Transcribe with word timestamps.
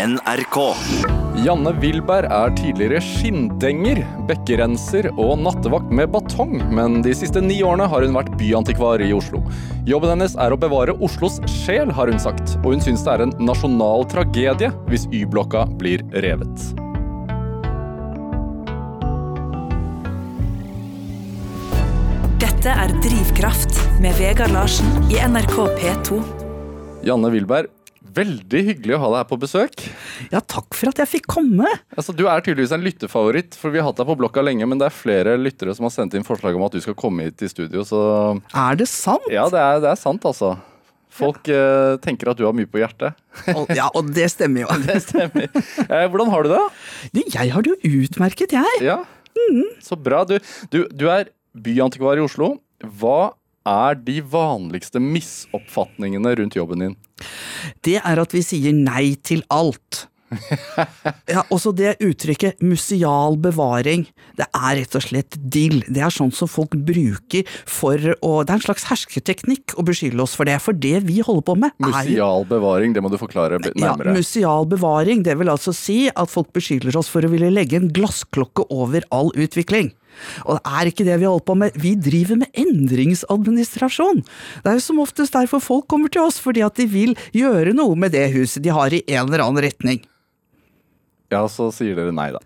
NRK. 0.00 0.56
Janne 1.44 1.72
Wilberg 1.82 2.30
er 2.32 2.52
tidligere 2.56 3.02
skinndenger, 3.04 3.98
bekkerenser 4.30 5.10
og 5.10 5.34
nattevakt 5.42 5.90
med 5.92 6.08
batong, 6.14 6.54
men 6.72 7.02
de 7.04 7.12
siste 7.16 7.42
ni 7.44 7.58
årene 7.60 7.88
har 7.90 8.06
hun 8.06 8.16
vært 8.16 8.32
byantikvar 8.40 9.02
i 9.04 9.10
Oslo. 9.12 9.42
Jobben 9.88 10.14
hennes 10.14 10.36
er 10.40 10.54
å 10.54 10.58
bevare 10.60 10.96
Oslos 11.04 11.36
sjel, 11.44 11.92
har 11.92 12.08
hun 12.08 12.22
sagt, 12.22 12.56
og 12.62 12.72
hun 12.72 12.84
syns 12.84 13.04
det 13.04 13.12
er 13.12 13.24
en 13.26 13.34
nasjonal 13.44 14.06
tragedie 14.08 14.70
hvis 14.88 15.04
Y-blokka 15.12 15.66
blir 15.80 16.04
revet. 16.24 16.68
Dette 22.40 22.72
er 22.86 22.96
Drivkraft 23.04 23.76
med 24.00 24.16
Vegard 24.20 24.56
Larsen 24.56 25.12
i 25.12 25.20
NRK 25.20 25.58
P2. 25.76 26.22
Janne 27.04 27.30
Wilberg, 27.32 27.68
veldig 28.16 28.60
hyggelig 28.66 28.96
å 28.96 29.00
ha 29.02 29.10
deg 29.12 29.20
her 29.22 29.28
på 29.30 29.38
besøk. 29.42 29.84
Ja, 30.32 30.40
takk 30.40 30.74
for 30.78 30.90
at 30.92 31.00
jeg 31.02 31.10
fikk 31.10 31.28
komme. 31.30 31.68
Altså, 31.96 32.14
du 32.16 32.24
er 32.30 32.42
tydeligvis 32.44 32.74
en 32.76 32.84
lyttefavoritt, 32.84 33.56
for 33.58 33.74
vi 33.74 33.80
har 33.82 33.88
hatt 33.90 34.00
deg 34.00 34.08
på 34.10 34.16
blokka 34.20 34.44
lenge, 34.44 34.66
men 34.70 34.80
det 34.80 34.88
er 34.90 34.96
flere 34.96 35.36
lyttere 35.40 35.74
som 35.76 35.86
har 35.88 35.94
sendt 35.94 36.16
inn 36.18 36.26
forslag 36.26 36.58
om 36.58 36.66
at 36.66 36.74
du 36.76 36.80
skal 36.84 36.96
komme 36.98 37.28
hit 37.28 37.44
i 37.46 37.50
studio, 37.52 37.84
så 37.86 38.00
Er 38.54 38.80
det 38.80 38.88
sant? 38.90 39.26
ja, 39.32 39.46
det 39.52 39.60
er, 39.60 39.80
det 39.84 39.92
er 39.94 40.00
sant, 40.00 40.26
altså. 40.28 40.56
Folk 41.10 41.48
eh, 41.50 41.96
tenker 42.04 42.30
at 42.30 42.38
du 42.38 42.44
har 42.46 42.54
mye 42.54 42.68
på 42.70 42.78
hjertet. 42.82 43.16
Ja, 43.78 43.88
og 43.98 44.12
det 44.14 44.28
stemmer 44.30 44.62
jo. 44.64 44.68
Det 44.86 45.00
stemmer. 45.04 45.48
Eh, 45.86 46.06
hvordan 46.10 46.30
har 46.30 46.46
du 46.46 46.52
det? 46.54 46.62
Du, 47.16 47.20
jeg 47.34 47.50
har 47.54 47.66
det 47.66 47.74
jo 47.74 48.04
utmerket, 48.04 48.54
jeg. 48.54 48.84
Ja, 48.86 49.00
så 49.82 49.96
bra. 49.98 50.22
Du, 50.28 50.36
du, 50.70 50.84
du 50.94 51.06
er 51.10 51.30
byantikvar 51.56 52.18
i 52.20 52.24
Oslo. 52.24 52.54
Hva 53.00 53.32
er 53.70 53.98
de 54.02 54.20
vanligste 54.26 55.02
misoppfatningene 55.02 56.36
rundt 56.42 56.58
jobben 56.58 56.86
din? 56.86 56.96
Det 57.84 57.98
er 58.02 58.22
at 58.22 58.34
vi 58.34 58.44
sier 58.44 58.76
nei 58.76 59.14
til 59.22 59.44
alt. 59.52 60.06
Ja, 61.30 61.42
også 61.50 61.72
det 61.74 61.96
uttrykket 62.02 62.60
museal 62.62 63.36
bevaring. 63.42 64.06
Det 64.38 64.46
er 64.46 64.76
rett 64.80 64.96
og 64.98 65.04
slett 65.04 65.36
dill. 65.52 65.80
Det 65.86 66.02
er 66.02 66.14
sånn 66.14 66.32
som 66.34 66.50
folk 66.50 66.74
bruker 66.86 67.46
for 67.68 67.98
å 67.98 68.32
Det 68.46 68.54
er 68.54 68.58
en 68.58 68.64
slags 68.64 68.86
hersketeknikk 68.90 69.76
å 69.78 69.84
beskylde 69.86 70.22
oss 70.24 70.34
for 70.38 70.48
det. 70.48 70.56
For 70.62 70.76
det 70.76 71.02
vi 71.06 71.20
holder 71.26 71.46
på 71.46 71.56
med, 71.64 71.74
er 71.78 71.90
Museal 71.90 72.46
bevaring, 72.50 72.94
det 72.96 73.04
må 73.04 73.12
du 73.12 73.18
forklare 73.20 73.60
nærmere. 73.62 74.10
ja, 74.10 74.16
museal 74.16 74.68
bevaring, 74.70 75.24
det 75.26 75.36
vil 75.40 75.52
altså 75.52 75.74
si 75.76 76.00
at 76.10 76.30
folk 76.32 76.52
beskylder 76.56 76.98
oss 77.00 77.10
for 77.12 77.26
å 77.26 77.32
ville 77.32 77.50
legge 77.52 77.78
en 77.78 77.90
glassklokke 77.94 78.66
over 78.70 79.06
all 79.14 79.30
utvikling. 79.38 79.92
Og 80.46 80.58
det 80.58 80.74
er 80.80 80.90
ikke 80.90 81.06
det 81.08 81.18
vi 81.20 81.28
holder 81.28 81.46
på 81.50 81.58
med, 81.62 81.76
vi 81.80 81.94
driver 81.98 82.40
med 82.42 82.62
endringsadministrasjon. 82.64 84.22
Det 84.64 84.72
er 84.72 84.78
jo 84.78 84.86
som 84.86 85.02
oftest 85.02 85.36
derfor 85.36 85.62
folk 85.64 85.88
kommer 85.90 86.12
til 86.12 86.24
oss, 86.26 86.40
fordi 86.42 86.64
at 86.66 86.78
de 86.80 86.88
vil 86.90 87.16
gjøre 87.36 87.74
noe 87.76 87.96
med 87.98 88.14
det 88.16 88.28
huset 88.34 88.64
de 88.64 88.74
har 88.74 88.92
i 88.94 89.04
en 89.06 89.26
eller 89.26 89.44
annen 89.46 89.64
retning. 89.64 90.02
Ja, 91.30 91.44
så 91.46 91.70
sier 91.74 91.94
dere 91.98 92.14
nei, 92.14 92.30
da. 92.34 92.42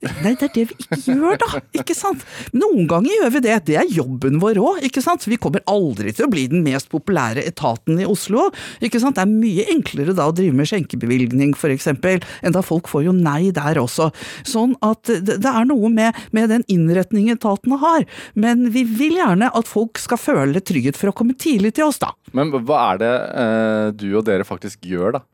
Nei, 0.00 0.32
det 0.32 0.46
er 0.46 0.52
det 0.54 0.62
vi 0.70 0.76
ikke 0.80 0.96
gjør, 1.12 1.34
da. 1.42 1.60
Ikke 1.76 1.94
sant? 1.96 2.22
Noen 2.56 2.86
ganger 2.88 3.12
gjør 3.12 3.32
vi 3.34 3.42
det. 3.44 3.56
Det 3.68 3.76
er 3.76 3.90
jobben 3.92 4.38
vår 4.40 4.60
òg, 4.62 4.78
ikke 4.88 5.02
sant. 5.04 5.26
Vi 5.28 5.36
kommer 5.40 5.60
aldri 5.68 6.14
til 6.16 6.24
å 6.24 6.30
bli 6.32 6.46
den 6.48 6.62
mest 6.64 6.88
populære 6.92 7.44
etaten 7.44 8.00
i 8.00 8.06
Oslo. 8.08 8.46
Ikke 8.80 9.00
sant? 9.02 9.18
Det 9.18 9.26
er 9.26 9.32
mye 9.32 9.66
enklere 9.74 10.14
da 10.16 10.30
å 10.30 10.34
drive 10.36 10.56
med 10.56 10.70
skjenkebevilgning, 10.70 11.52
for 11.58 11.72
eksempel, 11.74 12.24
enn 12.40 12.56
da 12.56 12.64
folk 12.64 12.88
får 12.88 13.04
jo 13.10 13.14
nei 13.16 13.50
der 13.56 13.82
også. 13.82 14.08
Sånn 14.48 14.72
at 14.86 15.10
det 15.10 15.36
er 15.44 15.68
noe 15.68 15.92
med, 15.92 16.16
med 16.32 16.48
den 16.54 16.64
innretningen 16.72 17.36
etatene 17.36 17.80
har. 17.84 18.06
Men 18.32 18.70
vi 18.72 18.86
vil 18.88 19.18
gjerne 19.20 19.52
at 19.52 19.68
folk 19.68 20.00
skal 20.00 20.20
føle 20.20 20.64
trygghet 20.64 20.96
for 20.96 21.12
å 21.12 21.16
komme 21.16 21.36
tidlig 21.36 21.74
til 21.76 21.90
oss, 21.90 22.00
da. 22.00 22.14
Men 22.32 22.54
hva 22.56 22.80
er 22.94 23.04
det 23.04 23.12
eh, 23.42 23.86
du 24.00 24.08
og 24.14 24.24
dere 24.30 24.48
faktisk 24.48 24.88
gjør, 24.88 25.18
da? 25.18 25.24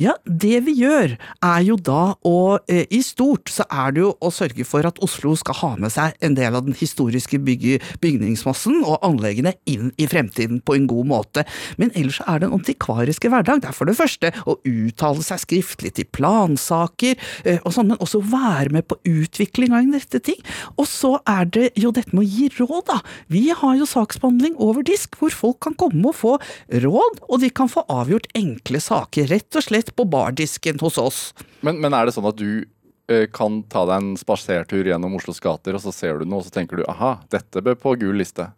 Ja, 0.00 0.14
det 0.24 0.62
vi 0.66 0.74
gjør 0.80 1.16
er 1.44 1.60
jo 1.66 1.76
da 1.80 2.14
å 2.26 2.58
eh, 2.70 2.86
I 2.94 3.00
stort 3.04 3.50
så 3.52 3.66
er 3.68 3.94
det 3.94 4.02
jo 4.04 4.12
å 4.24 4.30
sørge 4.34 4.66
for 4.68 4.86
at 4.88 5.00
Oslo 5.04 5.34
skal 5.38 5.58
ha 5.60 5.70
med 5.80 5.92
seg 5.94 6.16
en 6.24 6.36
del 6.38 6.56
av 6.58 6.66
den 6.66 6.76
historiske 6.78 7.40
bygge, 7.44 7.78
bygningsmassen 8.02 8.82
og 8.82 9.04
anleggene 9.06 9.54
inn 9.68 9.92
i 9.98 10.08
fremtiden 10.10 10.62
på 10.64 10.76
en 10.78 10.88
god 10.90 11.10
måte. 11.10 11.44
Men 11.80 11.92
ellers 11.98 12.20
er 12.26 12.40
det 12.40 12.48
en 12.48 12.58
antikvariske 12.58 13.30
hverdag. 13.32 13.62
Det 13.62 13.70
er 13.70 13.76
for 13.76 13.90
det 13.90 13.98
første 13.98 14.32
å 14.48 14.58
uttale 14.68 15.24
seg 15.26 15.42
skriftlig 15.42 15.94
til 15.98 16.08
plansaker 16.14 17.16
eh, 17.44 17.60
og 17.62 17.74
sånn, 17.74 17.92
men 17.92 18.02
også 18.04 18.22
være 18.28 18.72
med 18.74 18.88
på 18.88 18.98
utvikling 19.08 19.74
av 19.74 19.82
en 19.82 19.96
rette 19.96 20.22
ting. 20.24 20.40
Og 20.76 20.88
så 20.90 21.16
er 21.28 21.48
det 21.54 21.70
jo 21.78 21.92
dette 21.94 22.14
med 22.14 22.24
å 22.24 22.28
gi 22.28 22.48
råd, 22.58 22.84
da. 22.88 23.00
Vi 23.32 23.48
har 23.54 23.76
jo 23.78 23.88
saksbehandling 23.88 24.56
over 24.62 24.86
disk, 24.86 25.16
hvor 25.20 25.34
folk 25.34 25.60
kan 25.66 25.76
komme 25.78 26.10
og 26.10 26.16
få 26.18 26.36
råd, 26.84 27.22
og 27.28 27.42
de 27.42 27.50
kan 27.54 27.70
få 27.70 27.84
avgjort 27.92 28.28
enkle 28.38 28.80
saker. 28.82 29.28
Rett 29.32 29.57
og 29.57 29.57
slett 29.64 29.94
på 29.96 30.06
bardisken 30.08 30.80
hos 30.82 30.98
oss. 31.00 31.20
Men, 31.60 31.80
men 31.82 31.96
er 31.96 32.06
det 32.06 32.14
sånn 32.16 32.28
at 32.28 32.38
du 32.38 32.64
eh, 33.10 33.26
kan 33.32 33.62
ta 33.70 33.84
deg 33.88 34.02
en 34.02 34.12
spasertur 34.20 34.86
gjennom 34.88 35.16
Oslos 35.18 35.42
gater, 35.44 35.76
og 35.78 35.84
så 35.84 35.94
ser 35.94 36.20
du 36.20 36.28
noe, 36.28 36.42
og 36.42 36.48
så 36.48 36.54
tenker 36.54 36.80
du 36.80 36.86
aha, 36.88 37.18
dette 37.32 37.64
bør 37.64 37.78
på 37.80 37.96
gul 38.02 38.18
liste? 38.20 38.50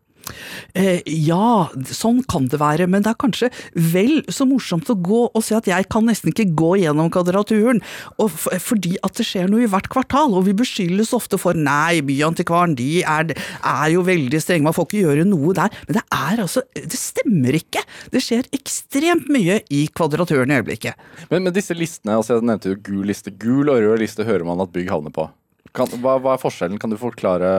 Eh, 0.78 1.00
ja, 1.06 1.68
sånn 1.90 2.22
kan 2.30 2.48
det 2.50 2.60
være, 2.60 2.88
men 2.90 3.04
det 3.04 3.12
er 3.12 3.20
kanskje 3.20 3.50
vel 3.74 4.20
så 4.32 4.46
morsomt 4.48 4.90
å 4.92 4.98
gå 4.98 5.22
og 5.28 5.44
se 5.44 5.56
at 5.58 5.68
jeg 5.70 5.88
kan 5.92 6.06
nesten 6.08 6.32
ikke 6.32 6.50
gå 6.58 6.72
gjennom 6.82 7.10
kvadraturen, 7.12 7.82
fordi 8.18 8.96
at 9.06 9.18
det 9.18 9.26
skjer 9.26 9.50
noe 9.50 9.64
i 9.66 9.70
hvert 9.70 9.90
kvartal, 9.92 10.34
og 10.36 10.46
vi 10.48 10.56
beskyldes 10.56 11.14
ofte 11.16 11.40
for 11.40 11.58
nei, 11.58 12.00
byantikvaren 12.06 12.76
de 12.78 13.02
er, 13.02 13.34
er 13.60 13.88
jo 13.94 14.04
veldig 14.06 14.42
strenge, 14.42 14.66
man 14.66 14.76
får 14.76 14.88
ikke 14.88 15.04
gjøre 15.04 15.26
noe 15.28 15.56
der, 15.56 15.80
men 15.88 16.00
det 16.00 16.04
er 16.16 16.44
altså, 16.46 16.64
det 16.74 17.00
stemmer 17.00 17.56
ikke. 17.58 17.82
Det 18.12 18.22
skjer 18.24 18.48
ekstremt 18.56 19.28
mye 19.32 19.60
i 19.72 19.84
kvadraturen 19.94 20.52
i 20.52 20.60
øyeblikket. 20.60 20.98
Men, 21.30 21.44
men 21.46 21.54
disse 21.56 21.76
listene, 21.76 22.18
altså 22.18 22.38
jeg 22.38 22.48
nevnte 22.48 22.74
jo 22.74 22.80
gul 22.90 23.04
liste. 23.10 23.34
Gul 23.40 23.70
og 23.72 23.82
rød 23.82 24.02
liste 24.02 24.26
hører 24.26 24.46
man 24.48 24.62
at 24.62 24.72
bygg 24.74 24.90
havner 24.92 25.14
på. 25.14 25.28
Kan, 25.76 25.90
hva, 26.02 26.16
hva 26.22 26.34
er 26.34 26.42
forskjellen? 26.42 26.78
Kan 26.80 26.92
du 26.92 26.98
forklare 27.00 27.50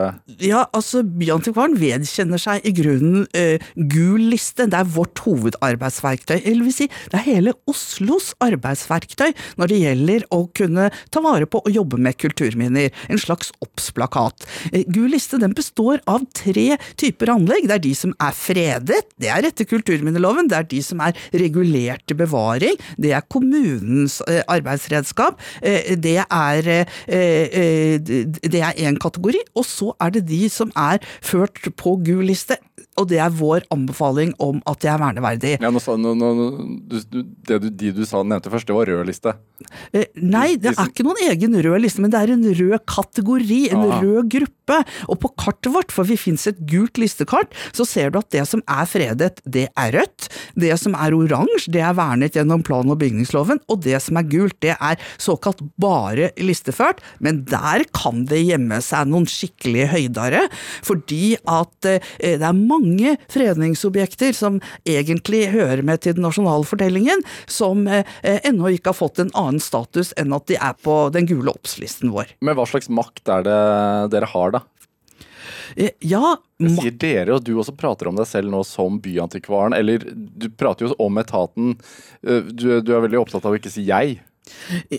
Ja, 0.44 0.66
altså 0.75 1.03
Byantikvaren 1.05 1.77
vedkjenner 1.79 2.41
seg 2.41 2.66
i 2.67 2.73
grunnen 2.75 3.25
eh, 3.38 3.63
gul 3.75 4.29
liste. 4.31 4.67
Det 4.72 4.77
er 4.77 4.89
vårt 4.91 5.22
hovedarbeidsverktøy. 5.25 6.38
Eller 6.39 6.66
vil 6.67 6.75
si, 6.75 6.88
det 7.11 7.19
er 7.19 7.27
hele 7.27 7.55
Oslos 7.72 8.31
arbeidsverktøy 8.44 9.31
når 9.59 9.72
det 9.72 9.79
gjelder 9.81 10.25
å 10.35 10.41
kunne 10.57 10.89
ta 11.13 11.23
vare 11.23 11.47
på 11.47 11.61
og 11.61 11.72
jobbe 11.72 11.99
med 12.01 12.17
kulturminner. 12.22 12.91
En 13.11 13.22
slags 13.22 13.53
obs-plakat. 13.63 14.47
Eh, 14.72 14.85
gul 14.91 15.11
liste 15.13 15.39
den 15.41 15.55
består 15.57 16.01
av 16.09 16.25
tre 16.35 16.78
typer 16.99 17.33
anlegg. 17.35 17.69
Det 17.69 17.78
er 17.78 17.85
de 17.85 17.93
som 17.97 18.16
er 18.19 18.35
fredet, 18.38 19.01
det 19.22 19.31
er 19.31 19.47
etter 19.47 19.67
kulturminneloven. 19.69 20.51
Det 20.51 20.59
er 20.59 20.69
de 20.72 20.81
som 20.85 21.01
er 21.03 21.16
regulert 21.38 22.03
til 22.09 22.19
bevaring, 22.19 22.78
det 23.01 23.16
er 23.16 23.25
kommunens 23.31 24.19
eh, 24.28 24.43
arbeidsredskap. 24.51 25.39
Eh, 25.61 25.95
det 26.01 26.17
er 26.25 26.72
eh, 26.75 26.85
eh, 27.07 28.00
det 28.06 28.62
er 28.62 28.73
én 28.81 28.97
kategori, 29.01 29.39
og 29.56 29.66
så 29.67 29.91
er 30.01 30.12
det 30.17 30.25
de 30.29 30.47
som 30.50 30.72
er 30.78 31.00
ført 31.22 31.62
på 31.79 31.97
gul 32.06 32.25
liste. 32.29 32.57
Og 33.00 33.07
det 33.07 33.19
er 33.23 33.31
vår 33.31 33.63
anbefaling 33.72 34.34
om 34.44 34.59
at 34.67 34.81
de 34.84 34.89
er 34.91 35.00
verneverdige. 35.00 35.59
ja, 35.62 35.69
nå, 35.72 35.79
sa- 35.79 35.95
nå, 35.97 36.11
nå, 36.17 36.34
du, 36.91 37.23
Det 37.47 37.59
du, 37.63 37.69
de 37.69 37.91
du 37.95 38.01
sa, 38.06 38.22
nevnte 38.23 38.51
først, 38.51 38.67
det 38.67 38.75
var 38.75 38.85
rød 38.90 39.06
liste. 39.07 39.34
Eh, 39.94 40.06
Nei, 40.16 40.56
det 40.59 40.73
er 40.73 40.90
ikke 40.90 41.06
noen 41.06 41.22
egen 41.29 41.56
rød 41.63 41.79
liste, 41.85 42.01
men 42.03 42.11
det 42.11 42.19
er 42.19 42.34
en 42.34 42.44
rød 42.44 42.79
kategori, 42.90 43.59
en 43.72 43.85
Aha. 43.85 44.01
rød 44.03 44.29
gruppe. 44.34 44.79
Og 45.07 45.19
på 45.23 45.31
kartet 45.40 45.72
vårt, 45.73 45.91
for 45.91 46.07
vi 46.07 46.17
finnes 46.19 46.45
et 46.51 46.59
gult 46.67 47.00
listekart, 47.00 47.53
så 47.72 47.85
ser 47.88 48.11
du 48.11 48.19
at 48.19 48.29
det 48.34 48.44
som 48.50 48.61
er 48.67 48.85
fredet, 48.90 49.40
det 49.45 49.67
er 49.78 49.91
rødt. 49.95 50.28
Det 50.59 50.73
som 50.79 50.95
er 50.95 51.16
oransje, 51.16 51.72
det 51.72 51.81
er 51.85 51.95
vernet 51.97 52.35
gjennom 52.38 52.63
plan- 52.66 52.90
og 52.91 53.00
bygningsloven. 53.01 53.59
Og 53.72 53.81
det 53.88 54.01
som 54.03 54.17
er 54.19 54.28
gult, 54.31 54.57
det 54.63 54.75
er 54.79 55.00
såkalt 55.22 55.61
bare 55.79 56.31
listeført. 56.41 57.00
Men 57.23 57.44
der 57.45 57.85
kan 57.96 58.24
det 58.29 58.41
gjemme 58.47 58.79
seg 58.84 59.09
noen 59.12 59.28
skikkelige 59.29 59.90
høydere, 59.91 60.41
fordi 60.85 61.35
at 61.50 61.88
eh, 61.90 62.00
det 62.41 62.47
er 62.47 62.57
mange 62.57 63.16
fredningsobjekter 63.31 64.34
som 64.38 64.59
egentlig 64.88 65.46
hører 65.53 65.84
med 65.88 66.02
til 66.06 66.16
den 66.18 66.25
nasjonale 66.28 66.68
fortellingen, 66.68 67.24
som 67.52 67.85
eh, 67.91 68.03
ennå 68.24 68.72
ikke 68.75 68.91
har 68.94 69.00
fått 69.02 69.22
en 69.24 69.34
annen 69.38 69.62
status 69.63 70.13
enn 70.19 70.34
at 70.38 70.47
de 70.52 70.58
er 70.59 70.76
på 70.84 70.97
den 71.16 71.28
gule 71.29 71.52
obs-listen 71.53 72.11
vår. 72.16 72.35
Men 72.41 72.58
hva 72.58 72.67
slags 72.70 72.90
makt 72.91 73.29
er 73.32 73.46
det 73.47 73.59
dere 74.16 74.29
har, 74.34 74.55
da? 74.58 74.64
Eh, 75.76 75.91
Ja, 76.03 76.35
ma- 76.59 76.82
sier 76.82 76.91
dere, 76.99 77.35
og 77.38 77.43
du 77.47 77.53
også 77.58 77.76
prater 77.78 78.09
om 78.09 78.17
deg 78.20 78.28
selv 78.29 78.52
nå 78.52 78.64
som 78.67 78.97
byantikvaren. 79.03 79.73
Eller 79.78 80.03
du 80.03 80.49
prater 80.49 80.88
jo 80.90 80.96
om 81.02 81.17
etaten. 81.22 81.76
Du, 82.22 82.66
du 82.84 82.91
er 82.96 83.05
veldig 83.05 83.22
opptatt 83.22 83.46
av 83.47 83.55
å 83.55 83.59
ikke 83.59 83.72
si 83.73 83.85
jeg. 83.88 84.20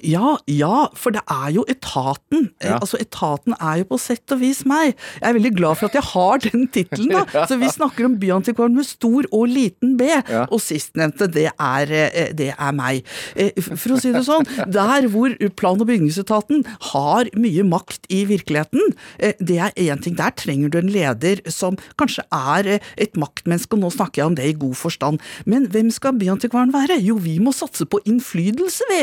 Ja, 0.03 0.37
ja, 0.51 0.87
for 0.99 1.15
det 1.15 1.23
er 1.31 1.51
jo 1.55 1.65
etaten. 1.71 2.51
Eh, 2.61 2.71
Ja. 2.73 2.79
Altså, 2.79 2.97
etaten 3.03 3.55
er 3.61 3.79
jo 3.83 3.85
på 3.91 3.99
sett 4.01 4.33
og 4.33 4.41
vis 4.41 4.63
meg. 4.65 4.95
Jeg 5.21 5.29
er 5.29 5.35
veldig 5.37 5.55
glad 5.57 5.77
for 5.79 5.87
at 5.91 5.97
jeg 5.99 6.03
har 6.13 6.39
den 6.45 6.67
tittelen, 6.73 7.11
da. 7.13 7.45
Så 7.51 7.59
vi 7.61 7.69
snakker 7.69 8.07
om 8.09 8.17
byantikvaren 8.23 8.75
med 8.77 8.87
stor 8.89 9.27
og 9.33 9.49
liten 9.51 9.97
b, 9.99 10.07
Ja. 10.09 10.47
og 10.51 10.61
sistnevnte, 10.63 11.29
det 11.33 11.51
eh, 11.53 12.33
det 12.33 12.55
er 12.59 12.73
meg. 12.73 13.03
Eh, 13.37 13.51
For 13.63 13.95
å 13.97 14.01
si 14.01 14.13
det 14.13 14.25
sånn, 14.27 14.47
der 14.73 15.09
hvor 15.13 15.35
plan- 15.57 15.81
og 15.81 15.87
bygningsetaten 15.89 16.65
har 16.93 17.29
mye 17.37 17.65
makt 17.67 18.07
i 18.11 18.25
virkeligheten, 18.29 18.95
det 19.39 19.59
er 19.59 19.73
én 19.77 20.01
ting. 20.03 20.17
Der 20.17 20.31
trenger 20.31 20.71
du 20.71 20.79
en 20.79 20.89
leder 20.93 21.41
som 21.51 21.77
kanskje 21.99 22.25
er 22.33 22.79
et 22.97 23.15
maktmenneske, 23.19 23.75
og 23.77 23.81
nå 23.85 23.91
snakker 23.93 24.23
jeg 24.23 24.27
om 24.31 24.35
det 24.39 24.47
i 24.49 24.57
god 24.59 24.75
forstand. 24.79 25.21
Men 25.47 25.67
hvem 25.73 25.91
skal 25.93 26.13
byantikvaren 26.19 26.73
være? 26.73 27.01
Jo, 27.03 27.17
vi 27.23 27.39
må 27.43 27.53
satse 27.55 27.87
på 27.87 28.01
innflytelse, 28.09 28.85
vi. 28.91 29.03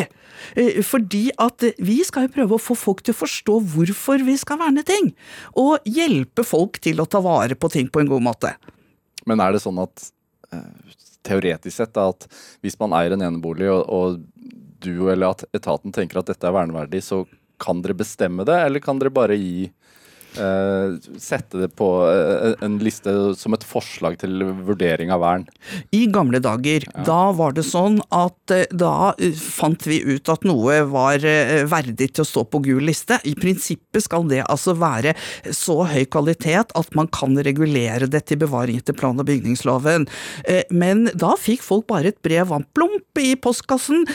Eh, 0.55 0.81
Fordi 0.85 1.29
at 1.37 1.65
vi 1.77 1.99
skal 2.07 2.27
jo 2.27 2.33
prøve 2.37 2.57
å 2.57 2.61
få 2.61 2.77
folk 2.77 3.03
til 3.05 3.15
å 3.15 3.21
forstå 3.21 3.57
hvorfor 3.73 4.25
vi 4.27 4.37
skal 4.39 4.61
verne 4.61 4.85
ting. 4.87 5.11
Og 5.59 5.85
hjelpe 5.87 6.45
folk 6.47 6.81
til 6.83 7.01
å 7.01 7.07
ta 7.09 7.21
vare 7.23 7.57
på 7.59 7.71
ting 7.73 7.89
på 7.91 8.03
en 8.03 8.11
god 8.11 8.25
måte. 8.29 8.53
Men 9.29 9.43
er 9.43 9.53
det 9.53 9.63
sånn 9.63 9.81
at 9.81 10.09
eh, 10.55 10.95
teoretisk 11.27 11.75
sett 11.75 11.93
da, 11.97 12.09
at 12.13 12.29
hvis 12.63 12.79
man 12.79 12.95
eier 12.97 13.15
en 13.15 13.25
enebolig, 13.29 13.69
og, 13.71 13.83
og 13.89 14.55
du 14.79 15.09
eller 15.11 15.33
at 15.33 15.43
etaten 15.55 15.93
tenker 15.95 16.21
at 16.21 16.31
dette 16.31 16.47
er 16.47 16.55
verneverdig, 16.55 17.03
så 17.03 17.25
kan 17.59 17.81
dere 17.83 17.97
bestemme 17.99 18.45
det, 18.47 18.55
eller 18.65 18.83
kan 18.83 18.99
dere 19.01 19.11
bare 19.11 19.35
gi 19.35 19.67
eh, 20.37 20.97
Sette 21.19 21.61
det 21.61 21.69
på 21.79 21.87
eh, 22.05 22.53
en 22.65 22.77
liste 22.83 23.11
som 23.39 23.55
et 23.55 23.65
forslag 23.65 24.19
til 24.21 24.43
vurdering 24.67 25.13
av 25.13 25.23
vern? 25.23 25.45
I 25.95 26.05
gamle 26.13 26.41
dager, 26.43 26.85
da 27.07 27.31
var 27.35 27.55
det 27.57 27.65
sånn 27.67 27.99
at 28.13 28.53
eh, 28.53 28.67
da 28.69 29.13
fant 29.39 29.87
vi 29.89 30.01
ut 30.05 30.29
at 30.31 30.45
noe 30.47 30.81
var 30.89 31.23
verdig 31.69 32.11
til 32.13 32.23
å 32.25 32.27
stå 32.27 32.45
på 32.51 32.61
gul 32.67 32.83
liste. 32.89 33.17
I 33.25 33.33
prinsippet 33.39 34.05
skal 34.05 34.27
det 34.29 34.43
altså 34.45 34.75
være 34.79 35.15
så 35.55 35.81
høy 35.89 36.03
kvalitet 36.11 36.75
at 36.77 36.95
man 36.97 37.09
kan 37.13 37.37
regulere 37.45 38.09
det 38.09 38.25
til 38.29 38.41
bevaring 38.41 38.79
etter 38.79 38.97
plan- 38.97 39.19
og 39.19 39.27
bygningsloven. 39.27 40.07
Men 40.69 41.07
da 41.17 41.33
fikk 41.39 41.63
folk 41.65 41.87
bare 41.89 42.13
et 42.13 42.21
brev 42.25 42.53
om 42.55 42.65
plump 42.77 43.19
i 43.19 43.33
postkassen 43.39 44.05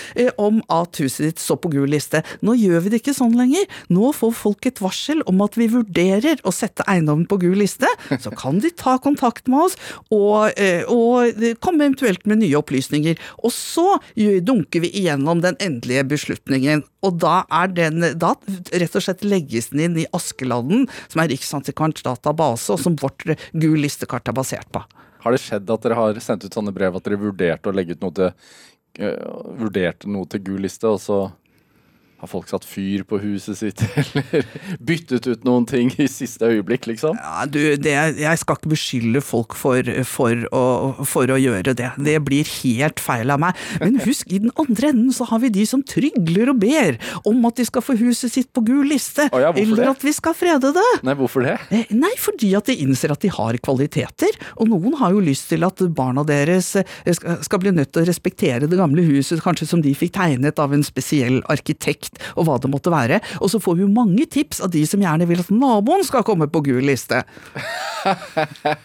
om 0.41 0.63
at 0.73 1.03
huset 1.03 1.29
ditt 1.29 1.43
står 1.43 1.61
på 1.65 1.73
gul 1.75 1.91
liste. 1.91 2.23
Nå 2.45 2.57
gjør 2.59 2.87
vi 2.87 2.95
det 2.95 3.03
ikke 3.03 3.17
sånn 3.17 3.37
lenger. 3.39 3.67
Nå 3.93 4.13
får 4.17 4.35
folk 4.39 4.71
et 4.71 4.83
varsel 4.83 5.23
om 5.31 5.43
at 5.45 5.59
vi 5.61 5.69
vurderer 5.73 6.04
å 6.45 6.53
sette 6.55 6.87
eiendommen 6.91 7.27
på 7.31 7.39
gul 7.43 7.57
liste. 7.61 7.89
Så 8.25 8.33
kan 8.37 8.61
de 8.63 8.71
ta 8.75 8.97
kontakt 9.03 9.49
med 9.51 9.67
oss 9.69 9.79
og, 10.15 10.53
eh, 10.61 10.83
og 10.91 11.39
komme 11.65 11.87
eventuelt 11.87 12.27
med 12.31 12.43
nye 12.43 12.59
opplysninger. 12.59 13.21
Og 13.45 13.53
så 13.55 13.99
dunker 14.15 14.85
vi 14.85 14.91
igjennom 15.01 15.43
den 15.45 15.59
endelige 15.63 16.05
beslutningen. 16.15 16.85
Og 17.05 17.19
da 17.23 17.43
er 17.53 17.71
den 17.75 18.05
Da 18.21 18.35
rett 18.73 18.97
og 18.97 19.05
slett 19.05 19.25
legges 19.27 19.71
den 19.73 19.83
inn 19.87 19.99
i 20.03 20.07
Askeladden, 20.17 20.87
som 21.13 21.23
er 21.23 21.31
Riksantikvarens 21.33 22.05
database, 22.05 22.73
og 22.73 22.81
som 22.81 22.97
vårt 23.01 23.27
gul 23.53 23.79
listekart 23.83 24.29
er 24.31 24.37
basert 24.37 24.71
på. 24.75 24.83
Har 25.25 25.33
det 25.33 25.41
skjedd 25.41 25.71
at 25.73 25.85
dere 25.85 25.99
har 25.99 26.21
sendt 26.21 26.45
ut 26.45 26.55
sånne 26.55 26.75
brev 26.75 26.97
at 26.99 27.07
dere 27.07 27.21
vurderte 27.21 27.71
å 27.71 27.75
legge 27.77 27.97
ut 27.97 28.05
noe 28.05 28.17
til 28.17 28.31
uh, 29.01 30.05
noe 30.11 30.29
til 30.31 30.45
gul 30.45 30.61
liste, 30.67 30.89
og 30.91 31.01
så 31.01 31.19
har 32.25 32.31
folk 32.31 32.51
satt 32.51 32.67
fyr 32.69 33.05
på 33.09 33.21
huset 33.23 33.59
sitt, 33.61 33.83
eller 34.01 34.49
byttet 34.81 35.29
ut 35.31 35.47
noen 35.47 35.67
ting 35.69 35.93
i 36.01 36.09
siste 36.11 36.49
øyeblikk, 36.51 36.89
liksom? 36.91 37.19
Ja, 37.21 37.47
du, 37.49 37.61
det, 37.81 37.95
jeg 38.21 38.43
skal 38.43 38.59
ikke 38.59 38.73
beskylde 38.75 39.23
folk 39.25 39.57
for, 39.59 39.89
for, 40.09 40.45
å, 40.55 40.65
for 41.09 41.31
å 41.33 41.39
gjøre 41.41 41.77
det. 41.79 41.93
Det 41.97 42.19
blir 42.27 42.49
helt 42.63 43.03
feil 43.03 43.33
av 43.35 43.43
meg. 43.43 43.59
Men 43.83 44.01
husk, 44.05 44.29
i 44.33 44.43
den 44.45 44.53
andre 44.61 44.93
enden 44.95 45.15
så 45.15 45.29
har 45.31 45.43
vi 45.45 45.53
de 45.55 45.67
som 45.69 45.83
trygler 45.85 46.53
og 46.53 46.61
ber 46.63 46.99
om 47.29 47.45
at 47.49 47.61
de 47.61 47.69
skal 47.69 47.85
få 47.85 47.97
huset 48.01 48.33
sitt 48.33 48.51
på 48.55 48.65
gul 48.67 48.85
liste. 48.91 49.29
Ja, 49.33 49.53
eller 49.53 49.85
det? 49.85 49.91
at 49.95 50.05
vi 50.05 50.15
skal 50.17 50.37
frede 50.37 50.73
det. 50.77 50.87
Nei, 51.07 51.17
hvorfor 51.19 51.45
det? 51.47 51.57
Eh, 51.71 51.89
Nei, 51.95 52.13
fordi 52.21 52.53
at 52.59 52.69
de 52.69 52.77
innser 52.85 53.13
at 53.15 53.23
de 53.25 53.31
har 53.33 53.57
kvaliteter, 53.65 54.37
og 54.59 54.69
noen 54.73 54.99
har 55.01 55.15
jo 55.15 55.23
lyst 55.25 55.49
til 55.53 55.65
at 55.67 55.81
barna 55.95 56.25
deres 56.27 56.75
eh, 56.81 57.15
skal 57.15 57.55
skal 57.55 57.63
bli 57.63 57.73
nødt 57.77 57.93
til 57.95 58.03
å 58.03 58.09
respektere 58.09 58.69
det 58.71 58.79
gamle 58.79 59.05
huset, 59.07 59.43
kanskje 59.45 59.69
som 59.71 59.83
de 59.85 59.93
fikk 59.95 60.17
tegnet 60.17 60.59
av 60.59 60.75
en 60.75 60.83
spesiell 60.87 61.39
arkitekt, 61.53 62.14
og 62.37 62.49
hva 62.49 62.59
det 62.63 62.71
måtte 62.73 62.93
være. 62.95 63.21
Og 63.41 63.51
så 63.53 63.61
får 63.63 63.79
vi 63.81 63.91
mange 63.91 64.27
tips 64.31 64.63
av 64.65 64.73
de 64.75 64.85
som 64.89 65.03
gjerne 65.03 65.27
vil 65.29 65.43
at 65.43 65.51
naboen 65.55 66.05
skal 66.07 66.25
komme 66.27 66.49
på 66.51 66.65
gul 66.67 66.83
liste. 66.85 67.23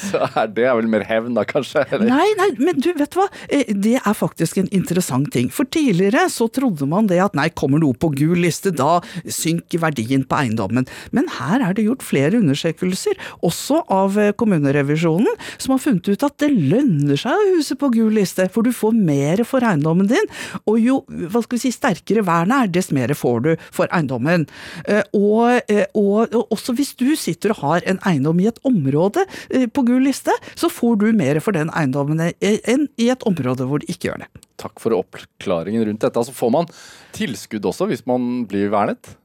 Så 0.00 0.20
er 0.24 0.48
det 0.54 0.66
vel 0.78 0.88
mer 0.90 1.04
hevn, 1.06 1.34
da, 1.36 1.44
kanskje? 1.48 1.84
Eller? 1.92 2.08
Nei, 2.08 2.28
nei, 2.38 2.48
men 2.60 2.80
du, 2.80 2.90
vet 2.96 3.12
du 3.12 3.18
hva? 3.20 3.26
Eh, 3.52 3.68
Det 3.84 3.96
er 4.00 4.16
faktisk 4.16 4.58
en 4.60 4.70
interessant 4.74 5.30
ting. 5.34 5.50
For 5.52 5.68
tidligere 5.68 6.26
så 6.32 6.48
trodde 6.52 6.86
man 6.88 7.08
det 7.10 7.20
at 7.24 7.36
nei, 7.36 7.48
kommer 7.52 7.82
noe 7.82 7.96
på 7.96 8.10
gul 8.16 8.38
liste, 8.44 8.72
da 8.74 9.00
synker 9.24 9.82
verdien 9.84 10.24
på 10.28 10.38
eiendommen. 10.40 10.88
Men 11.14 11.28
her 11.38 11.62
er 11.68 11.76
det 11.76 11.86
gjort 11.86 12.04
flere 12.06 12.40
undersøkelser, 12.40 13.18
også 13.44 13.82
av 13.92 14.18
eh, 14.20 14.32
kommunerevisjonen, 14.40 15.34
som 15.60 15.74
har 15.76 15.82
funnet 15.84 16.08
ut 16.08 16.26
at 16.26 16.38
det 16.42 16.50
lønner 16.54 17.20
seg 17.20 17.32
å 17.34 17.50
huse 17.58 17.76
på 17.80 17.92
gul 17.94 18.12
liste, 18.16 18.48
for 18.54 18.66
du 18.66 18.72
får 18.74 18.96
mer 18.96 19.44
for 19.48 19.64
eiendommen 19.66 20.08
din. 20.10 20.28
Og 20.64 20.80
jo 20.80 21.00
hva 21.08 21.44
skal 21.44 21.58
vi 21.58 21.64
si, 21.66 21.74
sterkere 21.74 22.23
vernet 22.26 22.56
er, 22.56 22.72
dess 22.74 22.90
mer 22.94 23.12
får 23.16 23.44
du 23.44 23.50
for 23.74 23.90
eiendommen. 23.94 24.46
Eh, 24.88 25.02
eh, 25.02 25.84
og, 25.94 26.34
og 26.34 26.54
også 26.54 26.76
hvis 26.78 26.94
du 27.00 27.10
sitter 27.18 27.54
og 27.54 27.62
har 27.62 27.88
en 27.90 28.00
eiendom 28.08 28.40
i 28.42 28.48
et 28.50 28.60
område 28.66 29.26
eh, 29.50 29.66
på 29.66 29.86
gul 29.86 30.04
liste, 30.08 30.34
så 30.54 30.70
får 30.72 31.00
du 31.02 31.08
mer 31.16 31.40
for 31.44 31.56
den 31.56 31.72
eiendommen 31.74 32.20
enn 32.20 32.88
i 33.00 33.10
et 33.12 33.26
område 33.28 33.68
hvor 33.68 33.82
det 33.82 33.92
ikke 33.92 34.10
gjør 34.10 34.24
det. 34.24 34.30
Takk 34.60 34.80
for 34.82 34.94
oppklaringen 34.96 35.84
rundt 35.88 36.04
dette. 36.04 36.20
Altså, 36.20 36.34
får 36.34 36.52
man 36.54 36.70
tilskudd 37.16 37.66
også 37.70 37.88
hvis 37.90 38.04
man 38.08 38.44
blir 38.50 38.72
vernet? 38.74 39.16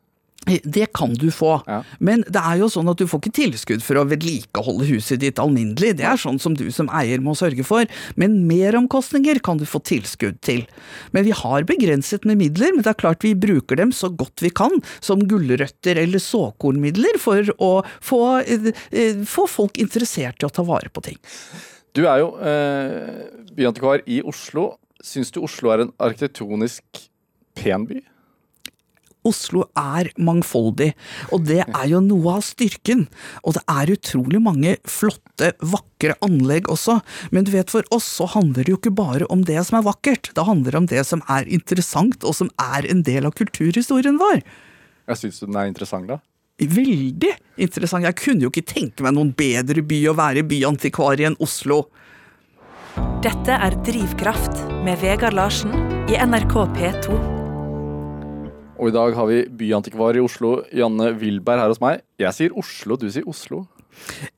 Det 0.48 0.94
kan 0.96 1.14
du 1.14 1.28
få, 1.36 1.62
Ja. 1.68 1.84
men 2.00 2.22
det 2.26 2.40
er 2.40 2.58
jo 2.62 2.70
sånn 2.72 2.88
at 2.90 2.98
du 2.98 3.06
får 3.06 3.20
ikke 3.22 3.36
tilskudd 3.38 3.84
for 3.84 4.00
å 4.00 4.06
vedlikeholde 4.08 4.88
huset 4.88 5.20
ditt 5.20 5.36
alminnelig. 5.38 5.98
Det 6.00 6.06
er 6.08 6.16
sånn 6.18 6.40
som 6.40 6.56
du 6.56 6.72
som 6.72 6.88
eier 6.90 7.20
må 7.22 7.36
sørge 7.38 7.64
for. 7.68 7.86
Men 8.16 8.48
meromkostninger 8.48 9.42
kan 9.44 9.58
du 9.60 9.66
få 9.66 9.82
tilskudd 9.84 10.40
til. 10.42 10.64
Men 11.12 11.26
vi 11.28 11.32
har 11.36 11.64
begrenset 11.70 12.26
med 12.26 12.40
midler, 12.40 12.72
men 12.74 12.82
det 12.82 12.88
er 12.96 13.02
klart 13.04 13.22
vi 13.22 13.36
bruker 13.36 13.76
dem 13.78 13.92
så 13.92 14.10
godt 14.16 14.42
vi 14.42 14.50
kan, 14.50 14.72
som 15.02 15.20
gulrøtter 15.28 16.00
eller 16.02 16.20
såkornmidler, 16.24 17.20
for 17.20 17.44
å 17.60 17.84
få, 18.02 18.22
eh, 18.48 19.22
få 19.28 19.46
folk 19.48 19.74
interessert 19.78 20.42
i 20.42 20.48
å 20.48 20.52
ta 20.52 20.64
vare 20.64 20.90
på 20.90 21.04
ting. 21.04 21.18
Du 21.94 22.06
er 22.08 22.20
jo 22.24 22.38
eh, 22.40 23.28
byantikvar 23.54 24.02
i 24.08 24.22
Oslo. 24.24 24.78
Syns 25.04 25.32
du 25.32 25.42
Oslo 25.42 25.70
er 25.72 25.82
en 25.82 25.92
arkitektonisk 26.00 26.84
pen 27.56 27.86
by? 27.86 28.02
Oslo 29.30 29.66
er 29.78 30.10
mangfoldig, 30.18 30.92
og 31.34 31.46
det 31.48 31.62
er 31.64 31.86
jo 31.92 32.02
noe 32.04 32.38
av 32.40 32.46
styrken. 32.46 33.06
Og 33.44 33.58
det 33.58 33.64
er 33.72 33.94
utrolig 33.96 34.42
mange 34.44 34.76
flotte, 34.90 35.54
vakre 35.62 36.16
anlegg 36.26 36.70
også, 36.72 37.00
men 37.36 37.46
du 37.48 37.54
vet 37.54 37.72
for 37.72 37.86
oss 37.96 38.08
så 38.20 38.28
handler 38.34 38.66
det 38.66 38.74
jo 38.74 38.80
ikke 38.80 38.96
bare 38.98 39.28
om 39.32 39.46
det 39.48 39.60
som 39.68 39.80
er 39.80 39.88
vakkert, 39.88 40.32
det 40.36 40.48
handler 40.48 40.80
om 40.80 40.90
det 40.90 41.06
som 41.08 41.24
er 41.32 41.48
interessant, 41.48 42.24
og 42.26 42.36
som 42.36 42.52
er 42.62 42.90
en 42.90 43.06
del 43.06 43.30
av 43.30 43.38
kulturhistorien 43.38 44.20
vår. 44.20 44.42
Jeg 45.10 45.24
syns 45.24 45.42
den 45.46 45.58
er 45.58 45.70
interessant, 45.70 46.10
da. 46.10 46.20
Veldig 46.60 47.32
interessant. 47.64 48.04
Jeg 48.04 48.18
kunne 48.20 48.44
jo 48.44 48.52
ikke 48.52 48.68
tenke 48.68 49.06
meg 49.06 49.16
noen 49.16 49.32
bedre 49.38 49.84
by 49.86 50.02
å 50.12 50.16
være 50.20 50.44
byantikvar 50.48 51.22
i 51.22 51.30
enn 51.30 51.40
Oslo. 51.40 51.86
Dette 53.24 53.56
er 53.56 53.80
Drivkraft 53.88 54.66
med 54.84 55.00
Vegard 55.04 55.38
Larsen 55.40 55.76
i 56.12 56.20
NRK 56.20 56.56
P2. 56.76 57.39
Og 58.80 58.88
i 58.88 58.96
dag 58.96 59.16
har 59.18 59.28
vi 59.28 59.42
byantikvar 59.60 60.16
i 60.16 60.24
Oslo, 60.24 60.62
Janne 60.76 61.12
Wilberg, 61.20 61.60
her 61.60 61.74
hos 61.74 61.82
meg. 61.84 62.00
Jeg 62.22 62.36
sier 62.38 62.56
Oslo, 62.58 62.96
du 63.00 63.10
sier 63.12 63.28
Oslo. 63.28 63.66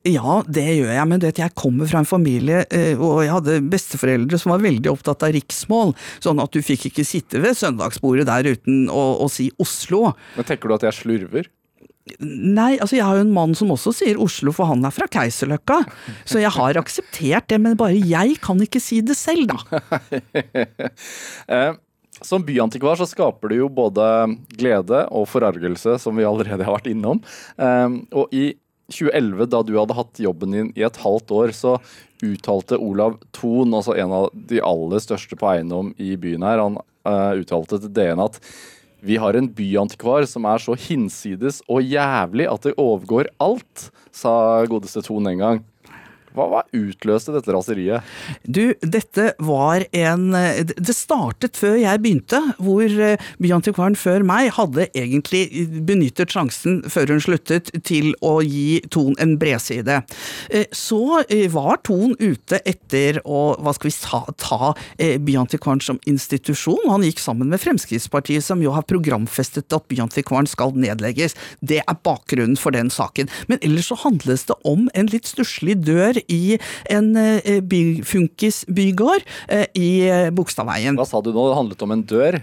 Ja, 0.08 0.40
det 0.50 0.64
gjør 0.66 0.90
jeg, 0.90 1.06
men 1.06 1.20
du 1.22 1.28
vet, 1.28 1.38
jeg 1.38 1.54
kommer 1.54 1.86
fra 1.86 2.00
en 2.02 2.08
familie, 2.08 2.64
eh, 2.74 2.98
og 2.98 3.20
jeg 3.22 3.30
hadde 3.30 3.60
besteforeldre 3.70 4.40
som 4.42 4.50
var 4.50 4.64
veldig 4.64 4.90
opptatt 4.90 5.22
av 5.22 5.34
riksmål, 5.36 5.94
sånn 6.24 6.42
at 6.42 6.50
du 6.50 6.58
fikk 6.66 6.88
ikke 6.90 7.06
sitte 7.06 7.42
ved 7.44 7.54
søndagsbordet 7.60 8.26
der 8.26 8.56
uten 8.56 8.88
å, 8.90 9.04
å 9.22 9.28
si 9.30 9.52
Oslo. 9.62 10.16
Men 10.34 10.48
tenker 10.48 10.66
du 10.72 10.76
at 10.80 10.88
jeg 10.88 10.98
slurver? 10.98 11.52
Nei, 12.18 12.72
altså 12.82 12.98
jeg 12.98 13.06
har 13.06 13.20
jo 13.20 13.28
en 13.28 13.36
mann 13.36 13.54
som 13.54 13.70
også 13.70 13.92
sier 13.94 14.18
Oslo, 14.18 14.50
for 14.56 14.66
han 14.72 14.82
er 14.82 14.90
fra 14.90 15.06
Keiserløkka, 15.06 15.84
så 16.26 16.42
jeg 16.42 16.50
har 16.56 16.82
akseptert 16.82 17.46
det, 17.52 17.60
men 17.62 17.78
bare 17.78 17.94
jeg 17.94 18.40
kan 18.42 18.58
ikke 18.66 18.82
si 18.82 18.98
det 19.06 19.14
selv, 19.20 19.54
da. 19.54 19.78
Som 22.26 22.44
byantikvar 22.46 22.98
så 22.98 23.06
skaper 23.08 23.50
du 23.50 23.58
jo 23.60 23.68
både 23.72 24.04
glede 24.54 25.04
og 25.10 25.28
forargelse, 25.30 25.98
som 26.02 26.18
vi 26.18 26.26
allerede 26.26 26.66
har 26.66 26.76
vært 26.76 26.90
innom. 26.92 27.22
Eh, 27.58 27.88
og 28.14 28.34
i 28.34 28.52
2011, 28.92 29.48
da 29.50 29.62
du 29.64 29.74
hadde 29.78 29.96
hatt 29.96 30.20
jobben 30.22 30.54
din 30.54 30.70
i 30.78 30.84
et 30.86 31.00
halvt 31.02 31.32
år, 31.34 31.54
så 31.56 31.76
uttalte 32.22 32.78
Olav 32.78 33.18
Thon, 33.34 33.74
altså 33.74 33.96
en 33.98 34.14
av 34.14 34.28
de 34.32 34.60
aller 34.62 35.02
største 35.02 35.38
på 35.38 35.48
eiendom 35.50 35.90
i 35.98 36.14
byen 36.20 36.44
her, 36.46 36.62
han 36.62 36.78
eh, 36.78 37.42
uttalte 37.42 37.80
til 37.82 37.92
DN 37.96 38.22
at 38.22 38.38
vi 39.02 39.16
har 39.18 39.34
en 39.34 39.48
byantikvar 39.50 40.22
som 40.30 40.44
er 40.46 40.62
så 40.62 40.76
hinsides 40.78 41.58
og 41.66 41.82
jævlig 41.82 42.46
at 42.46 42.68
det 42.68 42.76
overgår 42.78 43.32
alt, 43.42 43.88
sa 44.14 44.62
godeste 44.70 45.02
Thon 45.02 45.26
en 45.26 45.42
gang. 45.42 45.62
Hva, 46.36 46.48
hva 46.48 46.62
utløste 46.76 47.34
dette 47.34 47.52
raseriet? 47.54 48.12
Du, 48.44 48.74
dette 48.80 49.32
var 49.42 49.84
en 49.92 50.30
Det 50.32 50.94
startet 50.96 51.58
før 51.60 51.76
jeg 51.80 52.00
begynte, 52.02 52.40
hvor 52.62 52.84
eh, 52.86 53.20
byantikvaren 53.42 53.96
før 53.98 54.24
meg 54.26 54.50
hadde 54.56 54.88
egentlig 54.96 55.44
benyttet 55.86 56.32
sjansen 56.32 56.80
før 56.90 57.14
hun 57.14 57.22
sluttet 57.22 57.70
til 57.86 58.12
å 58.24 58.38
gi 58.44 58.80
Ton 58.92 59.16
en 59.22 59.36
bredside. 59.40 60.00
Eh, 60.50 60.66
Så 60.72 61.22
eh, 61.28 61.48
var 61.52 61.82
Ton 61.86 62.16
ute 62.20 62.60
etter 62.68 63.20
å 63.24 63.42
hva 63.62 63.74
skal 63.76 63.90
vi 63.90 63.96
ta, 64.02 64.22
ta 64.40 64.72
eh, 64.96 65.18
byantikvaren 65.22 65.82
som 65.84 66.00
institusjon. 66.08 66.88
Han 66.90 67.04
gikk 67.06 67.22
sammen 67.22 67.50
med 67.52 67.62
Fremskrittspartiet, 67.62 68.44
som 68.44 68.62
jo 68.64 68.74
har 68.76 68.86
programfestet 68.88 69.72
at 69.72 69.88
byantikvaren 69.92 70.48
skal 70.50 70.74
nedlegges. 70.76 71.36
Det 71.60 71.82
er 71.82 72.00
bakgrunnen 72.06 72.58
for 72.60 72.74
den 72.74 72.90
saken. 72.92 73.30
Men 73.50 73.60
ellers 73.62 73.90
så 73.92 73.98
handles 74.04 74.46
det 74.48 74.58
om 74.68 74.88
en 74.94 75.10
litt 75.12 75.28
stusslig 75.28 75.78
dør 75.86 76.21
i 76.28 76.58
en 76.90 77.16
eh, 77.16 77.60
bygård 77.62 79.26
eh, 79.48 79.66
i 79.78 79.90
eh, 80.08 80.30
Bogstadveien. 80.34 80.96
Hva 80.98 81.06
sa 81.08 81.22
du 81.22 81.32
nå? 81.32 81.48
Det 81.48 81.58
handlet 81.58 81.84
om 81.86 81.94
en 81.94 82.04
dør? 82.08 82.38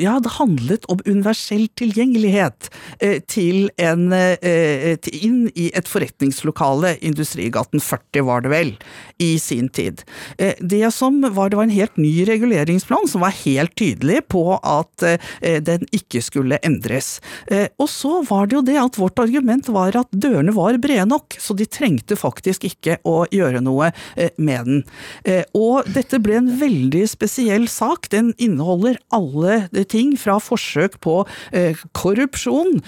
Ja, 0.00 0.18
det 0.22 0.34
handlet 0.38 0.86
om 0.92 1.02
universell 1.06 1.66
tilgjengelighet 1.78 2.70
til 3.30 3.68
en, 3.80 4.10
inn 4.10 5.38
i 5.58 5.68
et 5.76 5.88
forretningslokale, 5.88 6.94
Industrigaten 7.06 7.82
40 7.82 8.24
var 8.26 8.44
det 8.44 8.52
vel, 8.52 8.72
i 9.20 9.32
sin 9.42 9.68
tid. 9.72 10.02
Det 10.36 10.82
som 10.94 11.20
var, 11.22 11.50
det 11.50 11.58
var 11.58 11.68
en 11.68 11.74
helt 11.74 12.00
ny 12.00 12.24
reguleringsplan 12.28 13.08
som 13.10 13.24
var 13.24 13.36
helt 13.42 13.74
tydelig 13.78 14.22
på 14.32 14.44
at 14.56 15.04
den 15.66 15.86
ikke 15.96 16.22
skulle 16.24 16.60
endres. 16.66 17.18
Og 17.80 17.88
så 17.92 18.20
var 18.28 18.48
det 18.48 18.58
jo 18.58 18.64
det 18.66 18.78
at 18.80 19.00
vårt 19.00 19.20
argument 19.22 19.68
var 19.72 19.96
at 20.00 20.10
dørene 20.12 20.54
var 20.56 20.80
brede 20.80 21.08
nok, 21.10 21.36
så 21.38 21.56
de 21.56 21.68
trengte 21.68 22.18
faktisk 22.18 22.66
ikke 22.68 22.98
å 23.08 23.09
gjøre 23.32 23.62
noe 23.64 23.90
eh, 24.16 24.30
med 24.40 24.68
den. 24.68 24.82
Eh, 25.24 25.44
Og 25.56 25.88
dette 25.90 26.20
ble 26.22 26.38
en 26.38 26.50
veldig 26.60 27.04
spesiell 27.10 27.66
sak. 27.70 28.08
Den 28.12 28.32
inneholder 28.40 28.98
alle 29.14 29.84
ting 29.90 30.14
fra 30.20 30.38
forsøk 30.42 30.98
på 31.04 31.20
eh, 31.56 31.78
korrupsjon 31.96 32.80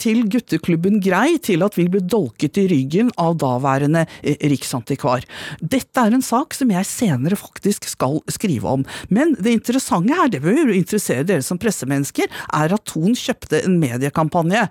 til 0.00 0.24
gutteklubben 0.30 1.00
Grei 1.04 1.36
til 1.42 1.64
at 1.64 1.76
vi 1.78 1.86
ble 1.90 2.00
dolket 2.02 2.58
i 2.60 2.66
ryggen 2.70 3.10
av 3.20 3.36
daværende 3.40 4.04
riksantikvar. 4.22 5.26
Dette 5.60 6.02
er 6.02 6.16
en 6.16 6.24
sak 6.24 6.56
som 6.56 6.70
jeg 6.72 6.88
senere 6.88 7.38
faktisk 7.38 7.88
skal 7.90 8.18
skrive 8.32 8.70
om. 8.78 8.86
Men 9.12 9.34
det 9.38 9.54
interessante 9.58 10.16
her, 10.16 10.30
det 10.32 10.42
bør 10.44 10.72
interessere 10.74 11.26
dere 11.28 11.44
som 11.46 11.60
pressemennesker, 11.60 12.30
er 12.56 12.74
at 12.76 12.86
Thon 12.90 13.16
kjøpte 13.18 13.62
en 13.66 13.78
mediekampanje 13.82 14.66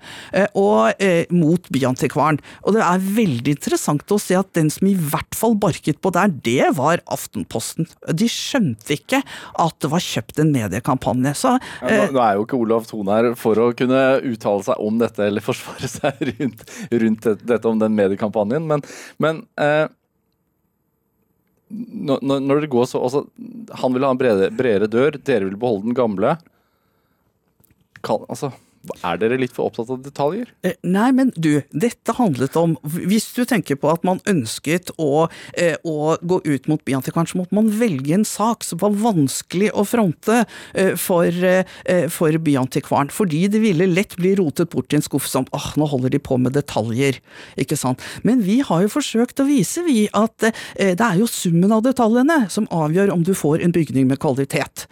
og, 0.55 0.93
eh, 1.00 1.25
mot 1.29 1.69
Byantikvaren. 1.71 2.39
Og 2.63 2.75
det 2.75 2.83
er 2.83 3.05
veldig 3.15 3.55
interessant 3.55 4.12
å 4.12 4.19
se 4.21 4.38
at 4.38 4.53
den 4.57 4.69
som 4.74 4.88
i 4.88 4.95
hvert 4.96 5.36
fall 5.38 5.56
barket 5.60 6.00
på 6.04 6.12
der, 6.16 6.32
det 6.46 6.72
var 6.78 7.04
Aftenposten. 7.12 7.90
De 8.10 8.28
skjønte 8.32 8.96
ikke 8.96 9.22
at 9.62 9.78
det 9.84 9.92
var 9.92 10.04
kjøpt 10.04 10.42
en 10.44 10.54
mediekampanje. 10.56 11.36
Så 11.38 11.56
Ja, 11.56 11.90
eh, 11.90 12.06
nå, 12.06 12.16
nå 12.16 12.24
er 12.24 12.40
jo 12.40 12.48
ikke 12.48 12.60
Olav 12.60 12.88
Thon 12.90 13.12
her 13.12 13.32
for 13.40 13.60
å 13.62 13.70
kunne 13.78 14.02
uttale 14.25 14.66
seg 14.68 14.82
om 14.82 14.98
dette 15.02 15.28
eller 15.28 15.46
forsvare 15.46 15.90
seg 15.92 16.25
rundt, 16.32 16.66
rundt 16.92 17.30
dette 17.44 17.70
om 17.70 17.80
den 17.82 17.96
mediekampanjen, 17.98 18.68
men, 18.70 18.84
men 19.22 19.46
eh, 19.62 19.86
når 21.75 22.22
når 22.46 22.62
det 22.62 22.70
går 22.70 22.86
så 22.86 23.00
altså, 23.02 23.24
Han 23.82 23.96
vil 23.96 24.06
ha 24.06 24.12
en 24.14 24.20
bredere, 24.20 24.54
bredere 24.54 24.88
dør, 24.92 25.18
dere 25.18 25.48
vil 25.50 25.58
beholde 25.60 25.88
den 25.88 25.98
gamle. 25.98 26.36
Kan, 28.06 28.22
altså, 28.30 28.52
er 29.04 29.20
dere 29.22 29.38
litt 29.39 29.54
for 29.56 29.70
opptatt 29.70 29.92
av 29.94 30.01
detaljer? 30.06 30.50
Eh, 30.65 30.75
Nei, 30.86 31.10
men 31.15 31.32
du, 31.36 31.60
dette 31.72 32.15
handlet 32.18 32.56
om 32.60 32.75
Hvis 32.84 33.27
du 33.36 33.44
tenker 33.48 33.77
på 33.80 33.89
at 33.92 34.06
man 34.08 34.22
ønsket 34.30 34.92
å, 35.01 35.27
eh, 35.58 35.75
å 35.84 36.15
gå 36.22 36.39
ut 36.46 36.70
mot 36.72 36.84
Byantikvaren, 36.86 37.30
så 37.30 37.39
måtte 37.39 37.56
man 37.58 37.72
velge 37.74 38.13
en 38.15 38.25
sak 38.27 38.65
som 38.65 38.82
var 38.84 38.96
vanskelig 39.00 39.72
å 39.74 39.86
fronte 39.88 40.44
eh, 40.74 40.94
for, 41.00 41.32
for 42.13 42.38
Byantikvaren. 42.46 43.12
Fordi 43.13 43.46
det 43.51 43.62
ville 43.63 43.88
lett 43.89 44.15
bli 44.20 44.36
rotet 44.39 44.72
bort 44.74 44.94
i 44.94 45.00
en 45.00 45.06
skuff 45.06 45.27
som 45.30 45.48
åh, 45.56 45.72
nå 45.80 45.88
holder 45.89 46.13
de 46.13 46.22
på 46.22 46.38
med 46.42 46.56
detaljer. 46.56 47.20
Ikke 47.62 47.77
sant. 47.80 48.04
Men 48.27 48.44
vi 48.46 48.60
har 48.65 48.86
jo 48.86 48.92
forsøkt 48.94 49.42
å 49.42 49.48
vise, 49.48 49.84
vi, 49.86 50.06
at 50.15 50.50
det 50.75 51.01
er 51.01 51.20
jo 51.20 51.30
summen 51.30 51.74
av 51.75 51.84
detaljene 51.86 52.46
som 52.51 52.68
avgjør 52.74 53.13
om 53.13 53.25
du 53.25 53.34
får 53.38 53.63
en 53.65 53.74
bygning 53.75 54.10
med 54.10 54.22
kvalitet. 54.24 54.86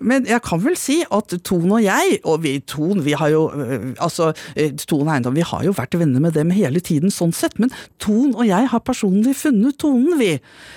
Men 0.00 0.28
jeg 0.28 0.42
kan 0.46 0.62
vel 0.64 0.78
si 0.78 1.00
at 1.10 1.34
Ton 1.46 1.70
og 1.76 1.82
jeg, 1.84 2.20
og 2.24 2.42
vi 2.44 2.56
Ton, 2.70 3.02
vi 3.04 3.09
har 3.18 3.30
jo 3.32 3.42
eh, 3.54 3.90
altså 4.02 4.30
eh, 4.54 4.72
Ton 4.86 5.08
Eiendom, 5.10 5.34
vi 5.36 5.44
har 5.46 5.64
jo 5.66 5.72
vært 5.76 5.96
venner 6.00 6.22
med 6.22 6.34
dem 6.36 6.50
hele 6.54 6.80
tiden 6.84 7.10
sånn 7.14 7.32
sett, 7.36 7.58
men 7.62 7.72
Ton 8.02 8.34
og 8.34 8.44
jeg 8.48 8.68
har 8.72 8.82
personlig 8.86 9.36
funnet 9.40 9.78
tonen, 9.80 10.18
vi. 10.20 10.32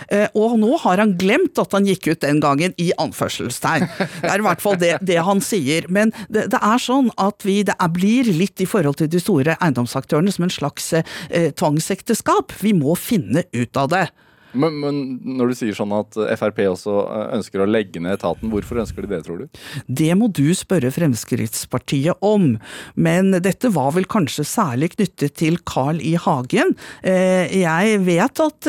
Eh, 0.09 0.27
Og 0.37 0.57
nå 0.59 0.77
har 0.83 1.01
han 1.01 1.15
glemt 1.19 1.59
at 1.61 1.73
han 1.75 1.85
gikk 1.89 2.07
ut 2.11 2.21
den 2.23 2.39
gangen, 2.43 2.73
i 2.81 2.91
anførselstegn. 2.97 3.85
Det 4.23 4.29
er 4.31 4.41
i 4.41 4.45
hvert 4.45 4.61
fall 4.63 4.77
det, 4.81 4.95
det 5.05 5.19
han 5.23 5.41
sier. 5.43 5.85
Men 5.93 6.11
det, 6.29 6.47
det 6.53 6.59
er 6.61 6.81
sånn 6.81 7.11
at 7.21 7.45
vi, 7.45 7.61
det 7.67 7.75
er, 7.77 7.91
blir 7.93 8.29
litt 8.33 8.61
i 8.63 8.67
forhold 8.69 8.97
til 9.01 9.11
de 9.13 9.21
store 9.21 9.55
eiendomsaktørene 9.59 10.31
som 10.33 10.47
en 10.47 10.53
slags 10.53 10.91
eh, 10.97 11.51
tvangsekteskap. 11.59 12.53
Vi 12.63 12.73
må 12.77 12.95
finne 12.99 13.45
ut 13.53 13.77
av 13.79 13.91
det. 13.93 14.05
Men, 14.53 14.75
men 14.81 14.97
når 15.37 15.51
du 15.51 15.55
sier 15.57 15.77
sånn 15.77 15.93
at 15.97 16.17
eh, 16.21 16.33
Frp 16.39 16.59
også 16.69 16.93
eh, 17.03 17.25
ønsker 17.37 17.63
å 17.63 17.67
legge 17.69 18.01
ned 18.03 18.15
etaten, 18.17 18.51
hvorfor 18.53 18.81
ønsker 18.83 19.05
de 19.05 19.11
det, 19.15 19.21
tror 19.25 19.43
du? 19.43 19.61
Det 19.87 20.11
må 20.19 20.29
du 20.29 20.45
spørre 20.57 20.91
Fremskrittspartiet 20.93 22.21
om, 22.25 22.53
men 22.95 23.31
dette 23.43 23.71
var 23.73 23.93
vel 23.97 24.05
kanskje 24.09 24.45
særlig 24.47 24.91
knyttet 24.95 25.35
til 25.41 25.57
Carl 25.69 26.01
I. 26.01 26.13
Hagen. 26.23 26.75
Eh, 27.01 27.49
Jeg 27.63 27.97
vet 28.05 28.41
at 28.43 28.67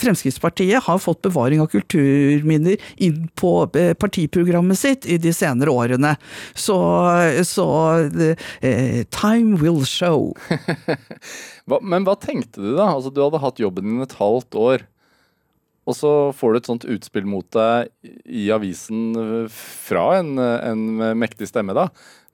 Fremskrittspartiet 0.00 0.86
har 0.86 1.00
fått 1.02 1.20
bevaring 1.26 1.60
av 1.62 1.68
kulturminner 1.72 2.80
inn 3.02 3.28
på 3.38 3.52
partiprogrammet 4.00 4.78
sitt 4.80 5.06
i 5.06 5.18
de 5.20 5.32
senere 5.36 5.72
årene, 5.72 6.14
så, 6.56 6.78
så 7.46 7.66
time 9.14 9.60
will 9.60 9.84
show. 9.84 10.32
Men 11.80 12.06
hva 12.08 12.16
tenkte 12.18 12.62
du, 12.62 12.72
da? 12.78 12.88
Altså, 12.96 13.12
du 13.14 13.20
hadde 13.22 13.42
hatt 13.42 13.60
jobben 13.62 13.86
din 13.92 14.02
et 14.04 14.16
halvt 14.18 14.56
år. 14.58 14.86
Og 15.88 15.96
så 15.96 16.10
får 16.36 16.52
du 16.52 16.58
et 16.60 16.70
sånt 16.70 16.88
utspill 16.92 17.28
mot 17.28 17.46
deg 17.56 17.88
i 18.28 18.48
avisen 18.54 19.14
eh, 19.16 19.60
fra 19.86 20.06
en, 20.20 20.34
en 20.38 20.82
mektig 21.18 21.48
stemme, 21.50 21.74
da. 21.76 21.88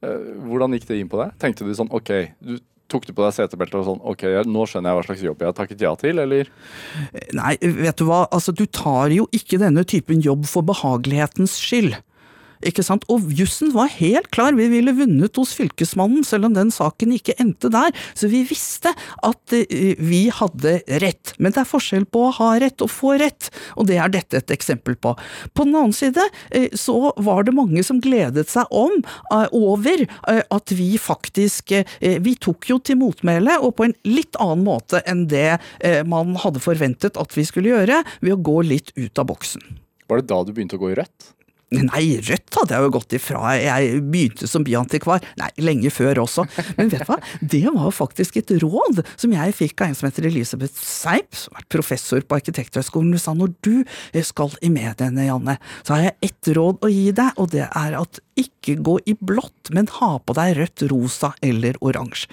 Eh, 0.04 0.32
Hvordan 0.46 0.74
gikk 0.76 0.88
det 0.90 0.98
inn 1.00 1.12
på 1.12 1.20
deg? 1.22 1.36
Tenkte 1.42 1.66
du 1.66 1.74
sånn 1.76 1.92
OK, 1.94 2.12
du 2.42 2.58
tok 2.90 3.06
du 3.08 3.12
på 3.16 3.24
deg 3.24 3.34
setebeltet 3.34 3.78
og 3.80 3.86
sånn 3.88 4.02
OK, 4.06 4.24
nå 4.46 4.66
skjønner 4.68 4.92
jeg 4.92 4.98
hva 4.98 5.06
slags 5.08 5.22
jobb 5.26 5.40
jeg 5.42 5.50
har 5.50 5.56
takket 5.58 5.82
ja 5.82 5.94
til, 5.98 6.20
eller? 6.22 6.50
Nei, 7.34 7.54
vet 7.58 7.98
du 7.98 8.04
hva, 8.06 8.24
altså 8.30 8.54
du 8.54 8.62
tar 8.66 9.10
jo 9.14 9.26
ikke 9.34 9.58
denne 9.62 9.82
typen 9.88 10.22
jobb 10.22 10.46
for 10.50 10.66
behagelighetens 10.66 11.56
skyld. 11.58 11.96
Ikke 12.64 12.84
sant? 12.86 13.04
Og 13.12 13.28
jussen 13.36 13.72
var 13.74 13.90
helt 13.98 14.30
klar, 14.34 14.56
vi 14.56 14.68
ville 14.72 14.94
vunnet 14.96 15.36
hos 15.36 15.52
fylkesmannen, 15.56 16.24
selv 16.26 16.48
om 16.48 16.56
den 16.56 16.72
saken 16.74 17.12
ikke 17.16 17.36
endte 17.42 17.70
der. 17.72 17.92
Så 18.16 18.30
vi 18.32 18.42
visste 18.48 18.92
at 19.26 19.56
eh, 19.56 19.96
vi 20.00 20.26
hadde 20.32 20.78
rett. 21.02 21.34
Men 21.38 21.54
det 21.54 21.62
er 21.62 21.68
forskjell 21.68 22.06
på 22.12 22.26
å 22.28 22.34
ha 22.38 22.50
rett 22.62 22.84
og 22.84 22.92
få 22.92 23.16
rett, 23.20 23.50
og 23.76 23.90
det 23.90 24.00
er 24.00 24.12
dette 24.12 24.40
et 24.40 24.54
eksempel 24.54 24.96
på. 25.00 25.14
På 25.52 25.66
den 25.66 25.76
annen 25.76 25.96
side 25.96 26.22
eh, 26.50 26.70
så 26.76 27.12
var 27.16 27.46
det 27.46 27.56
mange 27.56 27.84
som 27.86 28.00
gledet 28.02 28.48
seg 28.52 28.70
om, 28.74 28.98
eh, 29.32 29.46
over, 29.56 30.02
at 30.26 30.72
vi 30.74 30.96
faktisk 31.00 31.72
Vi 31.96 32.34
tok 32.42 32.66
jo 32.68 32.76
til 32.82 32.98
motmæle, 33.00 33.56
og 33.64 33.76
på 33.78 33.86
en 33.86 33.94
litt 34.06 34.36
annen 34.42 34.64
måte 34.66 35.00
enn 35.08 35.24
det 35.30 35.58
man 36.08 36.34
hadde 36.40 36.62
forventet 36.62 37.18
at 37.20 37.36
vi 37.36 37.44
skulle 37.46 37.72
gjøre, 37.72 38.02
ved 38.20 38.34
å 38.36 38.42
gå 38.48 38.60
litt 38.66 38.92
ut 38.96 39.18
av 39.20 39.28
boksen. 39.30 39.62
Var 40.06 40.22
det 40.22 40.28
da 40.30 40.42
du 40.44 40.52
begynte 40.54 40.78
å 40.78 40.82
gå 40.82 40.92
i 40.92 40.98
rødt? 40.98 41.35
Nei, 41.74 42.20
rødt 42.22 42.54
hadde 42.54 42.76
jeg 42.76 42.84
jo 42.84 42.90
gått 42.94 43.14
ifra. 43.18 43.40
Jeg 43.58 44.02
begynte 44.06 44.46
som 44.46 44.62
byantikvar. 44.62 45.24
Nei, 45.40 45.48
lenge 45.58 45.90
før 45.90 46.20
også. 46.22 46.44
Men 46.78 46.92
vet 46.92 47.02
du 47.02 47.10
hva? 47.10 47.16
Det 47.42 47.64
var 47.74 47.90
faktisk 47.90 48.38
et 48.38 48.52
råd 48.62 49.02
som 49.16 49.34
jeg 49.34 49.56
fikk 49.58 49.82
av 49.82 49.90
en 49.90 49.98
som 49.98 50.06
heter 50.06 50.28
Elisabeth 50.30 50.78
Seip, 50.78 51.34
som 51.34 51.58
er 51.58 51.66
professor 51.72 52.22
på 52.22 52.38
Arkitekthøgskolen. 52.38 53.10
Hun 53.16 53.24
sa 53.24 53.34
når 53.34 53.56
du 53.66 53.82
skal 54.22 54.54
i 54.62 54.70
mediene, 54.70 55.26
Janne, 55.26 55.58
så 55.82 55.96
har 55.96 56.06
jeg 56.06 56.30
ett 56.30 56.54
råd 56.54 56.86
å 56.86 56.94
gi 56.94 57.10
deg, 57.18 57.34
og 57.34 57.50
det 57.56 57.66
er 57.66 57.98
at 57.98 58.22
ikke 58.38 58.78
gå 58.86 58.98
i 59.10 59.18
blått, 59.18 59.72
men 59.74 59.90
ha 59.98 60.16
på 60.22 60.38
deg 60.38 60.54
rødt, 60.60 60.86
rosa 60.92 61.34
eller 61.42 61.78
oransje. 61.82 62.30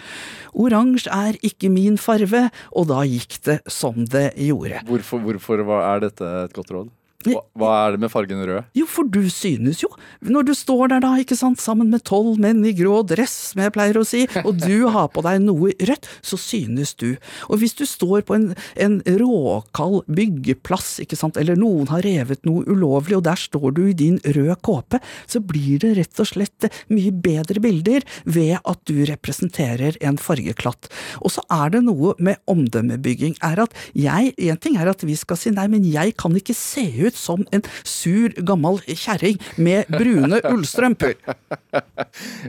Oransje 0.53 1.09
er 1.09 1.41
ikke 1.41 1.73
min 1.73 1.97
farve, 1.97 2.51
og 2.77 2.91
da 2.93 3.01
gikk 3.07 3.39
det 3.49 3.63
som 3.71 4.03
det 4.05 4.35
gjorde. 4.37 4.85
Hvorfor, 4.85 5.25
hvorfor 5.25 5.63
er 5.79 6.05
dette 6.05 6.35
et 6.43 6.53
godt 6.53 6.75
råd? 6.75 6.99
Hva, 7.31 7.43
hva 7.59 7.71
er 7.85 7.95
det 7.95 8.03
med 8.03 8.11
fargen 8.11 8.41
rød? 8.43 8.69
Jo, 8.77 8.87
for 8.89 9.07
du 9.07 9.21
synes 9.31 9.83
jo, 9.83 9.89
når 10.25 10.47
du 10.49 10.53
står 10.57 10.91
der 10.93 11.03
da, 11.05 11.13
ikke 11.21 11.37
sant, 11.39 11.61
sammen 11.63 11.91
med 11.93 12.03
tolv 12.07 12.39
menn 12.41 12.63
i 12.67 12.73
grå 12.75 13.01
dress, 13.07 13.35
som 13.51 13.63
jeg 13.63 13.73
pleier 13.75 13.99
å 13.99 14.05
si, 14.07 14.25
og 14.43 14.59
du 14.61 14.87
har 14.95 15.09
på 15.13 15.23
deg 15.25 15.41
noe 15.45 15.73
rødt, 15.79 16.09
så 16.25 16.39
synes 16.39 16.95
du. 16.99 17.13
Og 17.49 17.61
hvis 17.61 17.75
du 17.79 17.85
står 17.89 18.25
på 18.27 18.37
en, 18.37 18.49
en 18.75 18.99
råkald 19.21 20.03
byggeplass, 20.11 20.97
ikke 21.03 21.19
sant, 21.19 21.39
eller 21.39 21.59
noen 21.59 21.89
har 21.91 22.03
revet 22.05 22.43
noe 22.47 22.65
ulovlig, 22.67 23.17
og 23.19 23.25
der 23.27 23.39
står 23.39 23.69
du 23.77 23.83
i 23.89 23.97
din 23.97 24.19
røde 24.23 24.57
kåpe, 24.65 24.99
så 25.29 25.41
blir 25.43 25.81
det 25.83 25.95
rett 25.99 26.23
og 26.23 26.29
slett 26.29 26.69
mye 26.93 27.13
bedre 27.23 27.61
bilder 27.63 28.05
ved 28.25 28.57
at 28.59 28.81
du 28.89 29.03
representerer 29.07 29.97
en 30.03 30.19
fargeklatt. 30.21 30.89
Og 31.21 31.33
så 31.35 31.43
er 31.53 31.73
det 31.75 31.83
noe 31.87 32.13
med 32.23 32.41
omdømmebygging, 32.49 33.37
er 33.43 33.63
at 33.65 33.75
jeg, 33.97 34.33
en 34.49 34.61
ting 34.61 34.77
er 34.79 34.91
at 34.91 35.03
vi 35.05 35.15
skal 35.19 35.39
si 35.39 35.53
nei, 35.53 35.67
men 35.71 35.85
jeg 35.87 36.15
kan 36.19 36.35
ikke 36.37 36.55
se 36.57 36.85
ut 37.03 37.12
som 37.13 37.43
en 37.53 37.63
sur, 37.87 38.33
gammel 38.45 38.79
kjerring 38.87 39.39
med 39.57 39.89
brune 39.93 40.41
ullstrømper. 40.51 41.17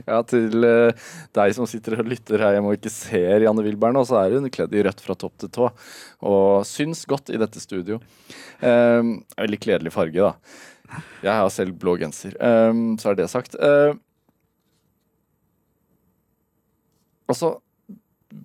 Ja, 0.05 0.19
til 0.27 0.65
eh, 0.67 1.05
deg 1.35 1.53
som 1.55 1.67
sitter 1.69 1.95
og 1.97 2.09
lytter 2.09 2.41
her 2.41 2.55
hjemme 2.55 2.69
og 2.71 2.77
ikke 2.77 2.91
ser 2.93 3.45
Janne 3.45 3.63
Wilbern, 3.65 3.97
så 4.05 4.19
er 4.19 4.35
hun 4.35 4.49
kledd 4.53 4.73
i 4.75 4.83
rødt 4.85 5.01
fra 5.01 5.15
topp 5.17 5.35
til 5.41 5.51
tå. 5.53 5.69
Og 6.25 6.65
syns 6.67 7.05
godt 7.09 7.31
i 7.33 7.39
dette 7.41 7.61
studio. 7.61 7.99
Um, 8.61 9.17
veldig 9.37 9.59
kledelig 9.63 9.93
farge, 9.95 10.29
da. 10.29 11.01
Jeg 11.25 11.33
har 11.33 11.49
selv 11.53 11.77
blå 11.81 11.95
genser, 12.01 12.35
um, 12.37 12.95
så 13.01 13.11
er 13.11 13.19
det 13.19 13.29
sagt. 13.31 13.57
Uh, 13.57 13.97
altså, 17.31 17.55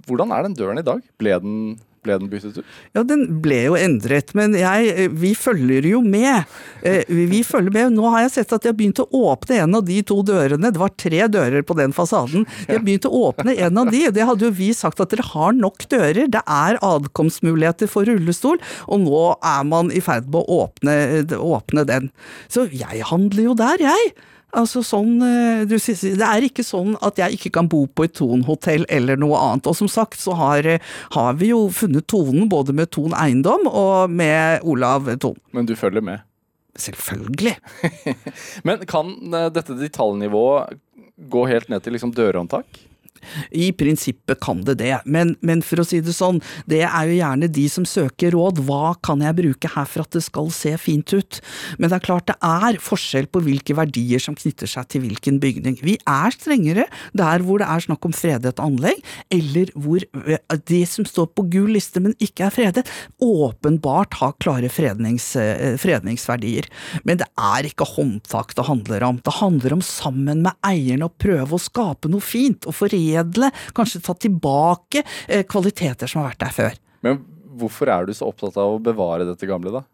hvordan 0.06 0.32
er 0.34 0.46
den 0.46 0.56
døren 0.58 0.80
i 0.80 0.86
dag? 0.86 1.04
Ble 1.20 1.36
den 1.42 1.60
Ble 2.00 2.16
den 2.16 2.30
byttet 2.32 2.56
ut? 2.56 2.68
Ja, 2.96 3.02
den 3.04 3.26
ble 3.44 3.58
jo 3.66 3.74
endret, 3.76 4.32
men 4.38 4.54
jeg, 4.56 4.92
eh, 4.94 5.10
vi 5.12 5.34
følger 5.36 5.84
jo 5.84 6.00
med. 6.00 6.48
Eh, 6.82 7.04
vi 7.08 7.42
følger 7.44 7.74
med. 7.74 7.92
Nå 7.92 8.08
har 8.14 8.24
jeg 8.24 8.32
sett 8.38 8.54
at 8.56 8.64
de 8.64 8.70
har 8.70 8.78
begynt 8.78 9.02
å 9.02 9.08
åpne 9.12 9.58
en 9.66 9.76
av 9.76 9.84
de 9.84 9.98
to 10.08 10.22
dørene. 10.24 10.72
Det 10.72 10.80
var 10.80 10.94
tre 10.96 11.26
dører 11.28 11.60
på 11.66 11.76
den 11.76 11.92
fasaden. 11.92 12.46
De 12.64 12.78
har 12.78 12.80
begynt 12.86 13.04
å 13.04 13.12
åpne 13.28 13.52
en 13.66 13.82
av 13.82 13.92
de. 13.92 14.06
Det 14.16 14.24
hadde 14.24 14.48
jo 14.48 14.50
vi 14.56 14.70
sagt 14.72 15.00
at 15.04 15.12
dere 15.12 15.28
har 15.28 15.52
nok 15.52 15.84
dører. 15.92 16.24
Det 16.32 16.40
er 16.40 16.80
adkomstmuligheter 16.80 17.90
for 17.90 18.08
rullestol, 18.08 18.56
og 18.88 19.04
nå 19.04 19.22
er 19.36 19.62
man 19.68 19.92
i 19.92 20.00
ferd 20.00 20.32
med 20.32 20.40
å 20.40 20.64
åpne, 20.64 20.96
åpne 21.36 21.84
den. 21.84 22.10
Så 22.48 22.64
jeg 22.72 23.04
handler 23.12 23.50
jo 23.50 23.58
der, 23.60 23.76
jeg. 23.90 24.12
Altså 24.56 24.82
sånn, 24.86 25.20
eh, 25.22 25.62
du, 25.68 25.76
Det 25.78 26.26
er 26.26 26.46
ikke 26.46 26.64
sånn 26.66 26.96
at 27.04 27.20
jeg 27.22 27.38
ikke 27.38 27.52
kan 27.58 27.68
bo 27.70 27.84
på 27.86 28.06
et 28.06 28.16
Thon-hotell 28.18 28.86
eller 28.88 29.20
noe 29.20 29.38
annet. 29.38 29.68
Og 29.70 29.76
som 29.78 29.90
sagt 29.90 30.20
så 30.20 30.34
har, 30.38 30.66
eh, 30.66 30.80
har 31.14 31.34
vi 31.34 31.52
jo 31.52 31.68
funnet 31.68 32.06
tonen 32.10 32.48
både 32.50 32.74
med 32.74 32.90
Thon 32.90 33.14
Eiendom 33.14 33.68
og 33.70 34.10
med 34.10 34.60
Olav 34.62 35.06
Thon. 35.18 35.38
Men 35.52 35.66
du 35.66 35.76
følger 35.76 36.02
med? 36.02 36.26
Selvfølgelig. 36.78 37.56
Men 38.66 38.86
kan 38.90 39.14
eh, 39.34 39.50
dette 39.54 39.78
detaljnivået 39.78 40.78
gå 41.30 41.46
helt 41.50 41.68
ned 41.68 41.84
til 41.84 41.94
liksom 41.94 42.14
dørhåndtak? 42.16 42.89
I 43.50 43.70
prinsippet 43.76 44.40
kan 44.40 44.62
det 44.64 44.78
det, 44.80 44.94
men, 45.04 45.34
men, 45.44 45.60
for 45.64 45.82
å 45.82 45.86
si 45.86 46.00
det 46.02 46.14
sånn, 46.16 46.40
det 46.70 46.82
er 46.86 47.08
jo 47.08 47.18
gjerne 47.18 47.50
de 47.52 47.66
som 47.70 47.86
søker 47.88 48.34
råd. 48.34 48.62
Hva 48.66 48.94
kan 49.04 49.22
jeg 49.24 49.36
bruke 49.38 49.70
her 49.74 49.88
for 49.88 50.04
at 50.04 50.14
det 50.16 50.22
skal 50.24 50.50
se 50.54 50.72
fint 50.80 51.12
ut? 51.12 51.40
Men 51.78 51.90
det 51.90 51.98
er 51.98 52.06
klart 52.06 52.30
det 52.30 52.38
er 52.46 52.80
forskjell 52.82 53.28
på 53.30 53.42
hvilke 53.44 53.76
verdier 53.76 54.22
som 54.22 54.36
knytter 54.38 54.70
seg 54.70 54.88
til 54.90 55.04
hvilken 55.04 55.40
bygning. 55.42 55.78
Vi 55.84 55.98
er 56.08 56.36
strengere 56.36 56.86
der 57.16 57.44
hvor 57.44 57.60
det 57.62 57.68
er 57.70 57.84
snakk 57.84 58.08
om 58.08 58.16
fredet 58.16 58.56
anlegg, 58.62 59.02
eller 59.32 59.72
hvor 59.76 60.04
de 60.70 60.80
som 60.88 61.08
står 61.08 61.30
på 61.36 61.46
gul 61.52 61.74
liste, 61.76 62.02
men 62.02 62.16
ikke 62.22 62.48
er 62.48 62.54
fredet, 62.54 62.86
åpenbart 63.22 64.16
har 64.22 64.36
klare 64.42 64.70
frednings, 64.72 65.32
eh, 65.38 65.76
fredningsverdier. 65.80 66.70
Men 67.04 67.20
det 67.20 67.28
er 67.36 67.68
ikke 67.68 67.88
håndtak 67.96 68.56
det 68.56 68.68
handler 68.70 69.06
om. 69.06 69.20
Det 69.24 69.36
handler 69.38 69.76
om 69.76 69.84
sammen 69.84 70.44
med 70.46 70.56
eierne 70.66 71.10
å 71.10 71.14
prøve 71.20 71.56
å 71.56 71.62
skape 71.62 72.10
noe 72.10 72.24
fint 72.24 72.66
og 72.66 72.76
forene 72.76 72.99
foredle, 73.00 73.50
kanskje 73.74 74.02
ta 74.04 74.14
tilbake 74.14 75.04
eh, 75.28 75.44
kvaliteter 75.48 76.10
som 76.10 76.22
har 76.22 76.32
vært 76.32 76.44
der 76.44 76.56
før. 76.56 76.76
Men 77.06 77.22
hvorfor 77.60 77.90
er 77.92 78.06
du 78.06 78.14
så 78.14 78.28
opptatt 78.28 78.56
av 78.60 78.76
å 78.76 78.82
bevare 78.82 79.26
dette 79.28 79.48
gamle, 79.48 79.72
da? 79.72 79.84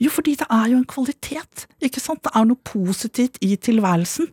Jo, 0.00 0.10
fordi 0.10 0.34
det 0.40 0.46
er 0.48 0.70
jo 0.72 0.78
en 0.78 0.88
kvalitet, 0.88 1.66
ikke 1.84 2.00
sant. 2.00 2.22
Det 2.24 2.32
er 2.34 2.46
noe 2.48 2.60
positivt 2.64 3.36
i 3.44 3.54
tilværelsen. 3.60 4.30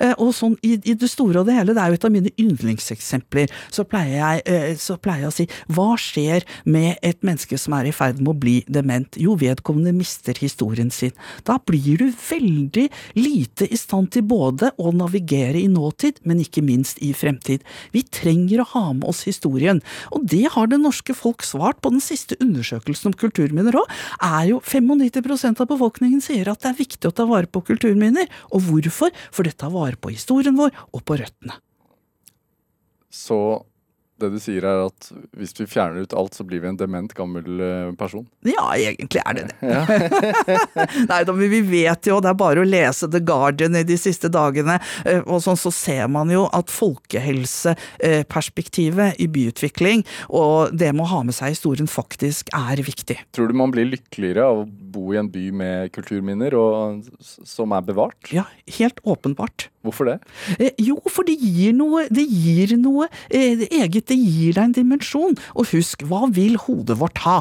Eh, 0.00 0.14
og 0.16 0.32
sånn 0.36 0.56
i, 0.66 0.76
i, 0.78 0.94
det 0.98 1.10
store 1.10 1.42
og 1.42 1.48
det 1.48 1.56
hele, 1.58 1.74
det 1.76 1.82
er 1.82 1.92
jo 1.92 1.98
et 1.98 2.06
av 2.08 2.14
mine 2.14 2.32
yndlingseksempler, 2.40 3.52
så 3.72 3.84
pleier, 3.88 4.16
jeg, 4.18 4.44
eh, 4.50 4.74
så 4.80 4.96
pleier 5.00 5.26
jeg 5.26 5.30
å 5.30 5.36
si 5.36 5.46
hva 5.74 5.88
skjer 6.00 6.46
med 6.70 7.00
et 7.06 7.20
menneske 7.26 7.58
som 7.60 7.76
er 7.76 7.90
i 7.90 7.94
ferd 7.94 8.20
med 8.22 8.32
å 8.34 8.38
bli 8.44 8.56
dement? 8.70 9.18
Jo, 9.20 9.36
vedkommende 9.40 9.94
mister 9.96 10.36
historien 10.40 10.92
sin. 10.94 11.14
Da 11.46 11.58
blir 11.66 12.00
du 12.00 12.08
veldig 12.10 12.86
lite 13.18 13.68
i 13.68 13.78
stand 13.80 14.12
til 14.14 14.26
både 14.28 14.72
å 14.80 14.94
navigere 14.94 15.60
i 15.60 15.68
nåtid, 15.70 16.22
men 16.28 16.42
ikke 16.44 16.64
minst 16.64 17.00
i 17.04 17.12
fremtid. 17.16 17.64
Vi 17.94 18.04
trenger 18.06 18.62
å 18.62 18.68
ha 18.74 18.84
med 18.96 19.08
oss 19.10 19.24
historien, 19.28 19.82
og 20.14 20.26
det 20.30 20.46
har 20.54 20.70
det 20.70 20.80
norske 20.80 21.14
folk 21.16 21.44
svart 21.46 21.80
på 21.82 21.92
den 21.92 22.02
siste 22.04 22.38
undersøkelsen 22.40 23.10
om 23.10 23.16
kulturminner 23.18 23.76
òg, 23.80 23.90
er 24.24 24.50
jo 24.52 24.60
95 24.64 25.60
av 25.60 25.68
befolkningen 25.70 26.22
sier 26.24 26.50
at 26.50 26.62
det 26.62 26.72
er 26.72 26.78
viktig 26.78 27.10
å 27.10 27.14
ta 27.14 27.26
vare 27.28 27.50
på 27.50 27.62
kulturminner. 27.66 28.28
Og 28.54 28.64
hvorfor? 28.68 29.12
For 29.34 29.46
det 29.46 29.49
tar 29.56 29.72
vare 29.74 29.98
på 30.00 30.12
historien 30.12 30.56
vår 30.58 30.74
og 30.92 31.04
på 31.04 31.18
røttene. 31.20 31.56
Så 33.10 33.40
det 34.20 34.28
du 34.34 34.38
sier 34.42 34.64
er 34.66 34.78
at 34.86 35.00
hvis 35.38 35.54
vi 35.58 35.66
fjerner 35.70 36.00
ut 36.04 36.16
alt, 36.16 36.34
så 36.36 36.42
blir 36.46 36.60
vi 36.62 36.68
en 36.70 36.80
dement 36.80 37.12
gammel 37.16 37.46
eh, 37.64 37.90
person? 37.98 38.26
Ja, 38.46 38.64
egentlig 38.76 39.20
er 39.24 39.32
det 39.36 39.44
det. 39.50 39.56
Ja. 39.72 39.82
Nei 41.10 41.20
da, 41.26 41.32
men 41.32 41.50
vi 41.52 41.60
vet 41.66 42.06
jo, 42.08 42.20
det 42.22 42.30
er 42.32 42.38
bare 42.40 42.60
å 42.62 42.68
lese 42.68 43.08
The 43.10 43.20
Guardian 43.24 43.76
i 43.78 43.84
de 43.86 43.96
siste 44.00 44.28
dagene, 44.32 44.76
eh, 45.04 45.20
og 45.24 45.42
sånn 45.44 45.56
så 45.60 45.70
ser 45.74 46.06
man 46.12 46.30
jo 46.32 46.42
at 46.56 46.70
folkehelseperspektivet 46.72 49.10
i 49.20 49.26
byutvikling 49.30 50.04
og 50.28 50.74
det 50.76 50.92
med 50.94 51.04
å 51.06 51.12
ha 51.14 51.22
med 51.26 51.34
seg 51.36 51.48
historien 51.54 51.88
faktisk 51.90 52.48
er 52.56 52.76
viktig. 52.84 53.18
Tror 53.34 53.48
du 53.50 53.54
man 53.58 53.72
blir 53.74 53.86
lykkeligere 53.88 54.42
av 54.46 54.56
å 54.62 54.68
bo 54.90 55.12
i 55.14 55.20
en 55.20 55.30
by 55.30 55.50
med 55.54 55.92
kulturminner 55.94 56.54
og, 56.58 57.04
som 57.20 57.72
er 57.76 57.82
bevart? 57.86 58.32
Ja, 58.34 58.44
helt 58.78 58.98
åpenbart. 59.08 59.68
Hvorfor 59.80 60.10
det? 60.10 60.18
Eh, 60.58 60.74
jo, 60.84 60.98
for 61.08 61.24
det 61.24 61.38
gir 61.40 61.72
noe, 61.76 62.04
det 62.12 62.26
gir 62.28 62.74
noe 62.80 63.06
eh, 63.32 63.64
eget. 63.80 64.09
Det 64.10 64.18
gir 64.18 64.56
deg 64.56 64.64
en 64.64 64.76
dimensjon. 64.76 65.38
Og 65.54 65.70
husk, 65.72 66.04
hva 66.10 66.26
vil 66.34 66.58
hodet 66.66 66.98
vårt 67.00 67.22
ha? 67.24 67.38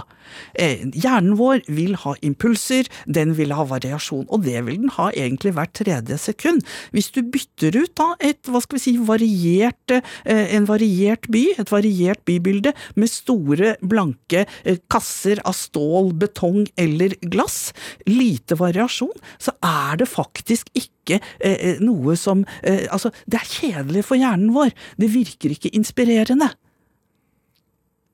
Eh, 0.54 0.86
hjernen 0.94 1.38
vår 1.40 1.64
vil 1.74 1.96
ha 2.04 2.14
impulser, 2.26 2.90
den 3.10 3.34
vil 3.38 3.54
ha 3.58 3.66
variasjon, 3.70 4.28
og 4.30 4.46
det 4.46 4.62
vil 4.68 4.78
den 4.84 4.94
ha 5.00 5.10
egentlig 5.10 5.56
hvert 5.58 5.74
tredje 5.78 6.20
sekund. 6.22 6.62
Hvis 6.94 7.10
du 7.16 7.24
bytter 7.26 7.80
ut 7.80 7.96
da 7.98 8.12
et, 8.22 8.42
hva 8.46 8.62
skal 8.64 8.78
vi 8.78 8.84
si, 8.84 8.96
variert, 9.10 9.96
eh, 9.96 10.46
en 10.56 10.70
variert 10.70 11.26
by, 11.32 11.44
et 11.58 11.74
variert 11.74 12.22
bybilde, 12.30 12.76
med 13.00 13.12
store, 13.12 13.76
blanke 13.82 14.46
eh, 14.64 14.80
kasser 14.92 15.42
av 15.48 15.58
stål, 15.58 16.14
betong 16.22 16.68
eller 16.78 17.18
glass, 17.34 17.74
lite 18.10 18.58
variasjon, 18.60 19.16
så 19.42 19.56
er 19.66 20.04
det 20.04 20.10
faktisk 20.12 20.70
ikke 20.78 20.99
ikke 21.10 21.22
eh, 21.40 21.58
eh, 21.58 21.82
noe 21.84 22.16
som 22.20 22.46
eh, 22.62 22.86
Altså, 22.90 23.12
det 23.26 23.42
er 23.42 23.50
kjedelig 23.50 24.06
for 24.08 24.20
hjernen 24.20 24.54
vår. 24.56 24.72
Det 25.02 25.10
virker 25.14 25.56
ikke 25.56 25.74
inspirerende. 25.76 26.54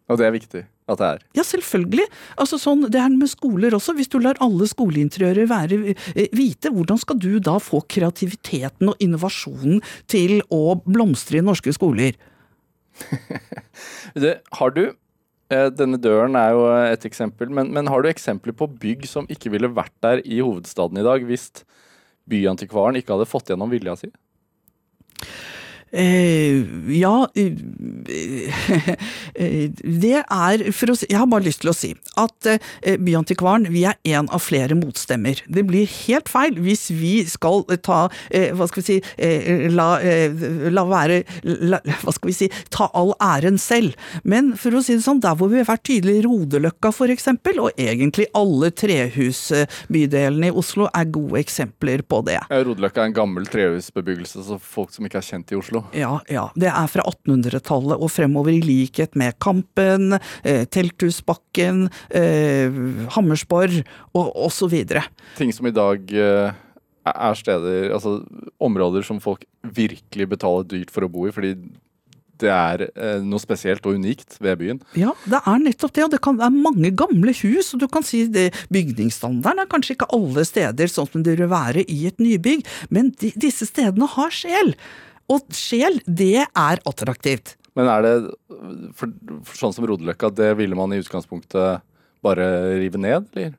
Og 0.09 0.19
det 0.19 0.25
er 0.27 0.33
viktig 0.35 0.63
at 0.85 0.99
det 0.99 1.07
er? 1.07 1.23
Ja, 1.39 1.43
selvfølgelig. 1.45 2.05
Altså 2.41 2.59
sånn, 2.61 2.85
Det 2.93 2.99
er 3.01 3.13
med 3.13 3.29
skoler 3.31 3.73
også. 3.73 3.95
Hvis 3.97 4.11
du 4.11 4.19
lar 4.21 4.37
alle 4.43 4.67
skoleinteriører 4.69 5.49
være 5.49 5.79
eh, 5.95 6.27
hvite, 6.35 6.69
hvordan 6.73 6.99
skal 7.01 7.17
du 7.17 7.39
da 7.39 7.57
få 7.61 7.81
kreativiteten 7.89 8.93
og 8.93 9.01
innovasjonen 9.01 9.81
til 10.11 10.41
å 10.53 10.77
blomstre 10.85 11.41
i 11.41 11.45
norske 11.45 11.73
skoler? 11.73 12.13
det, 14.21 14.37
har 14.55 14.75
du 14.75 14.83
eh, 14.85 15.69
denne 15.73 15.97
døren 15.97 16.37
er 16.39 16.53
jo 16.53 16.67
et 16.93 17.09
eksempel, 17.09 17.49
men, 17.49 17.73
men, 17.73 17.89
har 17.91 18.05
du 18.05 18.11
eksempler 18.11 18.55
på 18.55 18.69
bygg 18.69 19.09
som 19.09 19.25
ikke 19.27 19.51
ville 19.57 19.73
vært 19.73 19.95
der 20.05 20.21
i 20.23 20.39
hovedstaden 20.39 21.01
i 21.01 21.07
dag 21.07 21.25
hvis 21.25 21.49
byantikvaren 22.29 22.99
ikke 22.99 23.15
hadde 23.15 23.29
fått 23.29 23.51
gjennom 23.51 23.71
vilja 23.71 23.95
si? 23.99 24.11
Eh, 25.95 26.65
ja 26.91 27.27
eh, 29.35 29.69
Det 29.79 30.17
er 30.19 30.63
for 30.75 30.91
å 30.91 30.95
si 30.99 31.07
Jeg 31.07 31.19
har 31.21 31.29
bare 31.31 31.45
lyst 31.45 31.61
til 31.63 31.71
å 31.71 31.75
si 31.75 31.93
at 32.19 32.49
eh, 32.51 32.97
Byantikvaren, 32.99 33.69
vi 33.71 33.85
er 33.87 33.95
en 34.15 34.27
av 34.33 34.41
flere 34.43 34.75
motstemmer. 34.75 35.39
Det 35.47 35.63
blir 35.67 35.87
helt 36.07 36.27
feil 36.31 36.59
hvis 36.63 36.89
vi 36.91 37.13
skal 37.29 37.63
ta 37.85 38.09
eh, 38.29 38.51
Hva 38.55 38.67
skal 38.67 38.81
vi 38.81 38.87
si 38.89 38.97
eh, 39.15 39.67
la, 39.71 39.87
eh, 40.03 40.31
la, 40.73 40.83
være 40.89 41.21
la, 41.43 41.79
Hva 42.03 42.11
skal 42.15 42.31
vi 42.31 42.37
si 42.41 42.49
ta 42.73 42.89
all 42.95 43.13
æren 43.23 43.59
selv. 43.61 43.95
Men 44.27 44.53
for 44.59 44.75
å 44.75 44.83
si 44.83 44.97
det 44.97 45.05
sånn, 45.05 45.23
der 45.23 45.37
hvor 45.39 45.51
vi 45.53 45.61
har 45.61 45.69
vært 45.69 45.85
tydelige, 45.87 46.25
Rodeløkka 46.25 46.91
for 46.95 47.11
eksempel, 47.13 47.59
og 47.63 47.79
egentlig 47.79 48.27
alle 48.35 48.71
trehusbydelene 48.75 50.51
i 50.51 50.55
Oslo 50.55 50.89
er 50.91 51.07
gode 51.13 51.39
eksempler 51.43 52.03
på 52.07 52.21
det. 52.27 52.39
Rodeløkka 52.51 53.03
er 53.03 53.11
en 53.11 53.19
gammel 53.21 53.47
trehusbebyggelse, 53.51 54.43
så 54.47 54.59
folk 54.59 54.93
som 54.95 55.07
ikke 55.07 55.21
er 55.21 55.29
kjent 55.29 55.53
i 55.55 55.59
Oslo? 55.59 55.84
Ja, 55.93 56.17
ja. 56.31 56.47
Det 56.55 56.71
er 56.71 56.89
fra 56.91 57.05
1800-tallet 57.11 58.01
og 58.01 58.11
fremover, 58.13 58.55
i 58.55 58.63
likhet 58.63 59.15
med 59.19 59.37
Kampen, 59.43 60.17
eh, 60.43 60.65
Telthusbakken, 60.65 61.87
eh, 62.09 62.81
Hammersborg 63.15 63.83
og 64.15 64.35
osv. 64.47 64.75
Ting 65.37 65.53
som 65.53 65.67
i 65.69 65.75
dag 65.75 66.11
eh, 66.11 66.53
er 67.05 67.39
steder, 67.39 67.91
altså 67.93 68.19
områder 68.59 69.05
som 69.05 69.21
folk 69.21 69.45
virkelig 69.61 70.29
betaler 70.29 70.69
dyrt 70.69 70.93
for 70.93 71.05
å 71.05 71.11
bo 71.11 71.27
i, 71.29 71.33
fordi 71.35 71.55
det 72.41 72.51
er 72.51 72.83
eh, 72.89 73.21
noe 73.23 73.39
spesielt 73.41 73.85
og 73.87 73.99
unikt 73.99 74.37
ved 74.43 74.59
byen. 74.59 74.81
Ja, 74.99 75.13
det 75.29 75.39
er 75.39 75.61
nettopp 75.61 75.95
det. 75.95 76.05
Og 76.07 76.13
det 76.15 76.21
kan 76.25 76.39
være 76.39 76.51
mange 76.51 76.91
gamle 76.97 77.31
hus. 77.31 77.73
og 77.73 77.83
du 77.83 77.87
kan 77.91 78.05
si 78.05 78.25
det, 78.31 78.49
Bygningsstandarden 78.73 79.63
er 79.63 79.71
kanskje 79.71 79.95
ikke 79.95 80.11
alle 80.15 80.45
steder 80.47 80.91
sånn 80.91 81.09
som 81.11 81.25
det 81.25 81.37
vil 81.39 81.51
være 81.51 81.85
i 81.87 82.05
et 82.09 82.21
nybygg, 82.21 82.65
men 82.89 83.13
de, 83.21 83.31
disse 83.39 83.67
stedene 83.69 84.09
har 84.17 84.33
sjel. 84.35 84.75
Og 85.31 85.45
sjel, 85.55 85.99
det 86.05 86.45
er 86.45 86.81
attraktivt. 86.85 87.55
Men 87.75 87.89
er 87.91 88.05
det 88.05 88.13
for, 88.95 89.11
for 89.47 89.59
sånn 89.59 89.75
som 89.75 89.87
Rodeløkka, 89.89 90.29
det 90.35 90.53
ville 90.59 90.77
man 90.77 90.93
i 90.95 91.01
utgangspunktet 91.01 91.83
bare 92.25 92.49
rive 92.79 93.01
ned, 93.01 93.27
eller? 93.33 93.55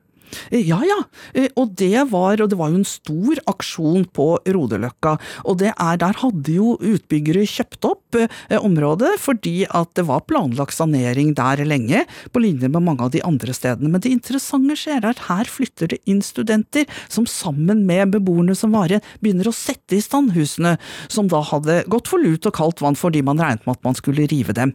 Eh, 0.51 0.63
Ja, 0.67 0.81
ja. 0.83 0.97
Eh, 1.33 1.49
Og 1.57 1.75
det 1.75 2.09
var, 2.11 2.41
og 2.41 2.49
det 2.49 2.57
var 2.57 2.69
jo 2.69 2.81
en 2.81 2.85
stor 2.87 3.39
aksjon 3.47 4.05
på 4.13 4.37
Rodeløkka. 4.45 5.17
Og 5.45 5.61
er, 5.61 5.97
der 5.97 6.13
hadde 6.21 6.53
jo 6.53 6.77
utbyggere 6.77 7.45
kjøpt 7.47 7.85
opp 7.87 8.15
eh, 8.15 8.57
området 8.57 9.15
fordi 9.19 9.65
at 9.65 9.93
det 9.97 10.05
var 10.07 10.25
planlagt 10.27 10.75
sanering 10.75 11.33
der 11.37 11.63
lenge, 11.65 12.05
på 12.31 12.41
linje 12.41 12.69
med 12.69 12.83
mange 12.83 13.03
av 13.03 13.11
de 13.11 13.21
andre 13.25 13.53
stedene. 13.53 13.89
Men 13.89 14.01
det 14.01 14.11
interessante 14.11 14.75
skjer 14.77 15.01
er 15.01 15.09
at 15.13 15.25
her 15.27 15.49
flytter 15.49 15.91
det 15.93 15.99
inn 16.05 16.21
studenter 16.25 16.85
som 17.09 17.25
sammen 17.29 17.85
med 17.87 18.11
beboerne 18.15 18.55
som 18.55 18.73
var 18.75 18.91
igjen, 18.91 19.05
begynner 19.21 19.49
å 19.49 19.55
sette 19.55 19.97
i 19.97 20.01
stand 20.03 20.33
husene, 20.35 20.75
som 21.11 21.29
da 21.31 21.41
hadde 21.45 21.83
gått 21.91 22.09
for 22.11 22.21
lut 22.21 22.45
og 22.47 22.55
kaldt 22.57 22.81
vann 22.83 22.97
fordi 22.97 23.23
man 23.25 23.39
regnet 23.41 23.65
med 23.67 23.77
at 23.77 23.85
man 23.85 23.97
skulle 23.97 24.27
rive 24.29 24.53
dem. 24.57 24.73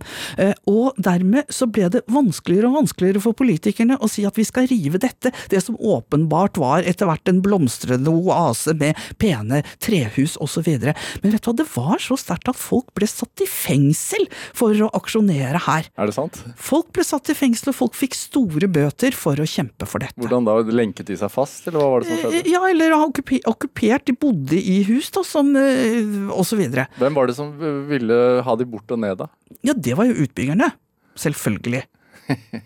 Og 0.71 0.97
dermed 1.03 1.49
så 1.53 1.67
ble 1.71 1.89
det 1.93 2.05
vanskeligere 2.13 2.71
og 2.71 2.79
vanskeligere 2.83 3.23
for 3.25 3.37
politikerne 3.39 3.99
å 4.03 4.09
si 4.11 4.25
at 4.29 4.39
vi 4.39 4.47
skal 4.49 4.69
rive 4.71 5.01
dette, 5.03 5.33
det 5.51 5.63
som 5.65 5.77
åpenbart 5.79 6.59
var 6.61 6.87
etter 6.87 7.09
hvert 7.09 7.29
en 7.31 7.41
blomstrende 7.45 8.13
oase 8.13 8.75
med 8.79 8.99
pene 9.23 9.63
trehus 9.83 10.37
osv. 10.43 10.69
Men 10.79 11.35
vet 11.35 11.43
du 11.43 11.51
hva, 11.51 11.57
det 11.59 11.69
var 11.75 12.03
så 12.03 12.19
sterkt 12.21 12.51
at 12.53 12.59
folk 12.61 12.93
ble 12.97 13.09
satt 13.11 13.43
i 13.45 13.49
fengsel 13.49 14.29
for 14.57 14.77
å 14.87 14.91
aksjonere 14.99 15.65
her. 15.67 15.89
Er 15.99 16.11
det 16.11 16.17
sant? 16.17 16.39
Folk 16.61 16.93
ble 16.95 17.05
satt 17.07 17.33
i 17.33 17.37
fengsel, 17.39 17.73
og 17.73 17.79
folk 17.79 17.99
fikk 17.99 18.17
store 18.19 18.71
bøter 18.73 19.17
for 19.17 19.41
å 19.41 19.49
kjempe 19.49 19.89
for 19.89 20.05
dette. 20.05 20.19
Hvordan 20.21 20.47
da? 20.49 20.59
Lenket 20.73 21.11
de 21.11 21.19
seg 21.19 21.33
fast, 21.33 21.67
eller 21.69 21.83
hva 21.83 21.91
var 21.97 22.05
det 22.05 22.13
som 22.13 22.23
skjedde? 22.23 22.43
Eh, 22.45 22.51
Ja, 22.53 22.63
eller 22.69 22.95
okkupert, 22.99 24.05
de 24.07 24.15
bodde 24.19 24.59
i 24.59 24.83
hus 24.89 25.11
da, 25.15 25.25
som, 25.27 25.53
osv. 25.57 26.53
så 26.53 26.59
videre. 26.61 26.87
Hvem 27.01 27.17
var 27.17 27.31
det 27.31 27.37
som 27.39 27.53
ville 27.89 28.19
ha 28.45 28.57
de 28.61 28.67
bort 28.69 28.93
og 28.93 29.01
ned, 29.01 29.17
da? 29.23 29.31
Ja, 29.65 29.73
det 29.73 29.97
var 29.99 30.09
jo 30.09 30.19
utbyggerne. 30.27 30.73
Selvfølgelig. 31.19 31.83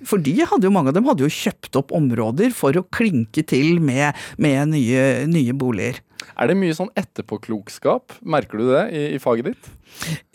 For 0.09 0.23
de 0.23 0.35
hadde 0.43 0.69
jo, 0.69 0.73
mange 0.75 0.93
av 0.93 0.99
dem 0.99 1.09
hadde 1.09 1.27
jo 1.27 1.33
kjøpt 1.33 1.79
opp 1.81 1.95
områder 1.97 2.55
for 2.57 2.77
å 2.77 2.85
klinke 2.95 3.45
til 3.47 3.81
med, 3.83 4.19
med 4.43 4.75
nye, 4.75 5.07
nye 5.31 5.57
boliger. 5.57 6.03
Er 6.37 6.51
det 6.51 6.57
mye 6.59 6.75
sånn 6.77 6.93
etterpåklokskap? 6.99 8.19
Merker 8.27 8.61
du 8.61 8.71
det 8.73 8.85
i, 8.93 9.03
i 9.17 9.21
faget 9.23 9.53
ditt? 9.53 9.71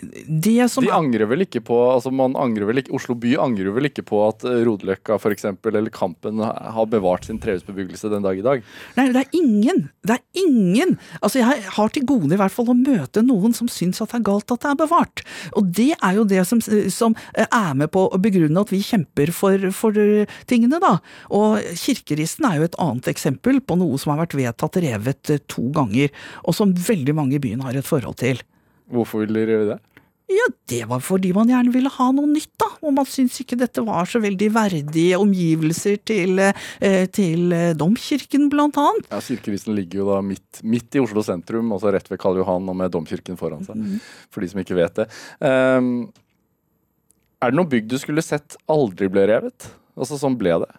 De 0.01 0.53
er- 0.63 0.91
angrer 0.95 1.27
vel 1.29 1.43
ikke 1.45 1.61
på 1.63 1.75
altså 1.93 2.11
man 2.13 2.33
angrer 2.39 2.65
vel 2.69 2.81
ikke, 2.81 2.93
Oslo 2.97 3.15
by 3.19 3.35
angrer 3.41 3.73
vel 3.75 3.89
ikke 3.89 4.03
på 4.07 4.21
at 4.27 4.45
eh, 4.47 4.63
Rodeløkka 4.65 5.19
for 5.21 5.33
eksempel, 5.33 5.75
eller 5.77 5.93
Kampen 5.93 6.41
har 6.41 6.87
bevart 6.89 7.27
sin 7.27 7.39
trehusbebyggelse 7.41 8.09
den 8.11 8.25
dag 8.25 8.39
i 8.39 8.45
dag? 8.45 8.63
Nei, 8.97 9.07
det 9.13 9.21
er 9.25 9.37
ingen! 9.37 9.83
Det 10.07 10.17
er 10.17 10.41
ingen! 10.41 10.97
Altså, 11.21 11.41
jeg 11.43 11.65
har 11.77 11.93
til 11.93 12.05
gode 12.09 12.33
i 12.33 12.39
hvert 12.41 12.53
fall 12.55 12.71
å 12.73 12.77
møte 12.77 13.23
noen 13.25 13.53
som 13.57 13.69
syns 13.71 14.01
at 14.01 14.13
det 14.13 14.21
er 14.21 14.27
galt 14.31 14.51
at 14.55 14.63
det 14.65 14.71
er 14.73 14.79
bevart. 14.81 15.23
Og 15.59 15.69
det 15.77 15.91
er 15.97 16.17
jo 16.17 16.25
det 16.27 16.45
som, 16.49 16.61
som 16.61 17.15
er 17.37 17.73
med 17.77 17.91
på 17.93 18.07
å 18.09 18.21
begrunne 18.21 18.63
at 18.65 18.73
vi 18.73 18.81
kjemper 18.85 19.33
for, 19.35 19.69
for 19.75 19.97
tingene, 20.49 20.81
da. 20.81 20.97
Og 21.29 21.59
kirkeristen 21.77 22.47
er 22.49 22.59
jo 22.59 22.69
et 22.69 22.79
annet 22.81 23.11
eksempel 23.13 23.61
på 23.61 23.77
noe 23.79 23.99
som 24.01 24.15
har 24.15 24.23
vært 24.25 24.37
vedtatt 24.39 24.81
revet 24.83 25.33
eh, 25.35 25.43
to 25.51 25.69
ganger, 25.75 26.09
og 26.45 26.57
som 26.57 26.73
veldig 26.75 27.15
mange 27.17 27.37
i 27.37 27.43
byen 27.43 27.63
har 27.65 27.77
et 27.77 27.87
forhold 27.87 28.17
til. 28.21 28.41
Hvorfor 28.91 29.23
ville 29.23 29.39
dere 29.39 29.57
gjøre 29.57 29.69
det? 29.73 29.79
Ja, 30.31 30.45
det 30.71 30.85
var 30.87 31.01
fordi 31.03 31.31
man 31.35 31.49
gjerne 31.51 31.73
ville 31.73 31.91
ha 31.91 32.07
noe 32.15 32.29
nytt, 32.29 32.51
da. 32.61 32.69
Og 32.85 32.93
man 32.95 33.07
syntes 33.09 33.41
ikke 33.43 33.57
dette 33.59 33.83
var 33.83 34.07
så 34.07 34.21
veldig 34.23 34.47
verdige 34.55 35.19
omgivelser 35.19 35.97
til, 36.07 36.39
eh, 36.39 37.05
til 37.11 37.51
eh, 37.55 37.73
domkirken, 37.77 38.47
blant 38.51 38.79
annet. 38.79 39.09
Ja, 39.11 39.19
Kirkevisen 39.25 39.75
ligger 39.75 40.01
jo 40.01 40.09
da 40.11 40.21
midt, 40.25 40.61
midt 40.63 40.95
i 40.95 41.03
Oslo 41.03 41.23
sentrum, 41.25 41.73
altså 41.75 41.91
rett 41.91 42.07
ved 42.11 42.21
Karl 42.21 42.39
Johan 42.39 42.69
og 42.71 42.79
med 42.79 42.93
domkirken 42.95 43.39
foran 43.39 43.65
seg. 43.67 43.83
For 44.31 44.43
de 44.43 44.51
som 44.53 44.63
ikke 44.63 44.77
vet 44.77 45.03
det. 45.03 45.09
Um, 45.43 45.91
er 47.41 47.51
det 47.51 47.57
noe 47.57 47.69
bygg 47.69 47.89
du 47.91 47.97
skulle 47.99 48.23
sett 48.23 48.55
aldri 48.71 49.09
ble 49.11 49.25
revet? 49.33 49.67
Altså, 49.97 50.19
sånn 50.21 50.37
ble 50.39 50.61
det. 50.63 50.71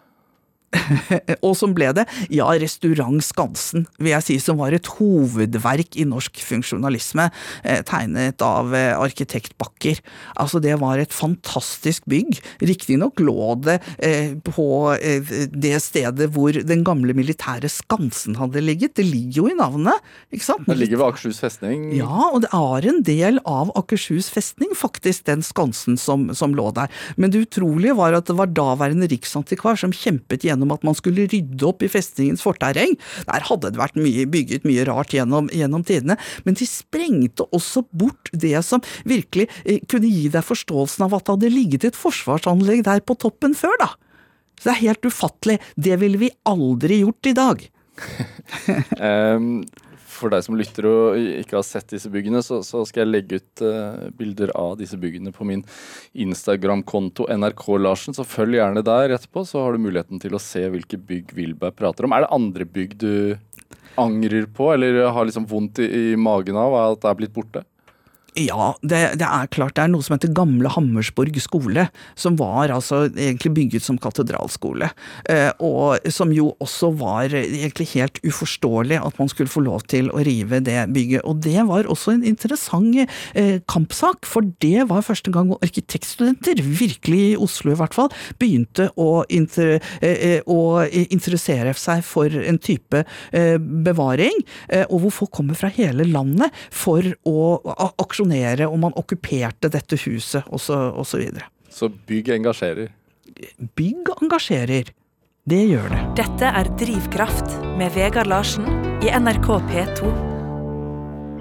Og 1.45 1.55
som 1.57 1.73
ble 1.75 1.89
det? 1.95 2.05
Ja, 2.33 2.49
Restaurant 2.59 3.23
Skansen, 3.23 3.87
vil 3.99 4.13
jeg 4.13 4.27
si, 4.27 4.37
som 4.41 4.59
var 4.61 4.75
et 4.75 4.89
hovedverk 4.97 5.97
i 5.99 6.05
norsk 6.09 6.41
funksjonalisme, 6.43 7.29
eh, 7.63 7.81
tegnet 7.87 8.43
av 8.45 8.73
eh, 8.77 8.91
arkitekt 8.97 9.55
Bakker. 9.61 9.99
Altså, 10.39 10.61
det 10.63 10.75
var 10.81 11.01
et 11.01 11.13
fantastisk 11.13 12.07
bygg. 12.09 12.39
Riktignok 12.63 13.21
lå 13.23 13.53
det 13.63 13.79
eh, 13.97 14.33
på 14.43 14.65
det 15.53 15.75
stedet 15.83 16.29
hvor 16.33 16.55
den 16.55 16.83
gamle 16.85 17.15
militære 17.15 17.69
Skansen 17.71 18.37
hadde 18.39 18.63
ligget. 18.63 18.95
Det 18.97 19.05
ligger 19.07 19.43
jo 19.43 19.49
i 19.51 19.57
navnet, 19.57 20.13
ikke 20.33 20.47
sant? 20.47 20.67
Det 20.67 20.77
ligger 20.79 21.01
ved 21.01 21.11
Akershus 21.11 21.41
festning. 21.43 21.89
Ja, 21.97 22.29
og 22.31 22.43
det 22.45 22.51
er 22.55 22.89
en 22.89 23.01
del 23.05 23.39
av 23.49 23.71
Akershus 23.79 24.29
festning, 24.33 24.73
faktisk, 24.77 25.25
den 25.29 25.43
skansen 25.45 25.97
som, 25.99 26.29
som 26.35 26.55
lå 26.57 26.69
der. 26.75 26.91
Men 27.19 27.33
det 27.33 27.45
utrolige 27.47 27.95
var 27.97 28.15
at 28.17 28.29
det 28.29 28.37
var 28.39 28.51
daværende 28.53 29.09
riksantikvar 29.11 29.79
som 29.79 29.93
kjempet 29.95 30.45
gjennom 30.47 30.62
at 30.71 30.85
man 30.87 30.95
skulle 30.95 31.27
rydde 31.31 31.67
opp 31.67 31.83
i 31.83 31.91
festningens 31.91 32.43
forterreng. 32.45 32.95
Der 33.27 33.47
hadde 33.49 33.73
det 33.73 33.81
vært 33.81 33.99
mye, 33.99 34.27
bygget 34.29 34.67
mye 34.67 34.85
rart 34.87 35.15
gjennom, 35.15 35.49
gjennom 35.53 35.83
tidene, 35.87 36.17
men 36.47 36.59
de 36.59 36.67
sprengte 36.69 37.47
også 37.51 37.83
bort 37.91 38.31
det 38.31 38.55
som 38.65 38.83
virkelig 39.09 39.49
eh, 39.65 39.81
kunne 39.89 40.11
gi 40.11 40.29
deg 40.31 40.47
forståelsen 40.47 41.07
av 41.07 41.17
at 41.17 41.27
det 41.27 41.35
hadde 41.37 41.53
ligget 41.53 41.89
et 41.89 41.99
forsvarsanlegg 41.99 42.85
der 42.87 43.03
på 43.03 43.17
toppen 43.19 43.57
før, 43.57 43.75
da. 43.81 43.91
Så 44.59 44.69
det 44.69 44.75
er 44.75 44.83
helt 44.85 45.07
ufattelig. 45.09 45.59
Det 45.75 45.97
ville 45.99 46.21
vi 46.21 46.29
aldri 46.47 47.01
gjort 47.03 47.31
i 47.31 47.35
dag. 47.35 47.63
Ehm, 49.03 49.63
for 50.23 50.33
deg 50.33 50.45
som 50.45 50.57
lytter 50.57 50.87
og 50.89 51.19
ikke 51.43 51.59
har 51.59 51.65
sett 51.67 51.91
disse 51.93 52.11
byggene, 52.13 52.41
så, 52.45 52.61
så 52.65 52.83
skal 52.87 53.03
jeg 53.03 53.11
legge 53.11 53.41
ut 53.41 53.63
uh, 53.65 54.07
bilder 54.17 54.53
av 54.57 54.77
disse 54.79 54.97
byggene 54.99 55.33
på 55.35 55.47
min 55.47 55.65
Instagram-konto 56.25 57.27
NRK 57.29 57.65
Larsen. 57.83 58.15
Så 58.15 58.25
følg 58.27 58.59
gjerne 58.59 58.85
der 58.85 59.15
etterpå, 59.17 59.45
så 59.47 59.65
har 59.65 59.75
du 59.75 59.83
muligheten 59.83 60.21
til 60.23 60.35
å 60.35 60.41
se 60.41 60.65
hvilke 60.73 60.99
bygg 60.99 61.35
Wilberg 61.37 61.75
prater 61.79 62.07
om. 62.07 62.15
Er 62.15 62.25
det 62.25 62.33
andre 62.35 62.69
bygg 62.79 62.97
du 63.03 63.13
angrer 63.99 64.47
på, 64.49 64.71
eller 64.73 65.03
har 65.13 65.27
liksom 65.27 65.45
vondt 65.49 65.83
i, 65.83 65.89
i 66.13 66.17
magen 66.17 66.57
av 66.57 66.75
at 66.79 67.03
det 67.03 67.11
er 67.11 67.19
blitt 67.19 67.35
borte? 67.35 67.65
Ja, 68.39 68.71
det, 68.81 68.99
det 69.21 69.27
er 69.27 69.49
klart 69.53 69.75
det 69.77 69.83
er 69.83 69.91
noe 69.93 70.01
som 70.05 70.15
heter 70.15 70.31
Gamle 70.33 70.69
Hammersborg 70.73 71.35
skole, 71.43 71.85
som 72.17 72.37
var 72.39 72.71
altså 72.73 73.03
egentlig 73.11 73.51
bygget 73.53 73.85
som 73.85 73.99
katedralskole, 74.01 74.89
eh, 75.29 75.51
og 75.61 76.01
som 76.13 76.31
jo 76.33 76.51
også 76.63 76.89
var 76.97 77.33
egentlig 77.35 77.91
helt 77.93 78.17
uforståelig 78.25 78.97
at 78.97 79.19
man 79.21 79.29
skulle 79.29 79.53
få 79.53 79.61
lov 79.65 79.85
til 79.91 80.09
å 80.09 80.23
rive 80.25 80.61
det 80.65 80.79
bygget. 80.95 81.21
Og 81.29 81.43
det 81.45 81.61
var 81.69 81.89
også 81.91 82.15
en 82.15 82.25
interessant 82.25 82.73
eh, 83.03 83.59
kampsak, 83.69 84.25
for 84.25 84.49
det 84.63 84.87
var 84.89 85.05
første 85.05 85.31
gang 85.33 85.53
arkitektstudenter, 85.59 86.63
virkelig 86.63 87.21
i 87.33 87.37
Oslo 87.37 87.75
i 87.75 87.77
hvert 87.79 87.93
fall, 87.95 88.09
begynte 88.41 88.89
å, 88.97 89.23
inter, 89.33 89.77
eh, 90.01 90.39
å 90.49 90.81
interessere 91.05 91.75
seg 91.77 92.01
for 92.07 92.33
en 92.33 92.57
type 92.61 93.03
bevaring, 93.33 94.35
og 94.87 95.03
hvor 95.03 95.13
folk 95.21 95.31
kommer 95.35 95.57
fra 95.57 95.69
hele 95.73 96.05
landet 96.09 96.53
for 96.73 97.05
å 97.27 97.37
a- 97.73 97.91
aksjonere, 98.23 98.67
og 98.67 98.79
man 98.79 98.93
okkuperte 98.95 99.69
dette 99.69 99.97
huset, 100.05 100.43
og 100.49 100.59
så, 100.59 100.91
og 100.95 101.05
så 101.05 101.19
videre. 101.19 101.49
Så 101.69 101.89
bygg 101.89 102.29
engasjerer. 102.29 102.91
Bygg 103.75 104.09
engasjerer. 104.21 104.91
Det 105.45 105.63
gjør 105.67 105.89
det. 105.91 106.01
Dette 106.23 106.45
er 106.45 106.69
Drivkraft 106.79 107.57
med 107.77 107.91
Vegard 107.93 108.27
Larsen 108.27 108.65
i 109.03 109.11
NRK 109.11 109.49
P2. 109.67 110.11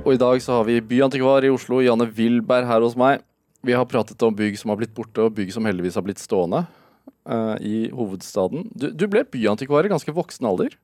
Og 0.03 0.15
i 0.15 0.19
dag 0.19 0.43
så 0.43 0.59
har 0.59 0.67
vi 0.67 0.81
byantikvar 0.81 1.45
i 1.45 1.53
Oslo, 1.53 1.79
Janne 1.81 2.09
Wilberg, 2.11 2.67
her 2.67 2.83
hos 2.83 2.97
meg. 2.99 3.23
Vi 3.63 3.73
har 3.77 3.87
pratet 3.87 4.21
om 4.27 4.35
bygg 4.35 4.59
som 4.59 4.73
har 4.73 4.81
blitt 4.81 4.95
borte, 4.95 5.23
og 5.23 5.37
bygg 5.37 5.53
som 5.55 5.65
heldigvis 5.69 5.95
har 5.95 6.03
blitt 6.03 6.19
stående 6.19 6.65
uh, 7.31 7.55
i 7.63 7.87
hovedstaden. 7.95 8.67
Du, 8.75 8.91
du 8.91 9.07
ble 9.07 9.23
byantikvar 9.23 9.87
i 9.87 9.93
ganske 9.93 10.11
voksen 10.17 10.49
alder. 10.51 10.75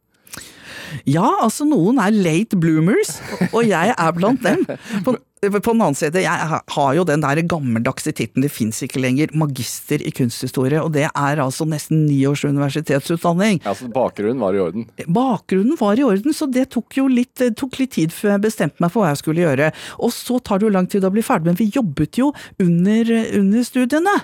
Ja, 1.09 1.27
altså 1.43 1.67
noen 1.69 1.99
er 2.01 2.15
late 2.15 2.59
bloomers, 2.61 3.19
og 3.51 3.67
jeg 3.67 3.93
er 3.93 4.15
blant 4.15 4.45
dem. 4.47 4.63
På, 5.05 5.17
på 5.41 5.73
den 5.73 5.83
annen 5.83 5.97
side, 5.99 6.23
jeg 6.25 6.61
har 6.75 6.95
jo 6.97 7.05
den 7.07 7.23
der 7.23 7.41
gammeldagse 7.47 8.13
tittelen, 8.13 8.45
det 8.47 8.53
fins 8.53 8.81
ikke 8.85 9.01
lenger, 9.03 9.33
magister 9.39 10.03
i 10.03 10.13
kunsthistorie, 10.15 10.81
og 10.83 10.93
det 10.97 11.07
er 11.09 11.43
altså 11.43 11.67
nesten 11.69 12.07
ni 12.09 12.21
års 12.29 12.45
universitetsutdanning. 12.47 13.61
Ja, 13.65 13.75
så 13.79 13.91
Bakgrunnen 13.95 14.43
var 14.43 14.57
i 14.57 14.63
orden. 14.63 14.89
Bakgrunnen 15.07 15.79
var 15.79 15.99
i 16.01 16.07
orden, 16.07 16.35
så 16.35 16.49
det 16.51 16.69
tok 16.75 16.99
jo 16.99 17.07
litt, 17.11 17.43
tok 17.59 17.79
litt 17.81 17.95
tid 17.99 18.15
før 18.15 18.35
jeg 18.35 18.45
bestemte 18.49 18.83
meg 18.83 18.93
for 18.95 19.05
hva 19.05 19.13
jeg 19.13 19.23
skulle 19.23 19.45
gjøre. 19.45 19.71
Og 20.03 20.13
så 20.15 20.41
tar 20.43 20.61
det 20.61 20.69
jo 20.69 20.75
lang 20.75 20.89
tid 20.91 21.07
å 21.07 21.13
bli 21.15 21.25
ferdig, 21.25 21.53
men 21.53 21.61
vi 21.61 21.71
jobbet 21.75 22.21
jo 22.21 22.33
under, 22.63 23.13
under 23.39 23.67
studiene. 23.67 24.17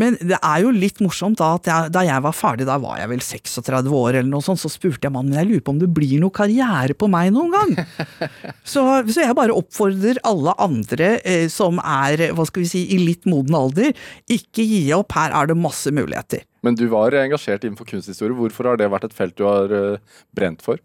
Men 0.00 0.18
det 0.20 0.38
er 0.38 0.64
jo 0.64 0.74
litt 0.74 1.02
morsomt 1.02 1.40
da 1.40 1.54
at 1.58 1.70
jeg, 1.70 1.94
da 1.94 2.04
jeg 2.06 2.26
var 2.26 2.36
ferdig, 2.36 2.68
da 2.68 2.78
var 2.82 3.00
jeg 3.02 3.12
vel 3.12 3.24
36 3.24 3.90
år 4.00 4.20
eller 4.20 4.30
noe 4.30 4.44
sånt, 4.44 4.62
så 4.62 4.70
spurte 4.72 5.08
jeg 5.08 5.14
mannen, 5.14 5.36
jeg 5.36 5.50
lurer 5.50 5.66
på 5.66 5.74
om 5.74 5.82
det 5.82 5.90
blir 5.94 6.18
noe 6.22 6.34
karriere 6.34 6.94
på 6.94 7.10
meg 7.10 7.32
noen 7.34 7.54
gang. 7.54 7.76
Så, 8.70 8.82
så 9.10 9.22
jeg 9.22 9.34
bare 9.34 9.54
oppfordrer 9.56 10.20
alle 10.26 10.52
andre 10.60 11.14
eh, 11.24 11.46
som 11.52 11.80
er, 11.82 12.28
hva 12.36 12.46
skal 12.48 12.64
vi 12.64 12.70
si, 12.70 12.84
i 12.94 13.00
litt 13.00 13.26
moden 13.30 13.56
alder, 13.56 13.96
ikke 14.30 14.66
gi 14.66 14.84
opp, 14.96 15.16
her 15.16 15.34
er 15.36 15.50
det 15.50 15.58
masse 15.58 15.90
muligheter. 15.94 16.44
Men 16.66 16.76
du 16.76 16.86
var 16.92 17.16
engasjert 17.16 17.64
innenfor 17.64 17.88
kunsthistorie. 17.88 18.36
Hvorfor 18.36 18.68
har 18.68 18.80
det 18.80 18.90
vært 18.92 19.08
et 19.08 19.16
felt 19.16 19.36
du 19.40 19.46
har 19.48 19.72
eh, 19.72 20.22
brent 20.36 20.60
for? 20.64 20.80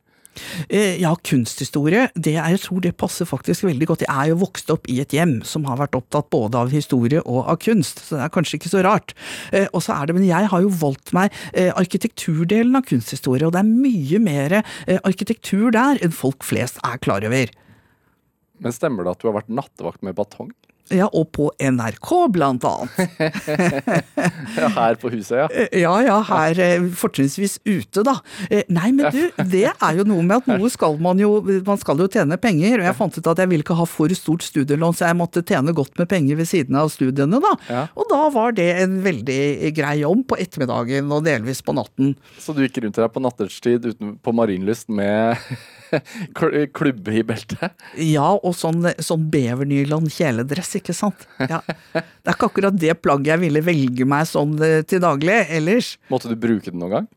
Eh, 0.68 0.98
Ja, 1.00 1.14
kunsthistorie, 1.16 2.10
det 2.16 2.34
er, 2.36 2.50
jeg 2.56 2.62
tror 2.66 2.82
det 2.84 2.94
passer 3.00 3.28
faktisk 3.28 3.64
veldig 3.68 3.88
godt. 3.88 4.04
Jeg 4.04 4.12
er 4.12 4.32
jo 4.34 4.40
vokst 4.42 4.72
opp 4.74 4.88
i 4.92 4.98
et 5.04 5.16
hjem 5.16 5.38
som 5.48 5.68
har 5.68 5.80
vært 5.80 5.96
opptatt 5.96 6.28
både 6.32 6.60
av 6.60 6.72
historie 6.76 7.24
og 7.24 7.48
av 7.52 7.60
kunst, 7.64 8.04
så 8.04 8.18
det 8.18 8.26
er 8.26 8.34
kanskje 8.36 8.60
ikke 8.60 8.74
så 8.74 8.84
rart. 8.84 9.16
Og 9.72 9.80
så 9.84 9.96
er 9.96 10.08
det, 10.08 10.16
men 10.18 10.28
jeg 10.28 10.52
har 10.52 10.64
jo 10.64 10.74
valgt 10.82 11.14
meg 11.16 11.32
arkitekturdelen 11.56 12.76
av 12.76 12.84
kunsthistorie, 12.88 13.48
og 13.48 13.56
det 13.56 13.64
er 13.64 13.70
mye 13.70 14.20
mer 14.24 14.58
arkitektur 15.08 15.72
der 15.76 16.04
enn 16.04 16.16
folk 16.16 16.44
flest 16.44 16.84
er 16.84 17.00
klar 17.00 17.24
over. 17.28 17.48
Men 18.64 18.76
stemmer 18.76 19.06
det 19.06 19.16
at 19.16 19.24
du 19.24 19.30
har 19.30 19.40
vært 19.42 19.52
nattevakt 19.52 20.06
med 20.06 20.16
batong? 20.18 20.54
Ja, 20.94 21.08
og 21.18 21.32
på 21.34 21.48
NRK 21.58 22.10
blant 22.30 22.66
annet. 22.70 22.94
Ja, 24.56 24.68
her 24.72 24.96
på 25.02 25.10
huset, 25.12 25.34
ja. 25.40 25.46
Eh, 25.50 25.80
Ja 25.82 25.94
ja, 26.06 26.20
her 26.30 26.60
eh, 26.62 26.84
fortrinnsvis 26.96 27.58
ute, 27.66 28.04
da. 28.06 28.14
Eh, 28.50 28.62
Nei, 28.72 28.92
men 28.96 29.10
du, 29.12 29.24
det 29.56 29.64
er 29.74 29.98
jo 29.98 30.06
noe 30.08 30.22
med 30.26 30.44
at 30.44 30.50
noe 30.52 30.70
skal 30.72 30.96
man 31.02 31.20
jo 31.20 31.40
Man 31.66 31.80
skal 31.82 32.00
jo 32.00 32.08
tjene 32.12 32.38
penger, 32.42 32.78
og 32.80 32.86
jeg 32.88 32.98
fant 33.00 33.18
ut 33.18 33.30
at 33.34 33.42
jeg 33.42 33.52
ville 33.52 33.66
ikke 33.66 33.78
ha 33.80 33.88
for 33.90 34.14
stort 34.18 34.46
studielån, 34.46 34.96
så 34.96 35.10
jeg 35.10 35.18
måtte 35.20 35.44
tjene 35.46 35.74
godt 35.76 35.98
med 36.00 36.10
penger 36.12 36.38
ved 36.40 36.50
siden 36.50 36.78
av 36.80 36.92
studiene, 36.94 37.42
da. 37.44 37.54
Ja. 37.70 37.84
Og 37.98 38.08
da 38.12 38.22
var 38.36 38.54
det 38.58 38.70
en 38.86 39.00
veldig 39.06 39.74
grei 39.76 39.96
jobb 40.04 40.26
på 40.30 40.40
ettermiddagen 40.46 41.10
og 41.12 41.26
delvis 41.26 41.64
på 41.66 41.76
natten. 41.76 42.14
Så 42.42 42.54
du 42.56 42.62
gikk 42.64 42.84
rundt 42.86 43.02
her 43.02 43.10
på 43.12 43.26
natterstid 43.26 43.90
på 44.22 44.36
Marienlyst 44.38 44.92
med 44.94 45.42
klubbe 46.78 47.18
i 47.20 47.24
beltet? 47.28 47.76
Ja, 48.02 48.28
og 48.36 48.56
sånn, 48.58 48.86
sånn 49.00 49.28
bevernylon 49.34 50.10
kjeledress, 50.12 50.76
ikke 50.80 50.96
sant. 50.96 51.28
Ja. 51.40 51.62
Det 51.96 52.32
er 52.32 52.36
ikke 52.36 52.50
akkurat 52.52 52.80
det 52.80 52.98
plagget 53.02 53.36
jeg 53.36 53.44
ville 53.46 53.64
velge 53.66 54.08
meg 54.10 54.28
sånn 54.30 54.56
eh, 54.64 54.82
til 54.88 55.04
daglig 55.04 55.44
ellers. 55.54 55.96
Måtte 56.14 56.32
du 56.32 56.38
bruke 56.40 56.72
den 56.72 56.82
noen 56.82 56.98
gang? 57.00 57.08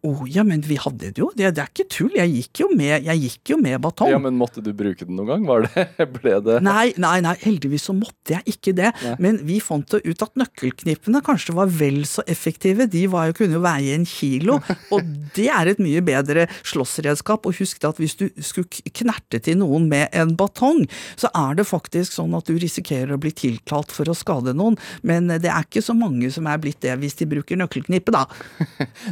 Å 0.00 0.10
ja, 0.32 0.40
men 0.48 0.62
vi 0.64 0.78
hadde 0.80 1.10
det 1.12 1.20
jo. 1.20 1.26
Det, 1.36 1.50
det 1.56 1.60
er 1.60 1.68
ikke 1.68 1.84
tull. 1.92 2.14
Jeg 2.16 2.30
gikk 2.32 2.62
jo 2.62 2.68
med, 2.72 3.04
jeg 3.04 3.20
gikk 3.20 3.50
jo 3.52 3.56
med 3.60 3.76
batong. 3.84 4.08
Ja, 4.08 4.20
men 4.22 4.38
måtte 4.40 4.62
du 4.64 4.70
bruke 4.76 5.04
den 5.04 5.18
noen 5.18 5.28
gang? 5.28 5.42
Var 5.44 5.66
det, 5.66 5.84
ble 6.14 6.38
det 6.46 6.56
Nei, 6.64 6.86
nei, 7.00 7.18
nei, 7.24 7.34
heldigvis 7.42 7.84
så 7.90 7.94
måtte 7.96 8.38
jeg 8.38 8.54
ikke 8.54 8.72
det. 8.78 8.94
Nei. 9.04 9.12
Men 9.20 9.40
vi 9.44 9.58
fant 9.60 9.84
det 9.92 10.00
ut 10.06 10.24
at 10.24 10.40
nøkkelknippene 10.40 11.20
kanskje 11.26 11.56
var 11.58 11.68
vel 11.74 12.00
så 12.08 12.24
effektive. 12.32 12.86
De 12.88 13.04
var 13.12 13.28
jo, 13.28 13.36
kunne 13.42 13.58
jo 13.58 13.64
veie 13.64 13.98
en 13.98 14.06
kilo, 14.08 14.56
og 14.94 15.10
det 15.36 15.50
er 15.52 15.72
et 15.74 15.82
mye 15.84 16.00
bedre 16.06 16.46
slåssredskap. 16.62 17.44
Og 17.44 17.60
husk 17.60 17.84
at 17.84 18.00
hvis 18.00 18.16
du 18.16 18.26
skulle 18.40 18.92
knerte 18.96 19.42
til 19.44 19.60
noen 19.60 19.90
med 19.92 20.08
en 20.16 20.32
batong, 20.40 20.86
så 21.20 21.28
er 21.36 21.60
det 21.60 21.68
faktisk 21.68 22.16
sånn 22.16 22.38
at 22.40 22.48
du 22.48 22.56
risikerer 22.56 23.12
å 23.18 23.20
bli 23.20 23.34
tiltalt 23.36 23.92
for 23.92 24.08
å 24.08 24.16
skade 24.16 24.56
noen. 24.56 24.80
Men 25.04 25.28
det 25.28 25.52
er 25.52 25.68
ikke 25.68 25.84
så 25.84 25.92
mange 25.92 26.32
som 26.32 26.48
er 26.48 26.60
blitt 26.62 26.80
det 26.80 26.96
hvis 27.04 27.20
de 27.20 27.28
bruker 27.28 27.60
nøkkelknippe, 27.60 28.16
da. 28.16 28.24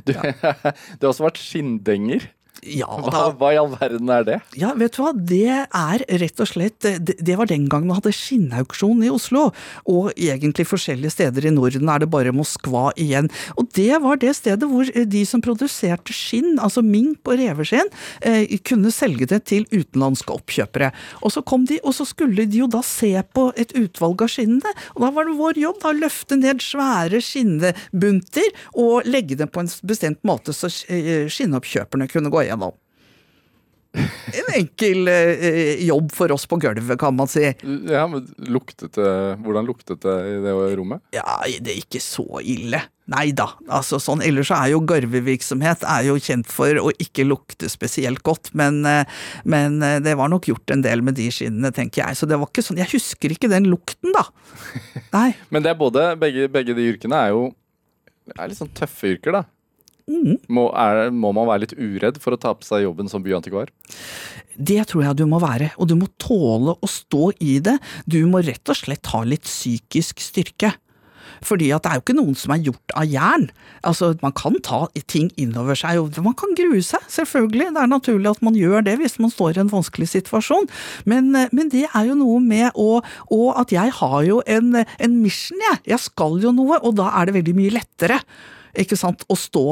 Du, 0.08 0.12
det 0.94 1.02
har 1.06 1.12
også 1.12 1.26
vært 1.26 1.40
skinndenger. 1.42 2.28
Ja, 2.66 2.88
da, 3.04 3.28
hva 3.38 3.52
i 3.54 3.58
all 3.60 3.70
verden 3.72 4.10
er 4.12 4.24
det? 4.26 4.38
Ja, 4.58 4.72
vet 4.78 4.96
du 4.96 5.02
hva, 5.04 5.12
det 5.14 5.46
er 5.64 6.04
rett 6.20 6.42
og 6.42 6.48
slett 6.50 6.82
Det, 6.82 7.14
det 7.20 7.36
var 7.38 7.48
den 7.50 7.68
gangen 7.70 7.88
man 7.90 7.98
hadde 8.00 8.14
skinnauksjon 8.14 9.04
i 9.06 9.10
Oslo, 9.12 9.48
og 9.88 10.10
egentlig 10.16 10.66
forskjellige 10.68 11.14
steder 11.14 11.48
i 11.48 11.54
Norden 11.54 11.88
er 11.88 12.02
det 12.02 12.10
bare 12.12 12.34
Moskva 12.34 12.90
igjen. 12.98 13.30
Og 13.56 13.70
det 13.78 14.00
var 14.02 14.20
det 14.20 14.34
stedet 14.36 14.68
hvor 14.68 14.88
eh, 14.90 15.06
de 15.08 15.22
som 15.28 15.42
produserte 15.44 16.14
skinn, 16.14 16.58
altså 16.62 16.82
mink 16.84 17.28
og 17.28 17.38
reveskinn, 17.40 17.90
eh, 18.26 18.58
kunne 18.66 18.92
selge 18.94 19.28
det 19.30 19.44
til 19.50 19.66
utenlandske 19.70 20.34
oppkjøpere. 20.34 20.90
Og 21.22 21.34
så 21.34 21.44
kom 21.46 21.66
de, 21.68 21.78
og 21.84 21.96
så 21.96 22.06
skulle 22.08 22.48
de 22.48 22.62
jo 22.64 22.70
da 22.70 22.82
se 22.86 23.14
på 23.34 23.48
et 23.58 23.74
utvalg 23.78 24.26
av 24.26 24.32
skinnene, 24.32 24.74
og 24.96 25.06
da 25.06 25.12
var 25.14 25.28
det 25.28 25.38
vår 25.38 25.62
jobb 25.62 25.80
da 25.82 25.92
å 25.92 25.98
løfte 26.02 26.38
ned 26.40 26.62
svære 26.64 27.22
skinnebunter 27.24 28.52
og 28.78 29.08
legge 29.08 29.38
dem 29.38 29.50
på 29.52 29.62
en 29.62 29.70
bestemt 29.88 30.20
måte 30.26 30.54
så 30.56 30.70
eh, 30.92 31.28
skinnoppkjøperne 31.30 32.08
kunne 32.10 32.32
gå 32.32 32.44
gjennom. 32.48 32.76
En 33.98 34.50
enkel 34.54 35.08
eh, 35.08 35.86
jobb 35.86 36.10
for 36.12 36.32
oss 36.32 36.44
på 36.46 36.58
gulvet, 36.60 36.98
kan 37.00 37.16
man 37.16 37.28
si. 37.30 37.46
Ja, 37.88 38.04
men 38.10 38.26
luktet 38.36 38.98
det 38.98 39.12
Hvordan 39.40 39.66
luktet 39.66 40.02
det 40.04 40.16
i 40.28 40.36
det 40.44 40.54
rommet? 40.76 41.02
Ja, 41.16 41.40
det 41.48 41.72
er 41.72 41.80
ikke 41.80 42.02
så 42.04 42.42
ille. 42.44 42.82
Nei 43.08 43.30
da. 43.32 43.46
Altså, 43.72 43.96
sånn, 44.02 44.20
ellers 44.26 44.50
er 44.52 44.74
jo 44.74 44.82
garvevirksomhet 44.84 45.86
er 45.88 46.04
jo 46.10 46.18
kjent 46.20 46.50
for 46.52 46.76
å 46.82 46.92
ikke 47.00 47.24
lukte 47.24 47.70
spesielt 47.72 48.20
godt, 48.26 48.52
men, 48.58 48.82
eh, 48.86 49.20
men 49.48 49.80
eh, 49.82 49.96
det 50.04 50.18
var 50.20 50.28
nok 50.28 50.50
gjort 50.50 50.76
en 50.76 50.84
del 50.84 51.02
med 51.06 51.16
de 51.18 51.30
skinnene, 51.32 51.72
tenker 51.74 52.04
jeg. 52.04 52.20
Så 52.20 52.28
det 52.28 52.36
var 52.38 52.52
ikke 52.52 52.66
sånn 52.66 52.80
Jeg 52.82 52.92
husker 52.92 53.32
ikke 53.32 53.50
den 53.50 53.70
lukten, 53.72 54.12
da. 54.12 54.28
Nei. 55.16 55.30
Men 55.48 55.64
det 55.64 55.72
er 55.72 55.80
både 55.80 56.10
Begge, 56.20 56.50
begge 56.52 56.76
de 56.76 56.90
yrkene 56.92 57.24
er 57.24 57.32
jo 57.32 57.48
er 58.36 58.50
litt 58.50 58.58
sånn 58.58 58.74
tøffe 58.76 59.14
yrker, 59.14 59.38
da. 59.38 59.46
Må, 60.48 60.68
er, 60.72 61.08
må 61.12 61.32
man 61.36 61.48
være 61.50 61.66
litt 61.66 61.76
uredd 61.76 62.20
for 62.22 62.34
å 62.34 62.40
ta 62.40 62.54
på 62.56 62.66
seg 62.66 62.86
jobben 62.86 63.10
som 63.12 63.24
byantikvar? 63.24 63.72
Det 64.58 64.80
tror 64.90 65.04
jeg 65.04 65.20
du 65.20 65.26
må 65.30 65.38
være, 65.42 65.70
og 65.78 65.90
du 65.90 65.94
må 66.00 66.08
tåle 66.18 66.74
å 66.74 66.90
stå 66.90 67.30
i 67.44 67.58
det. 67.62 67.76
Du 68.10 68.20
må 68.30 68.42
rett 68.42 68.72
og 68.72 68.78
slett 68.78 69.12
ha 69.12 69.22
litt 69.26 69.46
psykisk 69.46 70.22
styrke. 70.24 70.74
Fordi 71.44 71.68
at 71.74 71.84
det 71.84 71.90
er 71.90 71.98
jo 71.98 72.02
ikke 72.04 72.16
noen 72.18 72.36
som 72.38 72.54
er 72.54 72.64
gjort 72.66 72.94
av 72.98 73.06
jern. 73.06 73.46
Altså, 73.86 74.10
Man 74.22 74.34
kan 74.34 74.58
ta 74.64 74.80
ting 75.06 75.30
innover 75.38 75.78
seg, 75.78 76.00
og 76.00 76.18
man 76.24 76.36
kan 76.38 76.54
grue 76.58 76.82
seg, 76.82 77.04
selvfølgelig. 77.12 77.70
Det 77.76 77.82
er 77.82 77.92
naturlig 77.92 78.32
at 78.32 78.42
man 78.42 78.58
gjør 78.58 78.84
det 78.88 78.98
hvis 78.98 79.18
man 79.22 79.32
står 79.32 79.56
i 79.58 79.62
en 79.64 79.72
vanskelig 79.72 80.10
situasjon. 80.14 80.68
Men, 81.06 81.30
eh, 81.36 81.52
men 81.52 81.70
det 81.70 81.86
er 81.88 82.08
jo 82.08 82.18
noe 82.18 82.40
med 82.42 82.72
å 82.74 82.88
Og 83.30 83.54
at 83.60 83.70
jeg 83.70 83.92
har 83.92 84.22
jo 84.24 84.42
en, 84.46 84.74
en 84.74 85.14
mission, 85.22 85.58
jeg. 85.58 85.80
Jeg 85.92 86.00
skal 86.00 86.40
jo 86.42 86.52
noe, 86.52 86.78
og 86.82 86.96
da 86.96 87.12
er 87.20 87.28
det 87.28 87.34
veldig 87.38 87.54
mye 87.54 87.74
lettere. 87.76 88.18
Ikke 88.76 88.98
sant? 88.98 89.24
Å 89.28 89.36
stå, 89.38 89.64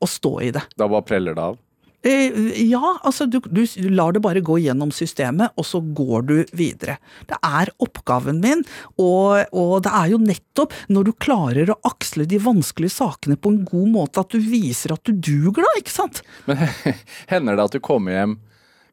å 0.00 0.08
stå 0.08 0.34
i 0.44 0.50
det. 0.54 0.64
Da 0.78 0.88
bare 0.90 1.06
preller 1.06 1.36
det 1.36 1.46
av? 1.52 1.60
Eh, 2.04 2.60
Ja, 2.68 2.98
altså 3.02 3.26
du, 3.26 3.40
du 3.40 3.88
lar 3.90 4.12
det 4.12 4.20
bare 4.24 4.42
gå 4.44 4.58
gjennom 4.60 4.92
systemet, 4.92 5.54
og 5.56 5.64
så 5.66 5.80
går 5.80 6.26
du 6.28 6.34
videre. 6.52 6.98
Det 7.28 7.38
er 7.40 7.72
oppgaven 7.82 8.40
min, 8.44 8.64
og, 9.00 9.44
og 9.56 9.76
det 9.86 9.92
er 9.92 10.12
jo 10.12 10.20
nettopp 10.20 10.74
når 10.92 11.08
du 11.08 11.12
klarer 11.16 11.72
å 11.72 11.78
aksle 11.88 12.26
de 12.28 12.40
vanskelige 12.44 12.98
sakene 12.98 13.38
på 13.40 13.54
en 13.54 13.62
god 13.68 13.92
måte, 13.94 14.20
at 14.20 14.34
du 14.36 14.40
viser 14.42 14.94
at 14.96 15.04
du 15.08 15.16
duger, 15.16 15.64
da, 15.64 15.72
ikke 15.80 15.96
sant? 15.96 16.20
Men 16.48 16.60
hender 17.32 17.56
det 17.56 17.70
at 17.70 17.78
du 17.78 17.80
kommer 17.84 18.18
hjem 18.18 18.36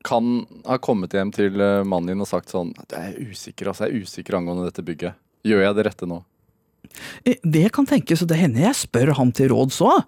kan 0.02 0.48
ha 0.66 0.80
kommet 0.82 1.14
hjem 1.14 1.30
til 1.36 1.62
eh, 1.62 1.84
mannen 1.86 2.16
din 2.16 2.24
og 2.24 2.30
sagt 2.30 2.50
sånn 2.50 2.72
Jeg 2.90 3.12
er 3.12 3.20
usikker, 3.22 3.70
altså. 3.70 3.86
Jeg 3.86 4.00
er 4.00 4.08
usikker 4.08 4.40
angående 4.40 4.66
dette 4.66 4.82
bygget. 4.82 5.20
Gjør 5.46 5.62
jeg 5.62 5.78
det 5.78 5.86
rette 5.86 6.08
nå? 6.10 6.18
Eh, 7.26 7.36
Det 7.44 7.72
kan 7.74 7.86
tenkes, 7.88 8.22
og 8.24 8.30
det 8.32 8.38
hender 8.42 8.66
jeg 8.68 8.80
spør 8.82 9.14
han 9.18 9.32
til 9.36 9.52
råds 9.54 9.80
òg. 9.86 10.04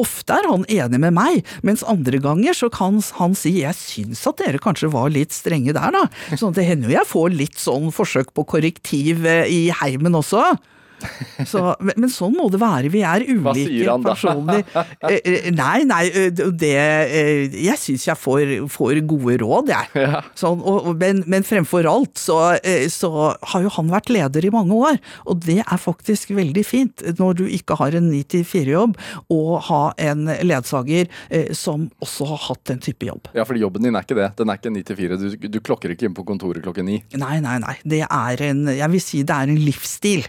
Ofte 0.00 0.36
er 0.38 0.48
han 0.48 0.64
enig 0.70 1.00
med 1.02 1.14
meg, 1.16 1.44
mens 1.66 1.82
andre 1.82 2.20
ganger 2.22 2.56
så 2.56 2.70
kan 2.72 3.00
han 3.18 3.34
si 3.38 3.56
jeg 3.60 3.74
syns 3.78 4.26
at 4.30 4.40
dere 4.42 4.60
kanskje 4.62 4.92
var 4.92 5.10
litt 5.12 5.34
strenge 5.34 5.74
der, 5.76 5.90
da. 5.94 6.06
Sånn 6.36 6.52
at 6.52 6.60
det 6.60 6.68
hender 6.68 6.90
jo 6.90 6.98
jeg 6.98 7.10
får 7.10 7.36
litt 7.36 7.58
sånn 7.60 7.90
forsøk 7.94 8.34
på 8.36 8.46
korrektiv 8.54 9.26
eh, 9.26 9.46
i 9.50 9.62
heimen 9.82 10.16
også. 10.18 10.44
Så, 11.48 11.62
men, 11.80 12.10
sånn 12.12 12.34
må 12.36 12.48
det 12.52 12.60
være, 12.60 12.90
vi 12.92 13.02
er 13.06 13.24
ulike 13.24 13.96
personer. 14.04 14.64
Eh, 15.08 15.16
eh, 15.16 15.48
Nei, 15.54 15.82
nei, 15.88 16.02
det 16.30 16.70
eh, 16.76 17.54
Jeg 17.54 17.78
syns 17.80 18.06
jeg 18.08 18.18
får, 18.20 18.52
får 18.72 19.00
gode 19.08 19.38
råd, 19.42 19.72
jeg. 19.72 19.88
Ja. 20.00 20.22
Sånn, 20.38 20.62
og, 20.66 20.90
men, 21.00 21.22
men 21.30 21.44
fremfor 21.46 21.86
alt 21.88 22.20
så, 22.20 22.38
så 22.92 23.10
har 23.52 23.64
jo 23.64 23.72
han 23.76 23.90
vært 23.92 24.10
leder 24.12 24.46
i 24.46 24.52
mange 24.52 24.76
år, 24.76 25.00
og 25.28 25.42
det 25.44 25.60
er 25.62 25.80
faktisk 25.80 26.32
veldig 26.36 26.64
fint 26.66 27.04
når 27.18 27.40
du 27.42 27.44
ikke 27.48 27.76
har 27.80 27.96
en 27.98 28.10
9-4-jobb, 28.12 28.96
å 29.32 29.40
ha 29.70 29.82
en 30.00 30.28
ledsager 30.46 31.10
som 31.56 31.88
også 32.02 32.28
har 32.32 32.42
hatt 32.48 32.64
den 32.70 32.82
type 32.84 33.06
jobb. 33.08 33.30
Ja, 33.36 33.46
for 33.48 33.58
jobben 33.60 33.86
din 33.86 33.96
er 33.96 34.06
ikke 34.06 34.18
det. 34.18 34.30
Den 34.40 34.52
er 34.52 34.60
ikke 34.60 34.72
9-4. 34.74 35.20
Du, 35.20 35.48
du 35.56 35.60
klokker 35.64 35.94
ikke 35.94 36.08
inn 36.08 36.16
på 36.16 36.26
kontoret 36.28 36.64
klokken 36.64 36.88
9. 36.88 37.00
Nei, 37.20 37.36
nei, 37.44 37.56
nei. 37.62 37.76
Det 37.84 38.04
er 38.06 38.46
en 38.50 38.66
Jeg 38.70 38.92
vil 38.92 39.04
si 39.04 39.24
det 39.26 39.36
er 39.36 39.52
en 39.52 39.60
livsstil. 39.60 40.26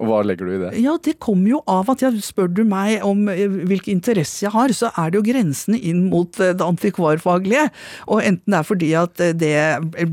Og 0.00 0.08
hva 0.08 0.22
legger 0.24 0.48
du 0.48 0.54
i 0.54 0.60
det? 0.62 0.70
Ja, 0.80 0.94
det 1.04 1.18
kommer 1.22 1.50
jo 1.50 1.60
av 1.68 1.90
at 1.92 2.02
jeg 2.04 2.22
spør 2.24 2.48
du 2.48 2.62
meg 2.68 3.02
om 3.04 3.26
eh, 3.28 3.44
hvilke 3.68 3.92
interesser 3.92 4.46
jeg 4.46 4.54
har, 4.54 4.72
så 4.76 4.88
er 4.98 5.12
det 5.12 5.20
jo 5.20 5.26
grensene 5.26 5.76
inn 5.76 6.06
mot 6.12 6.40
eh, 6.40 6.54
det 6.56 6.64
antikvarfaglige. 6.64 7.66
Og 8.08 8.22
enten 8.24 8.54
det 8.54 8.58
er 8.58 8.68
fordi 8.68 8.90
at 8.98 9.22
eh, 9.22 9.34
det, 9.36 9.52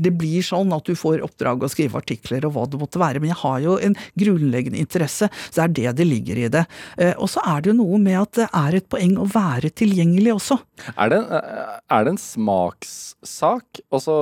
det 0.04 0.12
blir 0.20 0.44
sånn 0.44 0.74
at 0.76 0.84
du 0.84 0.92
får 0.98 1.24
oppdrag 1.24 1.64
å 1.64 1.72
skrive 1.72 2.00
artikler 2.02 2.44
og 2.46 2.54
hva 2.56 2.66
det 2.68 2.80
måtte 2.82 3.00
være, 3.00 3.22
men 3.22 3.32
jeg 3.32 3.40
har 3.40 3.58
jo 3.64 3.78
en 3.80 3.96
grunnleggende 4.20 4.80
interesse, 4.82 5.30
så 5.48 5.64
er 5.64 5.72
det 5.72 5.96
det 5.96 6.06
ligger 6.06 6.38
i 6.38 6.50
det. 6.52 6.62
Og 7.20 7.28
så 7.32 7.42
er 7.48 7.62
det 7.62 7.72
jo 7.72 7.78
noe 7.80 7.98
med 8.02 8.18
at 8.20 8.36
det 8.36 8.46
er 8.56 8.76
et 8.76 8.86
poeng 8.90 9.16
å 9.20 9.26
være 9.30 9.72
tilgjengelig 9.80 10.34
også. 10.36 10.58
Er 10.92 11.12
det, 11.12 11.20
er 11.30 12.06
det 12.06 12.14
en 12.14 12.20
smakssak? 12.20 13.82
Altså, 13.90 14.14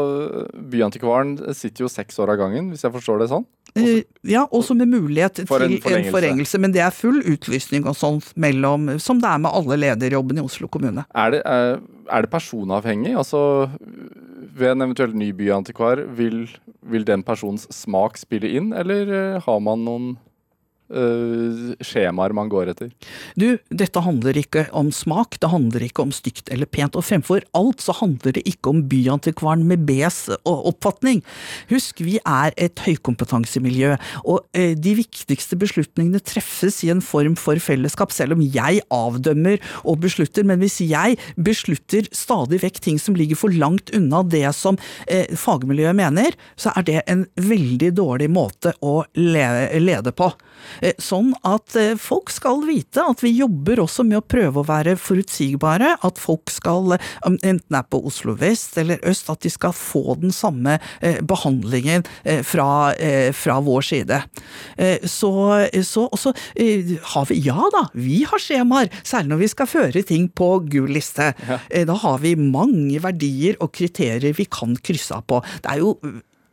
Byantikvaren 0.70 1.36
sitter 1.56 1.86
jo 1.86 1.92
seks 1.92 2.18
år 2.22 2.34
av 2.34 2.40
gangen, 2.42 2.70
hvis 2.72 2.86
jeg 2.86 2.94
forstår 2.94 3.22
det 3.22 3.30
sånn? 3.32 3.46
Eh, 3.78 4.02
Ja, 4.28 4.42
også 4.52 4.74
med 4.76 4.88
mulighet 4.90 5.40
For 5.48 5.62
en 5.64 5.70
til 5.70 5.76
en 5.78 5.82
forlengelse. 5.82 6.10
forlengelse, 6.12 6.58
men 6.60 6.72
det 6.74 6.80
er 6.84 6.90
full 6.90 7.22
utlysning 7.22 7.86
og 7.86 7.94
sånt 7.96 8.32
mellom, 8.36 8.98
som 9.00 9.20
det 9.22 9.28
er 9.30 9.38
med 9.38 9.50
alle 9.54 9.76
lederjobbene 9.80 10.42
i 10.42 10.44
Oslo 10.44 10.68
kommune. 10.68 11.04
Er 11.14 11.30
det, 11.30 11.42
er, 11.46 11.78
er 12.10 12.20
det 12.26 12.30
personavhengig? 12.30 13.14
Altså, 13.16 13.70
ved 14.58 14.72
en 14.74 14.82
eventuell 14.82 15.14
ny 15.16 15.30
byantikvar, 15.32 16.02
vil, 16.18 16.48
vil 16.82 17.04
den 17.08 17.22
personens 17.22 17.66
smak 17.74 18.18
spille 18.18 18.50
inn, 18.58 18.72
eller 18.76 19.08
eh, 19.36 19.40
har 19.44 19.60
man 19.60 19.84
noen 19.86 20.16
skjemaer 20.88 22.32
man 22.36 22.48
går 22.48 22.72
etter? 22.72 22.92
Du, 23.38 23.58
dette 23.68 24.02
handler 24.04 24.38
ikke 24.40 24.66
om 24.76 24.90
smak, 24.94 25.36
det 25.42 25.50
handler 25.52 25.84
ikke 25.84 26.06
om 26.06 26.12
stygt 26.14 26.48
eller 26.52 26.68
pent. 26.70 26.96
Og 26.96 27.04
fremfor 27.04 27.44
alt 27.58 27.84
så 27.84 27.94
handler 27.98 28.38
det 28.38 28.44
ikke 28.48 28.72
om 28.72 28.82
byantikvaren 28.88 29.66
med 29.68 29.84
Bs 29.88 30.20
oppfatning. 30.48 31.22
Husk, 31.72 32.02
vi 32.04 32.18
er 32.22 32.54
et 32.56 32.80
høykompetansemiljø, 32.84 33.96
og 34.24 34.44
uh, 34.56 34.72
de 34.78 34.94
viktigste 34.98 35.58
beslutningene 35.60 36.22
treffes 36.24 36.80
i 36.86 36.92
en 36.94 37.04
form 37.04 37.36
for 37.38 37.60
fellesskap, 37.62 38.14
selv 38.14 38.36
om 38.36 38.44
jeg 38.44 38.82
avdømmer 38.94 39.60
og 39.84 40.00
beslutter. 40.04 40.46
Men 40.48 40.62
hvis 40.62 40.80
jeg 40.84 41.18
beslutter 41.36 42.08
stadig 42.16 42.62
vekk 42.64 42.82
ting 42.84 43.02
som 43.02 43.16
ligger 43.18 43.38
for 43.38 43.54
langt 43.54 43.92
unna 43.96 44.24
det 44.24 44.46
som 44.56 44.78
uh, 44.78 45.36
fagmiljøet 45.36 45.98
mener, 45.98 46.36
så 46.58 46.72
er 46.76 46.88
det 46.88 47.00
en 47.06 47.26
veldig 47.36 47.92
dårlig 47.98 48.30
måte 48.32 48.74
å 48.84 49.02
lede 49.18 50.14
på. 50.16 50.32
Eh, 50.80 50.94
sånn 51.02 51.32
at 51.46 51.76
eh, 51.78 51.94
folk 52.00 52.30
skal 52.32 52.62
vite 52.66 53.02
at 53.02 53.22
vi 53.24 53.32
jobber 53.38 53.82
også 53.84 54.04
med 54.06 54.20
å 54.20 54.26
prøve 54.26 54.62
å 54.62 54.68
være 54.68 54.96
forutsigbare. 55.00 55.94
At 56.06 56.20
folk 56.20 56.52
skal, 56.52 56.94
eh, 56.96 57.08
enten 57.26 57.78
er 57.78 57.86
på 57.88 58.00
Oslo 58.08 58.34
vest 58.38 58.78
eller 58.80 59.02
øst, 59.08 59.30
at 59.32 59.44
de 59.44 59.52
skal 59.52 59.74
få 59.76 60.18
den 60.20 60.32
samme 60.34 60.78
behandlingen 61.28 62.04
fra, 62.46 62.92
fra 63.36 63.56
vår 63.64 63.84
side. 63.84 64.18
Så, 65.08 65.30
så 65.86 66.04
også 66.06 66.32
har 67.12 67.28
vi 67.28 67.38
Ja 67.44 67.68
da, 67.74 67.84
vi 67.94 68.22
har 68.28 68.42
skjemaer, 68.42 68.90
særlig 69.06 69.32
når 69.32 69.42
vi 69.42 69.50
skal 69.52 69.70
føre 69.70 70.04
ting 70.06 70.28
på 70.28 70.50
gul 70.70 70.90
liste. 70.96 71.30
Ja. 71.48 71.60
Da 71.88 71.98
har 72.02 72.20
vi 72.22 72.34
mange 72.38 73.00
verdier 73.04 73.58
og 73.64 73.72
kriterier 73.76 74.36
vi 74.36 74.48
kan 74.50 74.76
krysse 74.76 75.18
av 75.18 75.26
på. 75.28 75.42
Det 75.64 75.74
er 75.74 75.82
jo 75.84 75.96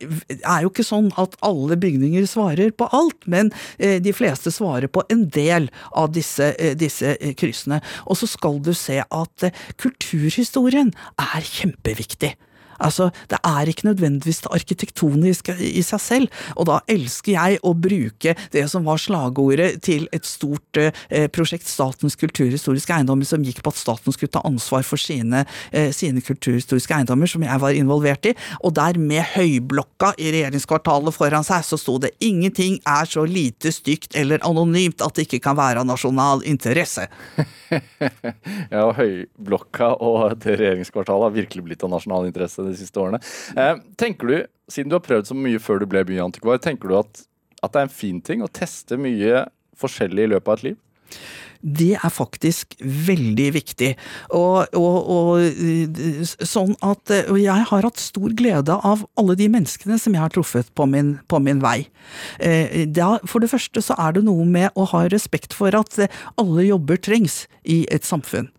er 0.03 0.63
jo 0.63 0.71
ikke 0.71 0.85
sånn 0.85 1.11
at 1.21 1.35
alle 1.45 1.77
bygninger 1.79 2.27
svarer 2.29 2.73
på 2.75 2.87
alt, 2.95 3.27
men 3.31 3.51
eh, 3.77 3.97
de 4.03 4.13
fleste 4.15 4.51
svarer 4.53 4.91
på 4.91 5.05
en 5.13 5.25
del 5.33 5.69
av 5.95 6.11
disse, 6.15 6.51
eh, 6.59 6.75
disse 6.77 7.15
eh, 7.15 7.35
kryssene. 7.37 7.81
Og 8.05 8.19
så 8.19 8.29
skal 8.29 8.59
du 8.63 8.73
se 8.77 9.01
at 9.03 9.47
kulturhistorien 9.81 10.93
er 11.21 11.47
kjempeviktig. 11.47 12.35
Altså, 12.79 13.09
det 13.31 13.39
er 13.45 13.69
ikke 13.69 13.87
nødvendigvis 13.89 14.43
det 14.45 14.53
arkitektoniske 14.55 15.55
i 15.59 15.83
seg 15.85 16.01
selv, 16.01 16.41
og 16.55 16.67
da 16.69 16.79
elsker 16.91 17.35
jeg 17.35 17.59
å 17.63 17.73
bruke 17.77 18.35
det 18.53 18.65
som 18.71 18.85
var 18.87 18.99
slagordet 19.01 19.81
til 19.85 20.07
et 20.15 20.27
stort 20.27 20.79
eh, 20.81 21.27
prosjekt, 21.31 21.67
Statens 21.75 22.15
kulturhistoriske 22.19 22.93
eiendommer, 22.93 23.27
som 23.27 23.43
gikk 23.43 23.61
på 23.65 23.73
at 23.73 23.79
staten 23.79 24.13
skulle 24.15 24.31
ta 24.31 24.43
ansvar 24.47 24.85
for 24.87 25.01
sine, 25.01 25.43
eh, 25.71 25.91
sine 25.95 26.23
kulturhistoriske 26.23 26.93
eiendommer, 26.95 27.29
som 27.29 27.43
jeg 27.45 27.61
var 27.61 27.75
involvert 27.75 28.29
i, 28.29 28.35
og 28.61 28.75
der 28.77 28.99
med 29.01 29.23
høyblokka 29.35 30.13
i 30.21 30.31
regjeringskvartalet 30.35 31.15
foran 31.15 31.45
seg, 31.47 31.65
så 31.65 31.79
sto 31.79 31.97
det 32.01 32.13
'ingenting 32.19 32.79
er 32.85 33.05
så 33.05 33.25
lite 33.25 33.71
stygt 33.71 34.15
eller 34.15 34.39
anonymt 34.43 35.01
at 35.01 35.15
det 35.15 35.27
ikke 35.27 35.43
kan 35.49 35.57
være 35.57 35.79
av 35.79 35.87
nasjonal 35.87 36.43
interesse'. 36.43 37.07
ja, 38.75 38.85
høyblokka 38.93 39.95
og 39.99 40.37
det 40.43 40.57
regjeringskvartalet 40.59 41.27
har 41.27 41.35
virkelig 41.35 41.63
blitt 41.65 41.83
av 41.85 41.93
nasjonal 41.93 42.29
interesse 42.29 42.64
de 42.71 42.79
siste 42.79 43.01
årene. 43.01 43.21
Eh, 43.55 43.77
tenker 44.01 44.31
du, 44.31 44.37
Siden 44.71 44.89
du 44.89 44.95
har 44.95 45.03
prøvd 45.05 45.27
så 45.29 45.35
mye 45.37 45.59
før 45.61 45.83
du 45.83 45.85
ble 45.85 46.01
byantikvar, 46.09 46.57
tenker 46.57 46.89
du 46.89 46.95
at, 46.97 47.19
at 47.61 47.75
det 47.75 47.83
er 47.83 47.85
en 47.85 47.91
fin 47.93 48.17
ting 48.17 48.41
å 48.41 48.49
teste 48.49 48.97
mye 48.97 49.43
forskjellig 49.77 50.25
i 50.25 50.31
løpet 50.31 50.49
av 50.49 50.57
et 50.57 50.63
liv? 50.71 50.79
det 51.65 51.95
er 51.97 52.13
faktisk 52.13 52.75
veldig 52.79 53.47
viktig. 53.55 53.91
Og, 54.37 54.75
og, 54.77 55.09
og, 55.09 56.35
sånn 56.45 56.75
at 56.85 57.13
og 57.23 57.39
jeg 57.41 57.67
har 57.71 57.87
hatt 57.87 58.01
stor 58.01 58.35
glede 58.37 58.75
av 58.85 59.05
alle 59.19 59.37
de 59.39 59.49
menneskene 59.51 59.97
som 60.01 60.15
jeg 60.15 60.21
har 60.21 60.33
truffet 60.35 60.69
på 60.77 60.85
min, 60.89 61.15
på 61.31 61.41
min 61.41 61.63
vei. 61.63 61.87
Eh, 62.39 62.85
da, 62.85 63.15
for 63.25 63.41
det 63.41 63.49
første 63.53 63.81
så 63.81 63.97
er 63.97 64.17
det 64.17 64.25
noe 64.27 64.45
med 64.45 64.77
å 64.77 64.85
ha 64.93 65.05
respekt 65.09 65.57
for 65.57 65.75
at 65.77 65.97
alle 66.37 66.67
jobber 66.67 67.01
trengs 67.01 67.45
i 67.63 67.83
et 67.93 68.05
samfunn. 68.05 68.51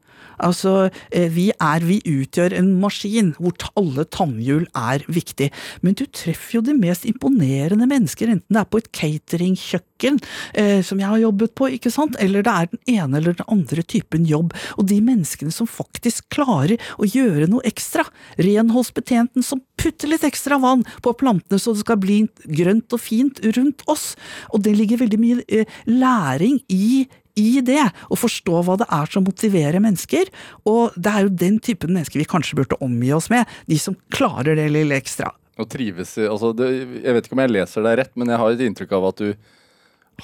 Altså, 0.43 0.91
eh, 1.11 1.29
vi 1.33 1.51
er 1.53 1.85
Vi 1.87 2.01
utgjør 2.03 2.55
en 2.57 2.73
maskin 2.81 3.35
hvor 3.39 3.55
alle 3.77 4.05
tannhjul 4.05 4.67
er 4.75 5.05
viktig. 5.07 5.51
Men 5.83 5.95
du 5.95 6.05
treffer 6.07 6.59
jo 6.59 6.63
de 6.65 6.75
mest 6.75 7.07
imponerende 7.07 7.87
mennesker, 7.87 8.31
enten 8.33 8.57
det 8.57 8.61
er 8.61 8.71
på 8.71 8.81
et 8.81 8.91
cateringkjøkken, 8.97 10.19
eh, 10.55 10.83
som 10.83 10.99
jeg 10.99 11.09
har 11.09 11.23
jobbet 11.23 11.55
på, 11.55 11.71
ikke 11.77 11.93
sant, 11.93 12.17
eller 12.19 12.43
det 12.43 12.53
er 12.53 12.71
den 12.73 12.97
ene 12.97 13.21
eller 13.21 13.37
den 13.39 13.51
andre 13.53 13.83
typen 13.83 14.27
jobb. 14.27 14.55
Og 14.77 14.89
de 14.91 15.01
menneskene 15.05 15.53
som 15.55 15.69
faktisk 15.69 16.29
klarer 16.35 16.81
å 16.99 17.07
gjøre 17.07 17.49
noe 17.51 17.65
ekstra. 17.69 18.07
Renholdsbetjenten 18.41 19.45
som 19.47 19.63
putter 19.77 20.11
litt 20.11 20.25
ekstra 20.27 20.59
vann 20.63 20.85
på 21.05 21.15
plantene 21.19 21.61
så 21.61 21.75
det 21.75 21.85
skal 21.85 22.01
bli 22.03 22.23
grønt 22.59 22.93
og 22.93 23.03
fint 23.03 23.41
rundt 23.57 23.85
oss. 23.91 24.15
Og 24.53 24.65
det 24.65 24.77
ligger 24.77 25.05
veldig 25.05 25.21
mye 25.23 25.47
eh, 25.49 25.79
læring 25.87 26.61
i 26.73 27.07
i 27.37 27.63
det, 27.65 27.83
og 28.11 28.21
forstå 28.21 28.63
hva 28.67 28.79
det 28.81 28.89
er 28.93 29.11
som 29.13 29.27
motiverer 29.27 29.83
mennesker. 29.85 30.31
Og 30.69 30.97
det 30.97 31.13
er 31.13 31.27
jo 31.27 31.35
den 31.45 31.59
typen 31.63 31.95
mennesker 31.95 32.23
vi 32.23 32.29
kanskje 32.29 32.61
burde 32.61 32.81
omgi 32.85 33.13
oss 33.17 33.29
med, 33.33 33.45
de 33.69 33.81
som 33.81 33.99
klarer 34.15 34.57
det 34.59 34.71
lille 34.73 34.99
ekstra. 34.99 35.33
Og 35.57 35.69
trives 35.73 36.19
i 36.21 36.27
altså 36.29 36.51
det, 36.53 36.69
Jeg 37.01 37.17
vet 37.17 37.29
ikke 37.29 37.37
om 37.37 37.45
jeg 37.47 37.55
leser 37.55 37.85
deg 37.87 38.01
rett, 38.03 38.17
men 38.19 38.33
jeg 38.33 38.41
har 38.43 38.53
et 38.53 38.65
inntrykk 38.67 38.97
av 38.99 39.11
at 39.11 39.23
du 39.23 39.53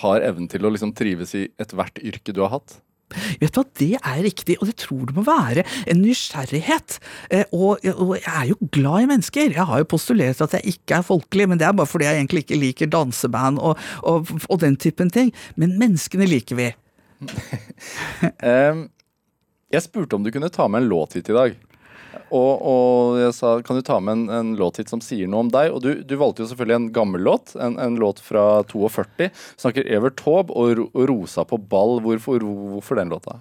har 0.02 0.24
evnen 0.24 0.48
til 0.48 0.64
å 0.64 0.72
liksom 0.72 0.94
trives 0.96 1.34
i 1.36 1.46
ethvert 1.60 2.00
yrke 2.00 2.32
du 2.32 2.42
har 2.44 2.52
hatt. 2.56 2.80
Vet 3.40 3.52
du 3.52 3.60
hva, 3.60 3.64
Det 3.76 3.90
er 3.98 4.20
riktig, 4.24 4.56
og 4.60 4.68
det 4.70 4.76
tror 4.80 5.06
det 5.08 5.16
må 5.16 5.24
være 5.26 5.64
en 5.90 6.00
nysgjerrighet. 6.00 6.98
Eh, 7.30 7.44
og, 7.52 7.84
og, 7.92 8.14
jeg 8.16 8.32
er 8.32 8.46
jo 8.52 8.70
glad 8.72 9.04
i 9.04 9.10
mennesker. 9.10 9.56
Jeg 9.56 9.68
har 9.68 9.82
jo 9.82 9.90
postulert 9.92 10.40
at 10.44 10.56
jeg 10.56 10.76
ikke 10.76 11.00
er 11.00 11.08
folkelig, 11.08 11.48
men 11.50 11.60
det 11.60 11.68
er 11.68 11.76
bare 11.76 11.90
fordi 11.90 12.08
jeg 12.08 12.20
egentlig 12.20 12.44
ikke 12.46 12.60
liker 12.62 12.92
danseband 12.92 13.60
og, 13.60 13.80
og, 14.02 14.32
og 14.48 14.62
den 14.64 14.78
typen 14.80 15.12
ting. 15.12 15.32
Men 15.56 15.76
menneskene 15.80 16.28
liker 16.28 16.60
vi 16.60 16.72
um, 18.72 18.86
jeg 19.72 19.82
spurte 19.82 20.16
om 20.16 20.24
du 20.24 20.32
kunne 20.32 20.50
ta 20.52 20.68
med 20.68 20.82
en 20.82 20.88
låt 20.88 21.16
hit 21.16 21.30
i 21.32 21.36
dag. 21.36 21.56
Og, 22.32 22.52
og, 22.62 23.18
jeg 23.20 23.34
sa 23.36 23.54
kan 23.64 23.78
du 23.78 23.84
ta 23.86 23.98
med 24.02 24.14
en, 24.14 24.24
en 24.32 24.52
låt 24.58 24.80
hit 24.80 24.92
som 24.92 25.02
sier 25.04 25.30
noe 25.30 25.46
om 25.46 25.52
deg? 25.52 25.70
Og 25.74 25.82
du, 25.84 25.90
du 26.06 26.14
valgte 26.20 26.44
jo 26.44 26.50
selvfølgelig 26.50 26.78
en 26.78 26.90
gammel 26.94 27.24
låt, 27.26 27.54
en, 27.56 27.78
en 27.82 27.98
låt 28.00 28.22
fra 28.24 28.62
42. 28.70 29.30
Snakker 29.60 29.88
Evert 29.88 30.18
Taube 30.20 30.54
og, 30.54 30.84
og, 30.92 31.02
'Rosa 31.08 31.46
på 31.48 31.58
ball'. 31.58 32.00
Hvorfor, 32.02 32.42
hvorfor, 32.42 32.98
den 32.98 33.12
låta? 33.12 33.38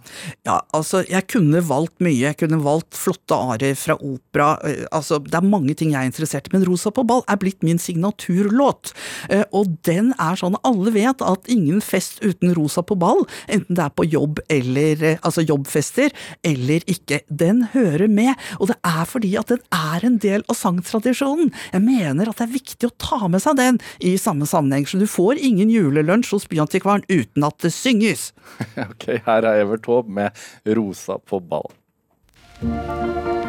Ja, 0.47 0.59
altså, 0.75 1.03
jeg 1.09 1.27
kunne 1.31 1.63
valgt 1.67 1.97
mye. 2.03 2.19
Jeg 2.31 2.39
kunne 2.41 2.61
valgt 2.63 2.97
flotte 2.97 3.37
arier 3.37 3.77
fra 3.79 3.97
opera. 3.97 4.53
Eh, 4.67 4.85
altså, 4.91 5.21
det 5.23 5.39
er 5.39 5.47
mange 5.47 5.75
ting 5.77 5.93
jeg 5.95 6.01
er 6.01 6.11
interessert 6.11 6.49
i, 6.49 6.55
men 6.55 6.65
'Rosa 6.67 6.93
på 6.93 7.05
ball' 7.07 7.25
er 7.27 7.39
blitt 7.41 7.63
min 7.63 7.79
signaturlåt. 7.81 8.93
Eh, 9.29 9.45
og 9.51 9.77
den 9.87 10.13
er 10.19 10.39
sånn 10.39 10.57
alle 10.67 10.93
vet 10.93 11.21
at 11.25 11.49
ingen 11.51 11.81
fest 11.83 12.21
uten 12.23 12.53
rosa 12.57 12.83
på 12.85 12.97
ball, 12.99 13.25
enten 13.51 13.77
det 13.77 13.85
er 13.85 13.93
på 13.95 14.07
jobb 14.07 14.41
eller 14.51 15.03
eh, 15.05 15.19
altså 15.25 15.43
jobbfester 15.45 16.13
eller 16.47 16.85
ikke, 16.91 17.21
den 17.27 17.65
hører 17.73 18.09
med. 18.11 18.33
Og 18.61 18.69
det 18.69 18.77
er 18.85 19.05
fordi 19.09 19.33
at 19.39 19.51
den 19.51 19.61
er 19.73 20.05
en 20.05 20.19
del 20.21 20.45
av 20.45 20.59
sangtradisjonen. 20.59 21.51
Jeg 21.73 21.85
mener 21.85 22.29
at 22.29 22.39
det 22.39 22.47
er 22.47 22.53
viktig 22.53 22.89
å 22.89 22.95
ta 23.01 23.29
med 23.31 23.43
seg 23.43 23.57
den 23.59 23.81
i 23.99 24.13
samme 24.21 24.47
sammenheng, 24.49 24.85
så 24.85 25.01
du 25.01 25.07
får 25.09 25.41
ingen 25.41 25.73
julelunsj 25.73 26.35
hos 26.35 26.49
Byantikvaren 26.51 27.07
uten 27.09 27.47
at 27.47 27.57
det 27.65 27.73
synges. 27.75 28.29
ok, 28.91 29.23
her 29.25 29.49
er 29.49 29.65
Evert 29.65 29.85
Taube 29.87 30.13
med 30.13 30.37
'Rosa 30.65 31.17
på 31.17 31.41
ball'. 31.41 33.40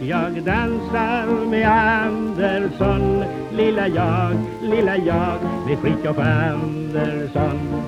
Jag 0.00 0.42
dansar 0.42 1.46
med 1.46 1.68
Andersson. 1.68 3.24
Lilla 3.52 3.88
jag, 3.88 4.36
lilla 4.62 4.96
jag 4.96 5.38
med 5.66 5.78
Fritiof 5.78 6.18
Andersson. 6.18 7.82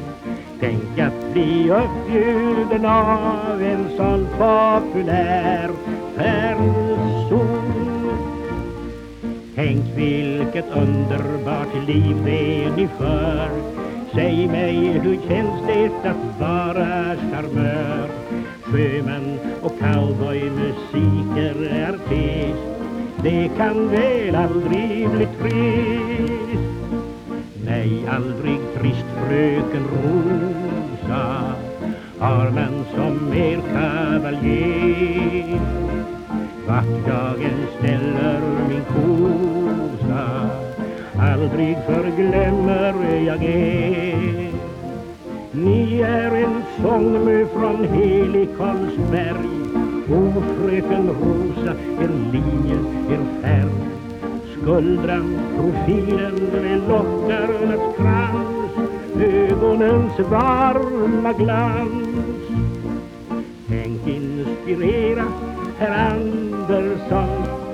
Tänk 0.61 0.98
att 0.98 1.33
bli 1.33 1.70
uppbjuden 1.70 2.87
av 2.87 3.62
en 3.62 3.88
sån 3.96 4.26
populär 4.38 5.70
person. 6.16 7.74
Tänk 9.54 9.85
vilket 9.96 10.76
underbart 10.76 11.87
liv 11.87 12.16
det 12.24 12.70
ni 12.76 12.88
för. 12.98 13.48
Säg 14.14 14.48
mig, 14.48 14.76
hur 14.76 15.18
känns 15.28 15.66
det 15.66 16.09
att 16.09 16.40
vara 16.40 17.16
charmör? 17.16 18.09
Sjöman 18.62 19.38
och 19.62 19.78
cowboymusiker, 19.78 21.84
det 23.24 23.50
kan 23.56 23.88
vel 23.90 24.34
aldri 24.37 25.08
bli 25.08 25.26
trist. 25.40 26.64
Nej, 27.64 27.90
aldrig 28.08 28.58
trist 28.74 29.14
frøken 29.20 29.87
Rosa 29.92 31.22
har 32.20 32.50
man 32.50 32.74
som 32.92 33.32
er 33.32 33.64
kavaljer. 33.70 35.60
Vaktdagen 36.68 37.58
steller 37.78 38.44
min 38.68 38.84
kosa 38.92 40.26
aldrig 41.30 41.76
forglemmer 41.88 43.02
jeg 43.24 43.54
er. 43.56 44.54
Ni 45.54 46.00
er 46.00 46.30
en 46.44 46.62
sångmö 46.80 47.46
från 47.56 47.84
helig 47.94 48.48
Karlsberg 50.04 50.44
frøken 50.56 51.06
Rosa, 51.18 51.72
er 52.04 52.10
linje, 52.32 52.78
er 53.14 53.22
ferd. 53.40 53.76
Skuldran, 54.52 55.30
profilen, 55.56 56.36
med 56.52 56.82
lockarnas 56.88 57.86
krans. 57.96 58.74
Ögonens 59.16 60.18
varma 60.30 61.32
glans. 61.32 62.48
Tänk 63.68 64.07
inspirera 64.07 65.24
herr 65.78 66.12
Andersson. 66.12 67.28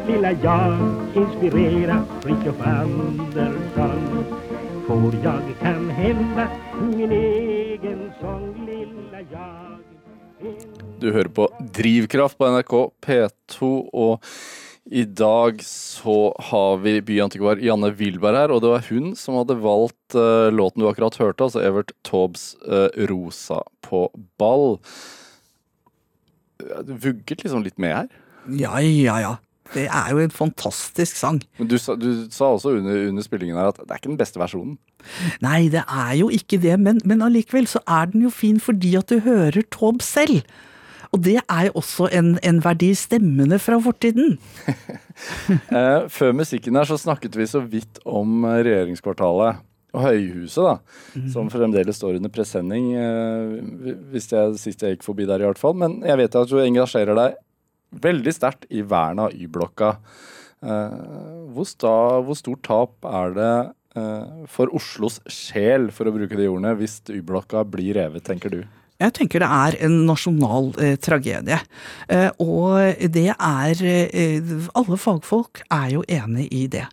Lilla 0.07 0.33
jag 0.33 0.79
inspirera 1.15 2.05
Fritiof 2.21 2.61
Andersson. 2.61 4.25
Får 4.87 5.15
jag 5.25 5.43
kan 5.61 5.91
hända 5.91 6.49
min 6.97 7.13
egen 7.13 7.40
Du 11.01 11.11
hører 11.13 11.31
på 11.33 11.47
Drivkraft 11.77 12.39
på 12.41 12.49
NRK 12.49 12.75
P2, 13.05 13.69
og 13.93 14.31
i 14.91 15.05
dag 15.05 15.61
så 15.65 16.33
har 16.51 16.81
vi 16.83 16.97
byantikvar 17.05 17.61
Janne 17.63 17.93
Wilberg 17.99 18.39
her, 18.39 18.55
og 18.55 18.63
det 18.65 18.73
var 18.73 18.87
hun 18.89 19.13
som 19.19 19.37
hadde 19.39 19.59
valgt 19.61 20.17
uh, 20.17 20.49
låten 20.53 20.83
du 20.83 20.89
akkurat 20.89 21.19
hørte, 21.21 21.47
altså 21.47 21.63
Evert 21.65 21.93
Taubes 22.07 22.55
uh, 22.65 22.89
'Rosa 22.97 23.61
på 23.85 24.07
ball'. 24.41 24.81
Du 26.89 26.97
vugget 26.97 27.45
liksom 27.45 27.65
litt 27.65 27.79
med 27.81 27.97
her? 27.97 28.11
Ja, 28.49 28.81
ja, 28.81 29.21
ja. 29.21 29.37
Det 29.75 29.87
er 29.87 30.09
jo 30.11 30.19
en 30.19 30.33
fantastisk 30.35 31.19
sang. 31.19 31.39
Men 31.61 31.69
du 31.71 31.77
sa, 31.79 31.95
du 31.99 32.27
sa 32.35 32.53
også 32.57 32.75
under, 32.79 33.05
under, 33.11 33.23
spillingen 33.23 33.59
her 33.59 33.71
at 33.71 33.79
det 33.79 33.91
er 33.91 34.01
ikke 34.01 34.13
den 34.13 34.19
beste 34.21 34.41
versjonen? 34.43 34.79
Nei, 35.45 35.69
det 35.73 35.85
er 35.87 36.17
jo 36.19 36.31
ikke 36.35 36.59
det, 36.63 36.75
men, 36.81 36.99
men 37.09 37.23
allikevel 37.23 37.69
så 37.71 37.83
er 37.87 38.11
den 38.13 38.27
jo 38.27 38.33
fin 38.35 38.59
fordi 38.61 38.97
at 38.99 39.13
du 39.13 39.23
hører 39.25 39.63
Taube 39.71 40.05
selv. 40.05 40.43
Og 41.11 41.23
det 41.27 41.41
er 41.41 41.65
jo 41.67 41.79
også 41.81 42.07
en, 42.15 42.37
en 42.47 42.61
verdi, 42.63 42.93
stemmene 42.99 43.59
fra 43.63 43.81
fortiden. 43.83 44.37
Eh, 45.51 46.07
før 46.09 46.31
musikken 46.33 46.79
her 46.79 46.87
så 46.89 46.97
snakket 46.97 47.35
vi 47.37 47.45
så 47.45 47.61
vidt 47.61 47.99
om 48.09 48.47
regjeringskvartalet 48.49 49.59
og 49.93 50.01
Høyhuset, 50.01 50.63
da, 50.65 51.03
mm. 51.13 51.27
som 51.35 51.51
fremdeles 51.53 51.99
står 52.01 52.17
under 52.17 52.33
presenning. 52.33 52.87
Eh, 52.97 53.99
hvis 54.15 54.31
jeg, 54.33 54.55
sist 54.63 54.81
jeg 54.81 54.97
gikk 54.97 55.05
forbi 55.05 55.27
der, 55.29 55.43
i 55.43 55.49
hvert 55.51 55.61
fall. 55.61 55.77
Men 55.77 55.99
jeg 56.07 56.17
vet 56.23 56.39
at 56.41 56.49
du 56.49 56.57
engasjerer 56.63 57.19
deg 57.19 57.37
veldig 57.91 58.35
sterkt 58.37 58.67
i 58.71 58.83
vernet 58.87 59.29
av 59.29 59.37
Y-blokka. 59.37 59.95
Eh, 60.61 60.99
hvor, 61.55 61.71
hvor, 62.27 62.39
stort 62.39 62.65
tap 62.67 63.11
er 63.11 63.37
det 63.37 63.53
for 64.47 64.71
Oslos 64.71 65.17
sjel, 65.27 65.89
for 65.91 66.07
å 66.07 66.13
bruke 66.15 66.37
de 66.39 66.45
ordene, 66.47 66.77
hvis 66.79 67.01
Y-blokka 67.11 67.65
blir 67.67 67.97
revet, 67.99 68.23
tenker 68.23 68.53
du? 68.55 68.61
Jeg 69.01 69.15
tenker 69.17 69.41
det 69.41 69.49
er 69.49 69.77
en 69.87 69.95
nasjonal 70.09 70.71
eh, 70.81 70.97
tragedie. 71.01 71.57
Eh, 72.13 72.29
og 72.43 73.07
det 73.15 73.31
er 73.33 73.85
eh, 73.87 74.51
Alle 74.77 74.99
fagfolk 75.01 75.63
er 75.73 75.95
jo 75.95 76.03
enig 76.05 76.51
i 76.53 76.67
det. 76.71 76.85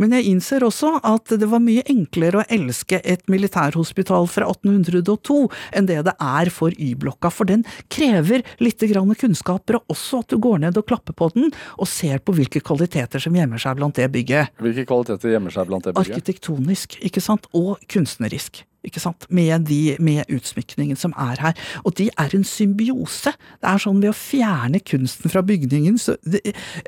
Men 0.00 0.14
jeg 0.16 0.30
innser 0.30 0.64
også 0.64 0.94
at 1.04 1.32
det 1.36 1.48
var 1.50 1.60
mye 1.64 1.82
enklere 1.90 2.40
å 2.40 2.46
elske 2.52 3.00
et 3.02 3.26
militærhospital 3.32 4.28
fra 4.30 4.48
1802 4.48 5.38
enn 5.76 5.88
det 5.90 5.98
det 6.06 6.14
er 6.22 6.50
for 6.54 6.72
Y-blokka, 6.72 7.32
for 7.34 7.48
den 7.48 7.64
krever 7.92 8.44
litt 8.62 8.80
kunnskaper, 8.86 9.80
og 9.80 9.92
også 9.96 10.22
at 10.22 10.32
du 10.32 10.38
går 10.40 10.62
ned 10.64 10.78
og 10.78 10.86
klapper 10.88 11.16
på 11.16 11.28
den 11.34 11.50
og 11.76 11.90
ser 11.90 12.22
på 12.22 12.34
hvilke 12.36 12.62
kvaliteter 12.64 13.22
som 13.22 13.34
gjemmer 13.36 13.60
seg 13.60 13.76
blant 13.80 13.98
det 13.98 14.08
bygget. 14.14 14.54
Hvilke 14.62 14.86
kvaliteter 14.88 15.34
gjemmer 15.34 15.52
seg 15.52 15.68
blant 15.68 15.84
det 15.84 15.96
bygget? 15.96 16.14
Arkitektonisk, 16.14 16.98
ikke 17.04 17.24
sant, 17.24 17.50
og 17.56 17.76
kunstnerisk 17.90 18.62
ikke 18.86 19.02
sant, 19.02 19.26
med, 19.34 19.66
de, 19.68 19.96
med 20.02 20.28
utsmykningen 20.32 20.98
som 20.98 21.14
er 21.20 21.40
her. 21.42 21.62
Og 21.84 21.96
de 21.98 22.08
er 22.12 22.36
en 22.36 22.46
symbiose. 22.46 23.32
Det 23.62 23.70
er 23.70 23.82
sånn 23.82 24.02
ved 24.02 24.12
å 24.12 24.16
fjerne 24.16 24.80
kunsten 24.86 25.32
fra 25.32 25.42
bygningen, 25.46 25.98
så 26.00 26.16
det, 26.26 26.42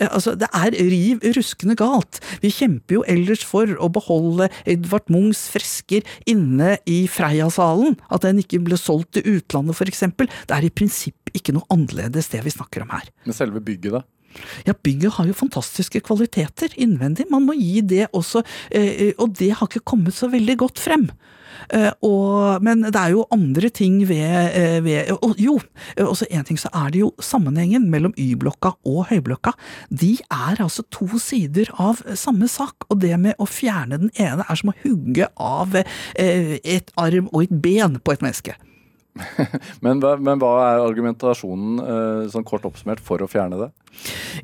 altså, 0.09 0.37
det 0.39 0.51
er 0.57 0.77
riv 0.79 1.25
ruskende 1.37 1.77
galt. 1.79 2.21
Vi 2.45 2.53
kjemper 2.55 2.99
jo 2.99 3.07
ellers 3.11 3.45
for 3.47 3.71
å 3.79 3.91
beholde 3.93 4.51
Edvard 4.69 5.09
Munchs 5.13 5.47
fresker 5.53 6.07
inne 6.29 6.77
i 6.89 7.01
Freia-salen, 7.11 7.99
at 8.13 8.27
den 8.27 8.43
ikke 8.43 8.63
ble 8.65 8.79
solgt 8.81 9.17
til 9.17 9.39
utlandet 9.39 9.79
f.eks. 9.79 10.07
Det 10.19 10.55
er 10.55 10.67
i 10.67 10.75
prinsipp 10.75 11.35
ikke 11.37 11.55
noe 11.57 11.69
annerledes 11.75 12.31
det 12.33 12.45
vi 12.45 12.55
snakker 12.55 12.85
om 12.85 12.95
her. 12.95 13.11
Men 13.27 13.37
selve 13.37 13.63
bygget, 13.65 13.99
da? 13.99 14.05
Ja, 14.67 14.75
bygget 14.75 15.17
har 15.17 15.29
jo 15.29 15.37
fantastiske 15.37 16.03
kvaliteter 16.05 16.75
innvendig, 16.81 17.27
man 17.33 17.47
må 17.49 17.57
gi 17.59 17.81
det 17.81 18.07
også, 18.17 18.45
eh, 18.71 19.15
og 19.19 19.35
det 19.39 19.55
har 19.57 19.69
ikke 19.69 19.87
kommet 19.89 20.15
så 20.15 20.29
veldig 20.31 20.59
godt 20.61 20.83
frem. 20.83 21.09
Eh, 21.75 21.91
og, 22.05 22.63
men 22.65 22.87
det 22.87 22.97
er 22.99 23.15
jo 23.15 23.27
andre 23.35 23.71
ting 23.75 24.01
ved, 24.09 24.53
eh, 24.57 24.79
ved 24.85 25.13
og, 25.17 25.35
Jo, 25.39 25.59
også 26.01 26.29
én 26.31 26.45
ting 26.47 26.59
så 26.61 26.71
er 26.75 26.93
det 26.95 27.03
jo 27.03 27.13
sammenhengen 27.23 27.89
mellom 27.91 28.15
Y-blokka 28.19 28.75
og 28.89 29.07
Høyblokka. 29.11 29.55
De 29.91 30.17
er 30.31 30.63
altså 30.63 30.85
to 30.95 31.09
sider 31.23 31.71
av 31.79 32.03
samme 32.19 32.49
sak, 32.49 32.89
og 32.89 33.01
det 33.03 33.15
med 33.21 33.39
å 33.39 33.49
fjerne 33.49 34.01
den 34.01 34.15
ene 34.19 34.47
er 34.49 34.59
som 34.59 34.73
å 34.73 34.79
hugge 34.83 35.29
av 35.37 35.77
eh, 35.79 36.59
et 36.65 36.93
arm 36.97 37.31
og 37.33 37.47
et 37.47 37.61
ben 37.63 38.01
på 38.03 38.15
et 38.15 38.25
menneske. 38.25 38.57
men, 39.85 40.01
men, 40.01 40.39
hva 40.41 40.55
er 40.69 40.87
argumentasjonen, 40.87 42.29
sånn 42.33 42.47
kort 42.49 42.67
oppsummert, 42.69 43.03
for 43.05 43.23
å 43.23 43.31
fjerne 43.31 43.61
det? 43.61 43.71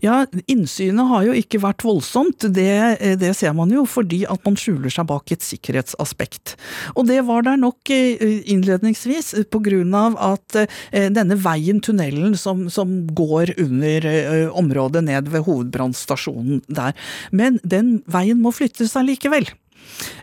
Ja, 0.02 0.24
innsynet 0.50 1.08
har 1.08 1.24
jo 1.28 1.34
ikke 1.36 1.60
vært 1.62 1.84
voldsomt. 1.86 2.46
Det, 2.54 2.66
det, 3.20 3.32
ser 3.38 3.54
man 3.56 3.72
jo 3.72 3.84
fordi 3.88 4.24
at 4.30 4.42
man 4.46 4.58
skjuler 4.58 4.92
seg 4.92 5.06
bak 5.08 5.30
et 5.32 5.44
sikkerhetsaspekt. 5.44 6.56
Og 6.94 7.08
det 7.08 7.20
var 7.28 7.46
der 7.46 7.60
nok 7.60 7.92
eh, 7.94 8.40
innledningsvis 8.50 9.34
av 9.94 10.18
at 10.18 10.58
eh, 10.58 11.08
denne 11.14 11.38
veien, 11.40 11.80
tunnelen, 11.84 12.36
som, 12.36 12.66
som 12.72 13.04
går 13.14 13.54
under 13.60 14.08
eh, 14.10 14.48
området 14.50 15.04
ned 15.06 15.30
ved 15.32 15.46
hovedbrannstasjonen 15.46 16.64
der. 16.68 16.96
Men 17.30 17.60
den 17.62 18.00
veien 18.10 18.42
må 18.42 18.52
flyttes 18.54 18.96
allikevel. 18.98 19.48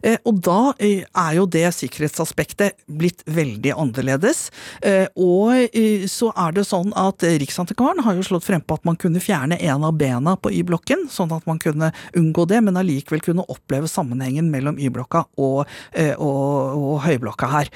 Eh, 0.01 0.17
og 0.27 0.39
da 0.43 0.73
eh, 0.81 1.03
er 1.05 1.35
jo 1.37 1.45
det 1.49 1.65
sikkerhetsaspektet 1.77 2.79
blitt 2.89 3.23
veldig 3.29 3.73
annerledes. 3.77 4.47
Eh, 4.85 5.07
og 5.15 5.77
så 6.11 6.31
er 6.45 6.55
det 6.55 6.65
sånn 6.67 6.93
at 6.97 7.23
Riksantikvaren 7.41 8.03
har 8.05 8.17
jo 8.17 8.25
slått 8.25 8.47
frem 8.47 8.63
på 8.65 8.77
at 8.77 8.87
man 8.87 8.97
kunne 8.99 9.21
fjerne 9.23 9.59
en 9.61 9.85
av 9.87 9.95
bena 9.99 10.35
på 10.39 10.51
Y-blokken, 10.61 11.07
sånn 11.11 11.33
at 11.35 11.45
man 11.49 11.61
kunne 11.61 11.91
unngå 12.17 12.47
det, 12.49 12.61
men 12.65 12.79
allikevel 12.79 13.23
kunne 13.23 13.45
oppleve 13.51 13.89
sammenhengen 13.91 14.49
mellom 14.53 14.79
Y-blokka 14.81 15.25
og, 15.41 15.69
og, 16.17 16.49
og, 16.77 16.95
Høyblokka 17.05 17.49
her. 17.51 17.69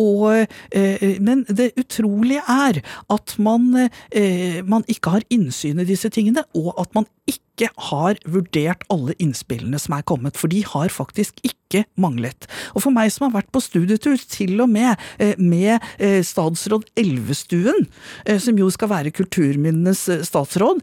Og, 0.00 0.46
men 1.24 1.44
det 1.48 1.70
utrolige 1.80 2.42
er 2.50 2.80
at 3.12 3.34
man, 3.42 3.70
man 4.68 4.86
ikke 4.90 5.16
har 5.16 5.26
innsyn 5.34 5.82
i 5.82 5.88
disse 5.88 6.10
tingene, 6.12 6.44
og 6.58 6.72
at 6.80 6.94
man 6.96 7.08
ikke 7.28 7.47
ikke 7.58 7.74
har 7.90 8.18
vurdert 8.30 8.84
alle 8.92 9.14
innspillene 9.18 9.78
som 9.82 9.96
er 9.98 10.06
kommet, 10.06 10.38
for 10.38 10.50
de 10.50 10.62
har 10.64 10.92
faktisk 10.94 11.40
ikke 11.42 11.67
manglet. 12.00 12.48
Og 12.74 12.84
for 12.84 12.94
meg 12.94 13.12
som 13.12 13.28
har 13.28 13.40
vært 13.40 13.52
på 13.52 13.62
studietur, 13.62 14.16
til 14.28 14.58
og 14.62 14.70
med 14.72 14.94
eh, 15.20 15.34
med 15.38 15.76
eh, 15.98 16.20
statsråd 16.24 16.86
Elvestuen, 16.98 17.86
eh, 18.24 18.38
som 18.42 18.58
jo 18.58 18.68
skal 18.72 18.90
være 18.92 19.12
kulturminnenes 19.14 20.06
statsråd, 20.28 20.82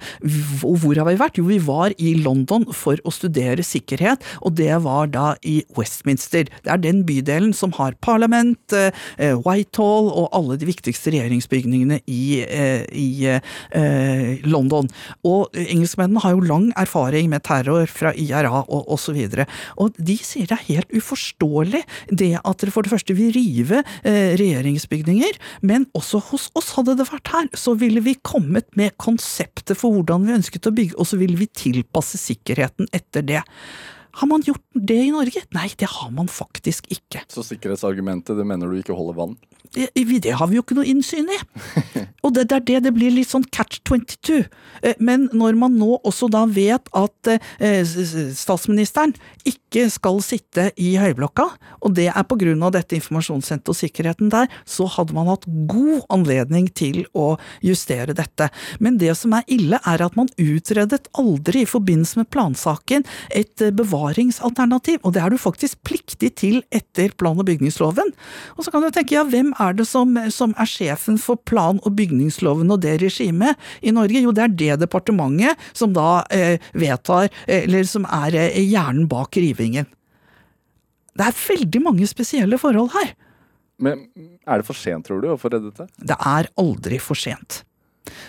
og 0.66 0.78
hvor 0.82 1.00
har 1.00 1.08
vi 1.10 1.18
vært? 1.20 1.40
Jo, 1.40 1.48
vi 1.50 1.60
var 1.64 1.96
i 1.98 2.16
London 2.20 2.68
for 2.74 3.00
å 3.06 3.14
studere 3.14 3.66
sikkerhet, 3.66 4.24
og 4.46 4.56
det 4.60 4.74
var 4.86 5.10
da 5.14 5.28
i 5.46 5.58
Westminster. 5.78 6.50
Det 6.64 6.72
er 6.72 6.82
den 6.82 7.04
bydelen 7.08 7.54
som 7.56 7.74
har 7.78 7.98
parlament, 8.06 8.74
Whitehall 9.46 10.10
og 10.10 10.30
alle 10.36 10.58
de 10.60 10.68
viktigste 10.68 11.14
regjeringsbygningene 11.14 12.00
i, 12.12 12.42
i 12.92 14.42
London. 14.46 14.90
Og 15.28 15.56
engelskmennene 15.60 16.24
har 16.24 16.36
jo 16.36 16.46
lang 16.46 16.70
erfaring 16.80 17.30
med 17.32 17.46
terror 17.48 17.90
fra 17.92 18.14
IRA 18.16 18.64
og 18.64 18.92
osv. 18.96 19.20
Og, 19.26 19.46
og 19.82 20.00
de 20.00 20.18
sier 20.22 20.50
det 20.50 20.58
er 20.58 20.68
helt 20.68 20.75
uforståelig 20.96 21.84
det 22.12 22.34
at 22.42 22.62
dere 22.62 22.74
for 22.74 22.86
det 22.86 22.92
første 22.92 23.16
vil 23.18 23.34
rive 23.36 23.82
eh, 24.04 24.36
regjeringsbygninger, 24.40 25.40
men 25.66 25.88
også 25.98 26.22
hos 26.32 26.50
oss, 26.58 26.74
hadde 26.76 26.98
det 27.00 27.08
vært 27.10 27.34
her, 27.34 27.50
så 27.58 27.76
ville 27.80 28.04
vi 28.06 28.18
kommet 28.26 28.68
med 28.80 28.96
konseptet 29.02 29.78
for 29.80 29.96
hvordan 29.96 30.28
vi 30.28 30.38
ønsket 30.38 30.70
å 30.70 30.76
bygge, 30.76 30.98
og 31.00 31.10
så 31.10 31.20
ville 31.22 31.40
vi 31.40 31.50
tilpasse 31.52 32.20
sikkerheten 32.22 32.90
etter 32.96 33.26
det. 33.26 33.44
Har 34.16 34.30
man 34.32 34.44
gjort 34.48 34.64
det 34.72 34.96
i 34.96 35.12
Norge? 35.12 35.42
Nei, 35.56 35.68
det 35.76 35.90
har 35.92 36.12
man 36.16 36.30
faktisk 36.32 36.88
ikke. 36.94 37.26
Så 37.32 37.44
sikkerhetsargumentet, 37.44 38.38
det 38.38 38.46
mener 38.48 38.72
du 38.72 38.80
ikke 38.80 38.96
holder 38.96 39.18
vann? 39.18 39.36
Det, 39.76 40.32
har 40.32 40.48
vi 40.48 40.58
jo 40.58 40.64
ikke 40.64 40.78
noe 40.78 40.88
innsyn 40.88 41.28
i. 41.28 41.40
Og 42.26 42.34
det, 42.36 42.48
det 42.50 42.58
er 42.58 42.66
det 42.70 42.80
det 42.88 42.94
blir 42.96 43.14
litt 43.14 43.30
sånn 43.30 43.46
catch 43.54 43.82
22. 43.86 44.46
Eh, 44.82 44.96
men 45.04 45.28
når 45.36 45.58
man 45.60 45.76
nå 45.78 46.00
også 46.08 46.30
da 46.32 46.46
vet 46.50 46.90
at 46.96 47.32
eh, 47.32 47.84
statsministeren 47.86 49.16
ikke 49.46 49.88
skal 49.92 50.22
sitte 50.24 50.70
i 50.82 50.96
høyblokka, 51.00 51.46
og 51.86 51.96
det 51.98 52.08
er 52.10 52.26
på 52.28 52.38
grunn 52.40 52.64
av 52.66 52.74
dette 52.76 52.98
informasjonssenteret 52.98 53.74
og 53.74 53.78
sikkerheten 53.78 54.32
der, 54.34 54.50
så 54.66 54.88
hadde 54.90 55.16
man 55.18 55.30
hatt 55.30 55.46
god 55.70 56.06
anledning 56.14 56.70
til 56.74 57.04
å 57.14 57.36
justere 57.66 58.16
dette. 58.18 58.50
Men 58.80 59.00
det 59.02 59.14
som 59.20 59.36
er 59.38 59.46
ille, 59.52 59.80
er 59.86 60.06
at 60.06 60.18
man 60.18 60.32
utredet 60.42 61.10
aldri 61.20 61.66
i 61.66 61.70
forbindelse 61.70 62.22
med 62.22 62.32
plansaken 62.34 63.06
et 63.36 63.68
bevaringsalternativ, 63.76 65.02
og 65.04 65.16
det 65.16 65.24
er 65.24 65.34
du 65.34 65.42
faktisk 65.42 65.82
pliktig 65.86 66.34
til 66.42 66.62
etter 66.74 67.14
plan- 67.20 67.38
og 67.38 67.48
bygningsloven. 67.50 68.14
Og 68.56 68.66
så 68.66 68.74
kan 68.74 68.84
du 68.84 68.90
tenke 68.94 69.18
ja, 69.18 69.26
hvem 69.28 69.52
er 69.62 69.65
er 69.66 69.78
det 69.78 69.88
som, 69.90 70.16
som 70.34 70.56
er 70.62 70.70
sjefen 70.70 71.20
for 71.22 71.40
plan- 71.50 71.82
og 71.84 71.96
bygningsloven 71.98 72.72
og 72.74 72.82
det 72.86 72.98
regimet 73.04 73.60
i 73.82 73.94
Norge? 73.96 74.24
Jo, 74.24 74.34
det 74.36 74.46
er 74.46 74.56
det 74.64 74.80
departementet 74.86 75.68
som 75.74 75.94
da 75.96 76.24
eh, 76.34 76.62
vedtar, 76.78 77.30
eller 77.48 77.88
som 77.90 78.08
er 78.10 78.38
eh, 78.46 78.64
hjernen 78.64 79.10
bak 79.12 79.38
rivingen. 79.40 79.88
Det 81.16 81.30
er 81.30 81.38
veldig 81.46 81.82
mange 81.84 82.08
spesielle 82.10 82.60
forhold 82.60 82.92
her. 82.96 83.14
Men 83.82 84.06
er 84.48 84.62
det 84.62 84.68
for 84.68 84.78
sent, 84.78 85.08
tror 85.08 85.22
du, 85.24 85.32
å 85.34 85.40
få 85.40 85.52
reddet 85.52 85.80
det? 85.80 85.88
Det 86.12 86.18
er 86.20 86.52
aldri 86.60 87.00
for 87.04 87.20
sent. 87.20 87.64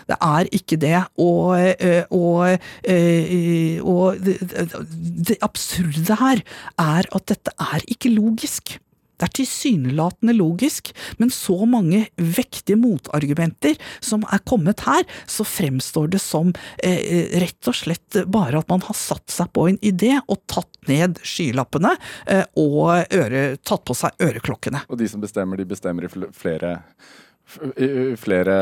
Det 0.08 0.16
er 0.22 0.48
ikke 0.54 0.78
det. 0.80 0.96
Og, 1.22 1.58
eh, 1.58 2.04
og, 2.10 2.58
eh, 2.84 3.78
og 3.82 4.16
det 4.22 5.38
absurde 5.44 6.18
her 6.22 6.42
er 6.78 7.10
at 7.12 7.26
dette 7.30 7.54
er 7.58 7.86
ikke 7.86 8.14
logisk. 8.14 8.78
Det 9.16 9.28
er 9.28 9.34
tilsynelatende 9.40 10.34
logisk, 10.36 10.92
men 11.20 11.32
så 11.32 11.58
mange 11.68 12.04
vektige 12.16 12.78
motargumenter 12.80 13.76
som 14.04 14.24
er 14.32 14.42
kommet 14.48 14.84
her, 14.86 15.04
så 15.26 15.46
fremstår 15.46 16.10
det 16.14 16.22
som 16.22 16.52
eh, 16.84 17.32
rett 17.40 17.70
og 17.70 17.78
slett 17.78 18.20
bare 18.32 18.60
at 18.60 18.72
man 18.72 18.84
har 18.86 18.96
satt 18.98 19.32
seg 19.32 19.52
på 19.56 19.68
en 19.70 19.80
idé 19.84 20.14
og 20.26 20.42
tatt 20.50 20.90
ned 20.90 21.20
skylappene 21.26 21.94
eh, 22.30 22.44
og 22.60 23.06
øre, 23.16 23.46
tatt 23.64 23.86
på 23.86 23.96
seg 23.96 24.26
øreklokkene. 24.26 24.84
Og 24.90 25.00
de 25.00 25.08
som 25.10 25.22
bestemmer, 25.22 25.60
de 25.60 25.68
bestemmer 25.68 26.06
i 26.06 26.12
flere, 26.36 26.76
flere 28.20 28.58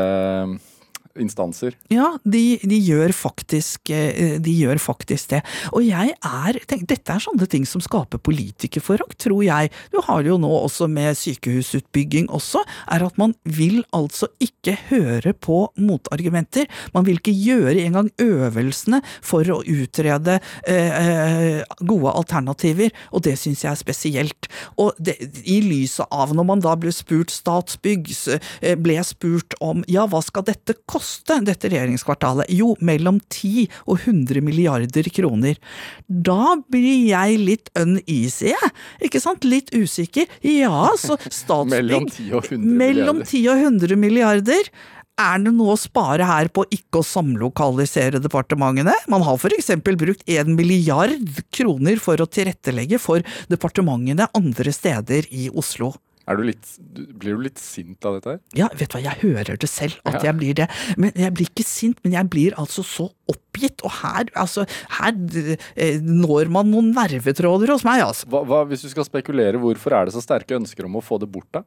instanser. 1.21 1.75
Ja, 1.91 2.15
de, 2.23 2.57
de, 2.63 2.77
gjør 2.83 3.13
faktisk, 3.15 3.89
eh, 3.93 4.37
de, 4.41 4.53
gjør 4.53 4.79
faktisk, 4.81 5.31
det. 5.31 5.41
Og 5.75 5.85
jeg 5.85 6.13
er 6.15 6.59
tenk, 6.69 6.85
Dette 6.89 7.15
er 7.15 7.23
sånne 7.23 7.47
ting 7.49 7.65
som 7.67 7.81
skaper 7.83 8.21
politikerforakt, 8.21 9.17
tror 9.25 9.43
jeg. 9.45 9.71
Du 9.93 9.99
har 10.05 10.25
jo 10.27 10.37
nå 10.41 10.51
også 10.65 10.87
med 10.91 11.17
sykehusutbygging 11.19 12.29
også, 12.33 12.61
er 12.91 13.05
at 13.07 13.17
man 13.21 13.35
vil 13.43 13.81
altså 13.95 14.29
ikke 14.43 14.75
høre 14.89 15.33
på 15.33 15.65
motargumenter. 15.79 16.69
Man 16.95 17.07
vil 17.07 17.19
ikke 17.21 17.35
gjøre 17.35 17.85
engang 17.85 18.11
øvelsene 18.21 19.01
for 19.25 19.47
å 19.51 19.61
utrede 19.61 20.39
eh, 20.67 20.91
eh 20.91 21.63
gode 21.85 22.11
alternativer, 22.11 22.91
og 23.11 23.23
det 23.25 23.35
syns 23.39 23.63
jeg 23.63 23.71
er 23.71 23.79
spesielt. 23.79 24.47
Og 24.81 24.95
det, 24.99 25.17
i 25.43 25.59
lyset 25.63 26.07
av 26.13 26.33
når 26.35 26.47
man 26.47 26.63
da 26.63 26.75
ble 26.79 26.91
spurt 26.95 27.33
Statsbygg, 27.33 28.11
eh, 28.61 28.75
ble 28.79 28.97
spurt 29.05 29.55
om 29.63 29.83
ja, 29.91 30.05
hva 30.09 30.21
skal 30.25 30.45
dette 30.47 30.77
koste? 30.85 31.04
Koste, 31.05 31.37
dette 31.45 31.69
regjeringskvartalet? 31.69 32.49
Jo, 32.49 32.73
mellom 32.81 33.19
10 33.29 33.67
og 33.85 34.01
100 34.05 34.41
milliarder 34.45 35.09
kroner. 35.13 35.59
Da 36.07 36.55
blir 36.71 37.05
jeg 37.11 37.39
litt 37.41 37.69
uneasy, 37.77 38.51
jeg. 38.53 38.73
Ikke 39.05 39.21
sant? 39.21 39.45
Litt 39.45 39.71
usikker. 39.75 40.27
Ja, 40.41 40.89
så 40.97 41.17
Statsbygg 41.29 41.75
Mellom 41.75 42.09
10 42.09 42.33
og 42.33 42.49
100 42.49 42.59
milliarder. 42.59 42.81
Mellom 42.81 43.23
10 43.23 43.47
og 43.51 43.65
100 43.69 44.01
milliarder. 44.01 44.69
Er 45.15 45.39
det 45.39 45.53
noe 45.55 45.77
å 45.77 45.79
spare 45.79 46.25
her 46.27 46.49
på 46.51 46.65
ikke 46.75 46.99
å 46.99 47.07
samlokalisere 47.07 48.19
departementene? 48.19 48.91
Man 49.07 49.23
har 49.23 49.37
for 49.39 49.53
eksempel 49.55 49.95
brukt 49.99 50.25
en 50.27 50.57
milliard 50.57 51.39
kroner 51.55 52.01
for 52.03 52.19
å 52.19 52.27
tilrettelegge 52.27 52.99
for 52.99 53.23
departementene 53.47 54.27
andre 54.35 54.75
steder 54.75 55.29
i 55.31 55.47
Oslo. 55.55 55.93
Du 56.25 56.41
litt, 56.41 56.69
blir 57.21 57.37
du 57.37 57.43
litt 57.45 57.59
sint 57.61 58.05
av 58.07 58.17
dette 58.17 58.31
her? 58.33 58.39
Ja, 58.57 58.69
vet 58.73 58.89
du 58.89 58.97
hva, 58.97 59.03
jeg 59.05 59.21
hører 59.21 59.59
det 59.61 59.69
selv, 59.69 59.99
at 60.09 60.17
ja. 60.17 60.31
jeg 60.31 60.37
blir 60.39 60.57
det. 60.57 60.65
Men 60.97 61.13
jeg 61.13 61.35
blir 61.37 61.51
ikke 61.51 61.65
sint, 61.67 61.99
men 62.01 62.15
jeg 62.17 62.29
blir 62.33 62.55
altså 62.61 62.81
så 62.85 63.05
oppgitt. 63.29 63.83
Og 63.85 63.93
her, 63.99 64.31
altså, 64.33 64.65
her 64.97 65.13
eh, 65.77 66.01
når 66.01 66.49
man 66.55 66.71
noen 66.73 66.89
nervetråder 66.95 67.75
hos 67.75 67.85
meg, 67.85 68.01
altså. 68.07 68.31
Hva, 68.33 68.41
hva, 68.49 68.63
hvis 68.71 68.87
du 68.87 68.89
skal 68.93 69.05
spekulere, 69.05 69.61
hvorfor 69.61 69.99
er 69.99 70.09
det 70.09 70.15
så 70.17 70.23
sterke 70.25 70.57
ønsker 70.57 70.89
om 70.89 70.97
å 70.97 71.05
få 71.05 71.21
det 71.21 71.29
bort, 71.29 71.51
da? 71.53 71.61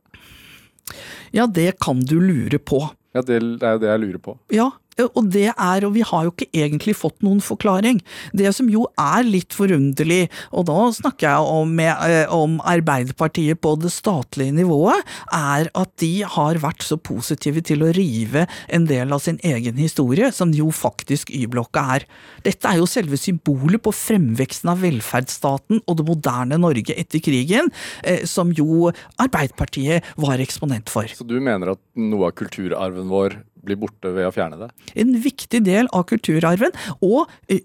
Ja, 1.37 1.47
det 1.47 1.77
kan 1.85 2.01
du 2.03 2.19
lure 2.19 2.59
på. 2.59 2.83
Ja, 3.15 3.23
det 3.23 3.39
er 3.39 3.77
jo 3.77 3.83
det 3.83 3.91
jeg 3.93 4.03
lurer 4.05 4.21
på. 4.25 4.37
Ja, 4.55 4.73
og 5.07 5.31
det 5.33 5.49
er, 5.53 5.87
og 5.87 5.95
vi 5.95 6.05
har 6.07 6.27
jo 6.27 6.33
ikke 6.33 6.49
egentlig 6.57 6.97
fått 6.99 7.23
noen 7.27 7.41
forklaring. 7.45 8.01
Det 8.37 8.51
som 8.57 8.69
jo 8.73 8.87
er 8.99 9.27
litt 9.27 9.55
forunderlig, 9.57 10.27
og 10.53 10.67
da 10.71 10.89
snakker 10.95 11.29
jeg 11.29 11.53
om, 11.59 11.75
eh, 11.81 12.27
om 12.35 12.59
Arbeiderpartiet 12.67 13.61
på 13.61 13.75
det 13.81 13.93
statlige 13.95 14.55
nivået, 14.57 15.05
er 15.33 15.71
at 15.75 15.91
de 16.03 16.23
har 16.23 16.61
vært 16.63 16.83
så 16.83 16.99
positive 16.99 17.63
til 17.63 17.85
å 17.87 17.93
rive 17.95 18.47
en 18.69 18.87
del 18.87 19.13
av 19.13 19.23
sin 19.25 19.39
egen 19.45 19.77
historie, 19.79 20.33
som 20.33 20.53
jo 20.53 20.71
faktisk 20.75 21.31
Y-blokka 21.31 21.85
er. 21.99 22.07
Dette 22.45 22.69
er 22.69 22.81
jo 22.81 22.87
selve 22.91 23.19
symbolet 23.21 23.83
på 23.83 23.95
fremveksten 23.95 24.73
av 24.73 24.83
velferdsstaten 24.83 25.83
og 25.87 25.99
det 25.99 26.07
moderne 26.09 26.59
Norge 26.59 26.97
etter 26.99 27.23
krigen, 27.23 27.71
eh, 28.03 28.25
som 28.25 28.53
jo 28.53 28.93
Arbeiderpartiet 29.19 30.05
var 30.17 30.39
eksponent 30.43 30.89
for. 30.89 31.05
Så 31.05 31.27
du 31.27 31.39
mener 31.41 31.75
at 31.75 31.83
noe 31.99 32.31
av 32.31 32.37
kulturarven 32.39 33.09
vår 33.11 33.39
blir 33.65 33.79
borte 33.81 34.13
ved 34.15 34.29
å 34.29 34.33
fjerne 34.35 34.61
det? 34.61 34.71
En 34.99 35.15
viktig 35.25 35.63
del 35.67 35.91
av 35.97 36.07
kulturarven. 36.11 36.75
Og 37.05 37.31
eh, 37.51 37.65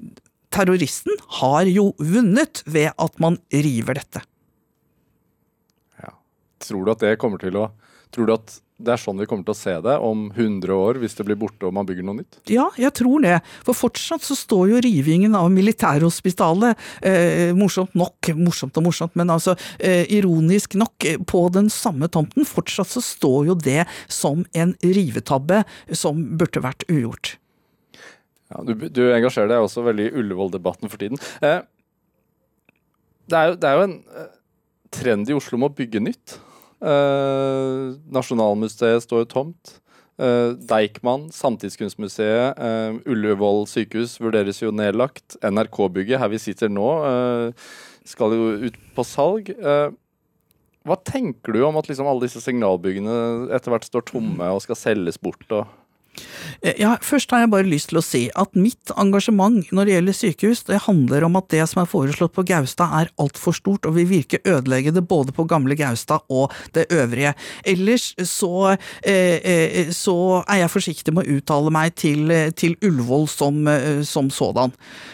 terroristen 0.53 1.17
har 1.41 1.69
jo 1.69 1.91
vunnet 2.01 2.63
ved 2.69 2.91
at 2.97 3.19
man 3.23 3.39
river 3.53 3.99
dette. 3.99 4.23
Ja. 6.01 6.13
Tror 6.63 6.85
du 6.85 6.93
at 6.95 7.05
det 7.05 7.17
kommer 7.21 7.41
til 7.41 7.59
å 7.61 7.71
Tror 8.13 8.27
du 8.29 8.33
at 8.35 8.51
det 8.81 8.95
er 8.95 9.01
sånn 9.01 9.19
vi 9.21 9.27
kommer 9.29 9.45
til 9.45 9.53
å 9.53 9.57
se 9.57 9.73
det 9.85 9.95
om 10.01 10.25
100 10.33 10.73
år, 10.73 10.97
hvis 11.01 11.15
det 11.17 11.25
blir 11.27 11.37
borte 11.39 11.67
og 11.67 11.75
man 11.77 11.85
bygger 11.87 12.07
noe 12.07 12.19
nytt? 12.21 12.39
Ja, 12.51 12.65
jeg 12.79 12.93
tror 12.97 13.21
det. 13.23 13.37
For 13.65 13.77
fortsatt 13.77 14.25
så 14.25 14.37
står 14.37 14.71
jo 14.71 14.81
rivingen 14.83 15.37
av 15.37 15.51
Militærhospitalet, 15.53 16.79
eh, 17.05 17.53
morsomt 17.57 17.93
nok, 17.97 18.33
morsomt 18.39 18.79
og 18.81 18.87
morsomt, 18.87 19.15
men 19.19 19.31
altså 19.33 19.55
eh, 19.77 20.09
ironisk 20.17 20.77
nok, 20.79 21.07
på 21.29 21.43
den 21.53 21.69
samme 21.73 22.09
tomten. 22.11 22.47
Fortsatt 22.49 22.89
så 22.89 23.03
står 23.03 23.51
jo 23.51 23.59
det 23.59 23.83
som 24.11 24.43
en 24.57 24.73
rivetabbe 24.81 25.63
som 25.93 26.25
burde 26.37 26.63
vært 26.63 26.87
ugjort. 26.89 27.35
Ja, 28.53 28.61
du, 28.65 28.73
du 28.73 29.03
engasjerer 29.13 29.49
deg 29.49 29.65
også 29.65 29.85
veldig 29.85 30.09
i 30.09 30.15
Ullevål-debatten 30.21 30.91
for 30.91 31.01
tiden. 31.01 31.21
Eh, 31.45 31.61
det, 33.29 33.37
er 33.37 33.51
jo, 33.51 33.59
det 33.61 33.69
er 33.69 33.77
jo 33.77 33.85
en 33.87 33.99
eh, 34.17 34.33
trend 34.93 35.29
i 35.29 35.37
Oslo 35.37 35.57
om 35.61 35.69
å 35.69 35.73
bygge 35.73 36.03
nytt. 36.03 36.35
Uh, 36.83 37.95
Nasjonalmuseet 38.11 39.05
står 39.05 39.23
jo 39.23 39.29
tomt. 39.31 39.77
Uh, 40.19 40.53
Deichman, 40.69 41.29
Samtidskunstmuseet, 41.33 42.59
uh, 42.59 42.99
Ullevål 43.09 43.63
sykehus 43.71 44.19
vurderes 44.21 44.59
jo 44.61 44.73
nedlagt. 44.75 45.37
NRK-bygget, 45.41 46.19
her 46.21 46.31
vi 46.33 46.41
sitter 46.43 46.71
nå, 46.71 46.89
skal 48.07 48.35
jo 48.35 48.49
ut 48.67 48.79
på 48.97 49.05
salg. 49.07 49.53
hva 50.83 50.97
tenker 51.07 51.55
du 51.55 51.61
om 51.63 51.77
at 51.79 51.87
liksom 51.87 52.09
alle 52.11 52.27
disse 52.27 52.43
signalbyggene 52.43 53.15
etter 53.55 53.71
hvert 53.71 53.87
står 53.87 54.03
tomme 54.11 54.49
og 54.51 54.59
skal 54.65 54.75
selges 54.75 55.21
bort? 55.21 55.47
og 55.55 55.63
Eh, 55.63 55.82
ja, 56.79 56.95
Først 57.03 57.31
har 57.33 57.43
jeg 57.43 57.51
bare 57.51 57.67
lyst 57.67 57.91
til 57.91 57.99
å 57.99 58.05
si 58.05 58.23
at 58.39 58.53
mitt 58.57 58.91
engasjement 58.99 59.71
når 59.75 59.87
det 59.87 59.95
gjelder 59.95 60.17
sykehus, 60.17 60.63
det 60.67 60.83
handler 60.85 61.25
om 61.27 61.37
at 61.39 61.49
det 61.53 61.63
som 61.69 61.81
er 61.83 61.89
foreslått 61.89 62.35
på 62.35 62.45
Gaustad 62.47 62.93
er 63.01 63.11
altfor 63.21 63.55
stort 63.57 63.87
og 63.89 63.97
vil 63.97 64.09
virke 64.09 64.41
ødeleggende 64.47 65.03
både 65.05 65.35
på 65.35 65.45
gamle 65.49 65.77
Gaustad 65.79 66.23
og 66.33 66.53
det 66.75 66.85
øvrige. 66.93 67.33
Ellers 67.67 68.11
så, 68.29 68.75
eh, 69.03 69.39
eh, 69.43 69.91
så 69.95 70.43
er 70.47 70.63
jeg 70.63 70.73
forsiktig 70.73 71.13
med 71.15 71.27
å 71.27 71.37
uttale 71.37 71.73
meg 71.73 71.95
til, 71.99 72.31
til 72.55 72.77
Ullevål 72.83 73.27
som, 73.31 73.63
som, 74.07 74.29
sådan. 74.33 74.73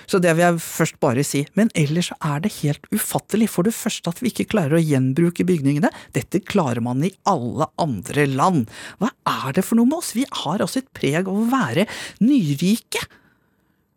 Så 0.09 0.19
det 0.21 0.35
vil 0.35 0.45
jeg 0.45 0.61
først 0.63 0.99
bare 1.01 1.25
si. 1.25 1.45
Men 1.57 1.71
ellers 1.77 2.11
så 2.11 2.17
er 2.25 2.43
det 2.43 2.55
helt 2.61 2.85
ufattelig. 2.93 3.49
For 3.53 3.67
det 3.67 3.75
første 3.77 4.11
at 4.11 4.21
vi 4.23 4.31
ikke 4.33 4.49
klarer 4.53 4.79
å 4.79 4.83
gjenbruke 4.83 5.45
bygningene. 5.47 5.91
Dette 6.15 6.41
klarer 6.41 6.83
man 6.85 7.03
i 7.05 7.13
alle 7.29 7.69
andre 7.81 8.25
land. 8.29 8.69
Hva 9.01 9.11
er 9.29 9.57
det 9.57 9.65
for 9.67 9.79
noe 9.79 9.89
med 9.89 9.99
oss? 10.01 10.13
Vi 10.17 10.25
har 10.43 10.63
altså 10.63 10.81
et 10.81 10.88
preg 10.95 11.25
av 11.25 11.33
å 11.35 11.47
være 11.51 11.87
nyrike. 12.23 13.01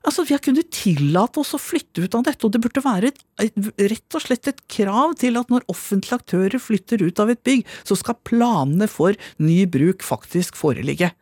Altså, 0.02 0.24
Vi 0.26 0.34
har 0.34 0.42
kunnet 0.42 0.70
tillate 0.74 1.38
oss 1.40 1.54
å 1.54 1.62
flytte 1.62 2.02
ut 2.02 2.14
av 2.18 2.24
dette, 2.26 2.42
og 2.46 2.52
det 2.52 2.62
burde 2.64 2.82
være 2.82 3.12
et, 3.12 3.20
et, 3.38 3.58
rett 3.78 4.16
og 4.18 4.24
slett 4.24 4.48
et 4.50 4.62
krav 4.66 5.14
til 5.20 5.38
at 5.38 5.52
når 5.52 5.66
offentlige 5.70 6.18
aktører 6.18 6.62
flytter 6.62 7.04
ut 7.06 7.22
av 7.22 7.30
et 7.30 7.42
bygg, 7.46 7.62
så 7.86 7.98
skal 7.98 8.18
planene 8.26 8.90
for 8.90 9.14
ny 9.38 9.62
bruk 9.70 10.02
faktisk 10.02 10.58
foreligge. 10.58 11.12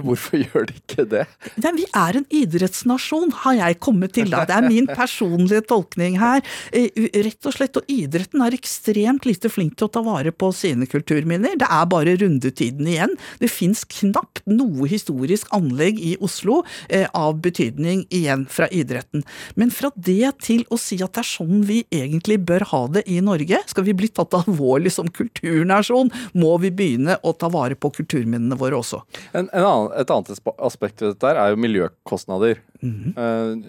Hvorfor 0.00 0.40
gjør 0.40 0.66
de 0.70 0.76
ikke 0.78 1.04
det? 1.08 1.24
Nei, 1.60 1.72
vi 1.76 1.86
er 1.98 2.18
en 2.18 2.26
idrettsnasjon, 2.32 3.32
har 3.42 3.58
jeg 3.58 3.78
kommet 3.84 4.14
til. 4.16 4.30
da. 4.32 4.44
Det 4.48 4.56
er 4.56 4.68
min 4.68 4.88
personlige 4.88 5.66
tolkning 5.68 6.18
her. 6.20 6.40
Eh, 6.72 6.88
rett 7.26 7.48
og 7.48 7.56
slett, 7.56 7.76
og 7.76 7.92
idretten 7.92 8.44
er 8.44 8.56
ekstremt 8.56 9.26
lite 9.28 9.50
flink 9.52 9.76
til 9.76 9.88
å 9.88 9.92
ta 9.92 10.02
vare 10.06 10.32
på 10.32 10.52
sine 10.56 10.88
kulturminner. 10.88 11.58
Det 11.60 11.68
er 11.68 11.88
bare 11.90 12.16
rundetiden 12.20 12.88
igjen. 12.88 13.16
Det 13.42 13.50
fins 13.52 13.84
knapt 13.98 14.42
noe 14.48 14.88
historisk 14.90 15.50
anlegg 15.54 16.00
i 16.00 16.14
Oslo 16.24 16.62
eh, 16.88 17.08
av 17.12 17.40
betydning 17.44 18.06
igjen 18.12 18.46
fra 18.50 18.68
idretten. 18.72 19.26
Men 19.60 19.72
fra 19.74 19.92
det 19.96 20.32
til 20.46 20.64
å 20.72 20.78
si 20.80 21.00
at 21.02 21.14
det 21.16 21.24
er 21.24 21.30
sånn 21.32 21.66
vi 21.68 21.82
egentlig 21.92 22.38
bør 22.46 22.66
ha 22.72 22.82
det 22.96 23.04
i 23.10 23.20
Norge, 23.24 23.60
skal 23.68 23.86
vi 23.86 23.96
bli 23.96 24.08
tatt 24.12 24.34
alvorlig 24.36 24.92
som 24.94 25.10
kulturnasjon, 25.12 26.12
må 26.38 26.56
vi 26.62 26.72
begynne 26.74 27.18
å 27.22 27.34
ta 27.36 27.50
vare 27.52 27.76
på 27.78 27.92
kulturminnene 27.98 28.58
våre 28.58 28.78
også. 28.80 29.02
En, 29.32 29.48
en 29.52 29.66
annen 29.66 29.81
et 29.96 30.10
annet 30.10 30.30
aspekt 30.58 31.02
ved 31.02 31.14
dette 31.14 31.32
er 31.32 31.52
jo 31.52 31.60
miljøkostnader. 31.60 32.60
Mm 32.82 32.94
-hmm. 32.94 33.64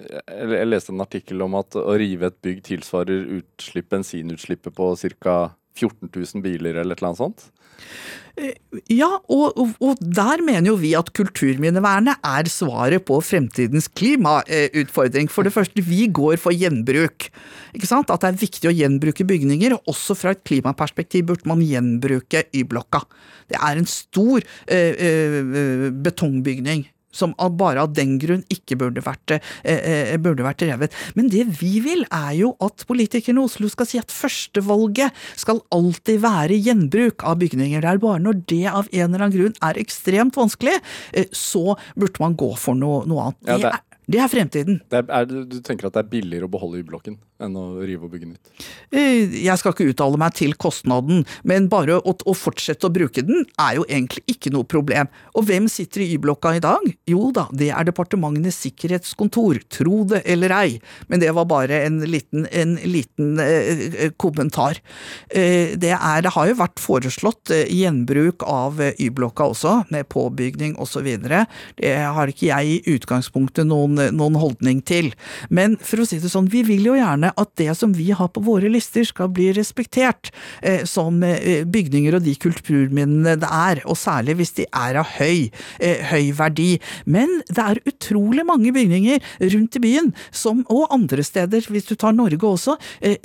Jeg 0.53 0.67
leste 0.67 0.93
en 0.93 1.01
artikkel 1.01 1.41
om 1.41 1.55
at 1.55 1.75
å 1.75 1.97
rive 1.97 2.27
et 2.27 2.41
bygg 2.41 2.63
tilsvarer 2.63 3.27
utslipp, 3.39 3.89
bensinutslippet 3.89 4.75
på 4.75 4.95
ca. 5.19 5.51
14 5.75 6.09
000 6.15 6.43
biler 6.43 6.75
eller 6.75 6.93
et 6.93 7.01
eller 7.01 7.07
annet 7.07 7.17
sånt. 7.17 7.51
Ja, 8.89 9.19
og, 9.29 9.53
og, 9.61 9.73
og, 9.77 9.99
der 10.01 10.41
mener 10.41 10.71
jo 10.71 10.77
vi 10.81 10.95
at 10.97 11.11
kulturminnevernet 11.13 12.23
er 12.25 12.47
svaret 12.49 13.05
på 13.05 13.19
fremtidens 13.21 13.85
klimautfordring. 13.93 15.29
For 15.29 15.45
det 15.45 15.53
første, 15.53 15.83
vi 15.85 16.07
går 16.09 16.39
for 16.41 16.55
gjenbruk. 16.57 17.27
Ikke 17.77 17.89
sant? 17.89 18.09
At 18.09 18.25
det 18.25 18.31
er 18.31 18.41
viktig 18.41 18.71
å 18.71 18.73
gjenbruke 18.73 19.27
bygninger, 19.29 19.77
og 19.77 19.93
også 19.93 20.17
fra 20.17 20.33
et 20.33 20.41
klimaperspektiv 20.49 21.29
burde 21.29 21.49
man 21.51 21.61
gjenbruke 21.61 22.47
Y-blokka. 22.57 23.03
Det 23.53 23.59
er 23.61 23.77
en 23.77 23.89
stor 23.89 24.41
eh, 24.65 24.97
øh, 24.97 25.87
betongbygning 26.01 26.87
som 27.13 27.35
bare 27.37 27.83
av 27.83 27.93
den 27.95 28.17
grunn 28.21 28.43
ikke 28.53 28.77
burde 28.79 29.03
vært, 29.05 29.37
eh, 29.37 29.41
eh, 29.63 30.17
burde 30.17 30.45
vært, 30.45 30.63
revet. 30.63 30.93
Men 31.15 31.29
det 31.29 31.45
vi 31.59 31.79
vil, 31.83 32.05
er 32.11 32.33
jo 32.37 32.53
at 32.63 32.85
politikerne 32.87 33.41
i 33.41 33.47
Oslo 33.47 33.69
skal 33.69 33.89
si 33.89 33.99
at 33.99 34.13
førstevalget 34.13 35.13
skal 35.39 35.61
alltid 35.71 36.21
være 36.23 36.57
gjenbruk 36.57 37.23
av 37.23 37.39
bygninger. 37.41 37.81
Det 37.81 37.89
er 37.89 38.03
bare 38.03 38.23
når 38.23 38.45
det 38.47 38.65
av 38.67 38.87
en 38.91 39.09
eller 39.09 39.27
annen 39.27 39.37
grunn 39.37 39.57
er 39.61 39.81
ekstremt 39.81 40.37
vanskelig, 40.39 40.79
eh, 41.13 41.29
så 41.31 41.77
burde 41.95 42.19
man 42.23 42.37
gå 42.39 42.53
for 42.57 42.77
noe, 42.77 43.03
noe 43.09 43.29
annet. 43.29 43.47
Ja, 43.47 43.57
det, 43.57 43.73
er, 43.73 43.99
det 44.07 44.23
er 44.23 44.31
fremtiden. 44.31 44.81
Det 44.89 45.03
er, 45.07 45.25
du 45.25 45.59
tenker 45.61 45.89
at 45.89 45.97
det 45.97 46.05
er 46.05 46.11
billigere 46.15 46.49
å 46.49 46.53
beholde 46.53 46.81
Y-blokken 46.81 47.19
enn 47.45 47.57
å 47.59 47.65
rive 47.83 48.07
og 48.07 48.13
bygge 48.13 48.29
nytt? 48.31 48.67
Eh, 48.93 49.39
jeg 49.43 49.59
skal 49.59 49.75
ikke 49.75 49.89
uttale 49.91 50.19
meg 50.21 50.35
til 50.37 50.55
kostnaden, 50.59 51.23
men 51.47 51.69
bare 51.71 51.99
å, 51.99 52.13
å 52.13 52.35
fortsette 52.37 52.87
å 52.87 52.93
bruke 52.93 53.25
den 53.25 53.45
er 53.61 53.79
jo 53.79 53.87
egentlig 53.87 54.23
ikke 54.31 54.53
noe 54.53 54.67
problem. 54.69 55.09
Og 55.37 55.47
hvem 55.49 55.69
sitter 55.71 56.05
i 56.05 56.11
Y-blokka 56.15 56.55
i 56.57 56.63
dag? 56.63 56.87
Jo 57.09 57.31
da, 57.35 57.47
det 57.55 57.71
er 57.73 57.87
Departementenes 57.87 58.59
sikkerhetskontor, 58.63 59.61
tro 59.73 60.03
det 60.09 60.23
eller 60.29 60.53
ei, 60.55 60.79
men 61.09 61.21
det 61.23 61.31
var 61.35 61.47
bare 61.49 61.83
en 61.87 62.01
liten, 62.07 62.47
en 62.51 62.75
liten 62.83 63.39
eh, 63.43 64.11
kommentar. 64.21 64.79
Eh, 65.29 65.73
det, 65.79 65.93
er, 65.95 66.23
det, 66.23 66.33
har 66.35 66.49
jo 66.49 66.59
vært 66.59 66.81
foreslått 66.81 67.53
eh, 67.53 67.65
gjenbruk 67.73 68.45
av 68.47 68.81
eh, 68.81 68.93
Y-blokka 69.01 69.49
også, 69.53 69.75
med 69.93 70.07
påbygning 70.13 70.75
osv. 70.81 71.07
Det 71.23 71.93
har 72.17 72.31
ikke 72.31 72.49
jeg 72.49 72.73
i 72.73 72.95
utgangspunktet 72.95 73.67
noen, 73.69 73.99
noen 74.15 74.39
holdning 74.39 74.81
til. 74.85 75.11
Men 75.49 75.77
for 75.81 76.03
å 76.03 76.07
si 76.07 76.21
det 76.23 76.31
sånn, 76.31 76.51
vi 76.53 76.63
vil 76.67 76.85
jo 76.91 76.97
gjerne 76.97 77.32
at 77.39 77.51
det 77.59 77.71
som 77.77 77.93
vi 77.95 78.11
har 78.15 78.29
på 78.33 78.43
våre 78.43 78.69
lister 78.71 79.05
skal 79.07 79.31
bli 79.33 79.51
respektert 79.55 80.31
eh, 80.61 80.83
som 80.89 81.21
eh, 81.25 81.63
bygninger 81.69 82.17
og 82.17 82.25
de 82.25 82.35
kulturminnene 82.39 83.35
det 83.41 83.49
er, 83.49 83.83
og 83.89 83.97
særlig 83.99 84.37
hvis 84.39 84.55
de 84.59 84.67
er 84.69 84.99
av 85.01 85.09
høy, 85.17 85.49
eh, 85.79 86.03
høy 86.11 86.31
verdi. 86.37 86.69
Men 87.05 87.41
det 87.49 87.63
er 87.63 87.81
utrolig 87.89 88.45
mange 88.47 88.73
bygninger 88.75 89.23
rundt 89.53 89.79
i 89.79 89.83
byen, 89.83 90.11
som, 90.31 90.63
og 90.73 90.91
andre 90.93 91.25
steder, 91.25 91.67
hvis 91.69 91.89
du 91.89 91.95
tar 91.99 92.15
Norge 92.15 92.45
også, 92.47 92.75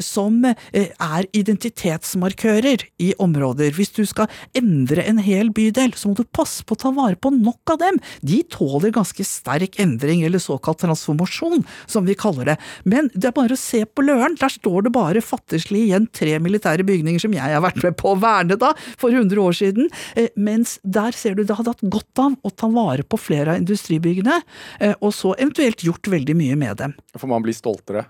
som 0.03 0.41
er 0.45 1.27
identitetsmarkører 1.37 2.85
i 3.03 3.11
områder. 3.23 3.73
Hvis 3.77 3.93
du 3.97 4.03
skal 4.09 4.31
endre 4.59 5.05
en 5.09 5.21
hel 5.23 5.51
bydel, 5.55 5.95
så 5.99 6.11
må 6.11 6.19
du 6.19 6.25
passe 6.25 6.65
på 6.67 6.77
å 6.77 6.83
ta 6.83 6.93
vare 6.95 7.19
på 7.19 7.33
nok 7.35 7.75
av 7.75 7.81
dem. 7.83 8.01
De 8.23 8.41
tåler 8.51 8.95
ganske 8.95 9.25
sterk 9.27 9.79
endring, 9.83 10.25
eller 10.27 10.43
såkalt 10.43 10.83
transformasjon, 10.85 11.65
som 11.87 12.09
vi 12.09 12.17
kaller 12.19 12.53
det. 12.53 12.59
Men 12.89 13.11
det 13.15 13.31
er 13.31 13.37
bare 13.37 13.57
å 13.57 13.61
se 13.61 13.85
på 13.95 14.05
Løren, 14.07 14.36
der 14.41 14.53
står 14.53 14.86
det 14.86 14.95
bare 14.95 15.22
fattigslig 15.24 15.86
igjen 15.89 16.09
tre 16.14 16.36
militære 16.43 16.86
bygninger 16.89 17.22
som 17.22 17.34
jeg 17.36 17.55
har 17.55 17.64
vært 17.64 17.82
med 17.84 17.97
på 18.01 18.12
å 18.12 18.18
verne 18.20 18.59
da, 18.61 18.72
for 19.01 19.14
100 19.14 19.43
år 19.43 19.57
siden, 19.57 19.89
eh, 20.18 20.30
mens 20.36 20.78
der 20.84 21.16
ser 21.16 21.39
du 21.39 21.45
det 21.45 21.57
hadde 21.59 21.74
hatt 21.74 21.89
godt 21.97 22.24
av 22.24 22.36
å 22.43 22.55
ta 22.55 22.70
vare 22.72 23.07
på 23.07 23.20
flere 23.20 23.55
av 23.55 23.62
industribyggene, 23.62 24.41
eh, 24.80 24.95
og 25.01 25.14
så 25.16 25.34
eventuelt 25.39 25.84
gjort 25.86 26.11
veldig 26.11 26.36
mye 26.39 26.59
med 26.59 26.78
dem. 26.82 26.97
For 27.16 27.30
man 27.30 27.45
blir 27.45 27.57
stoltere? 27.57 28.07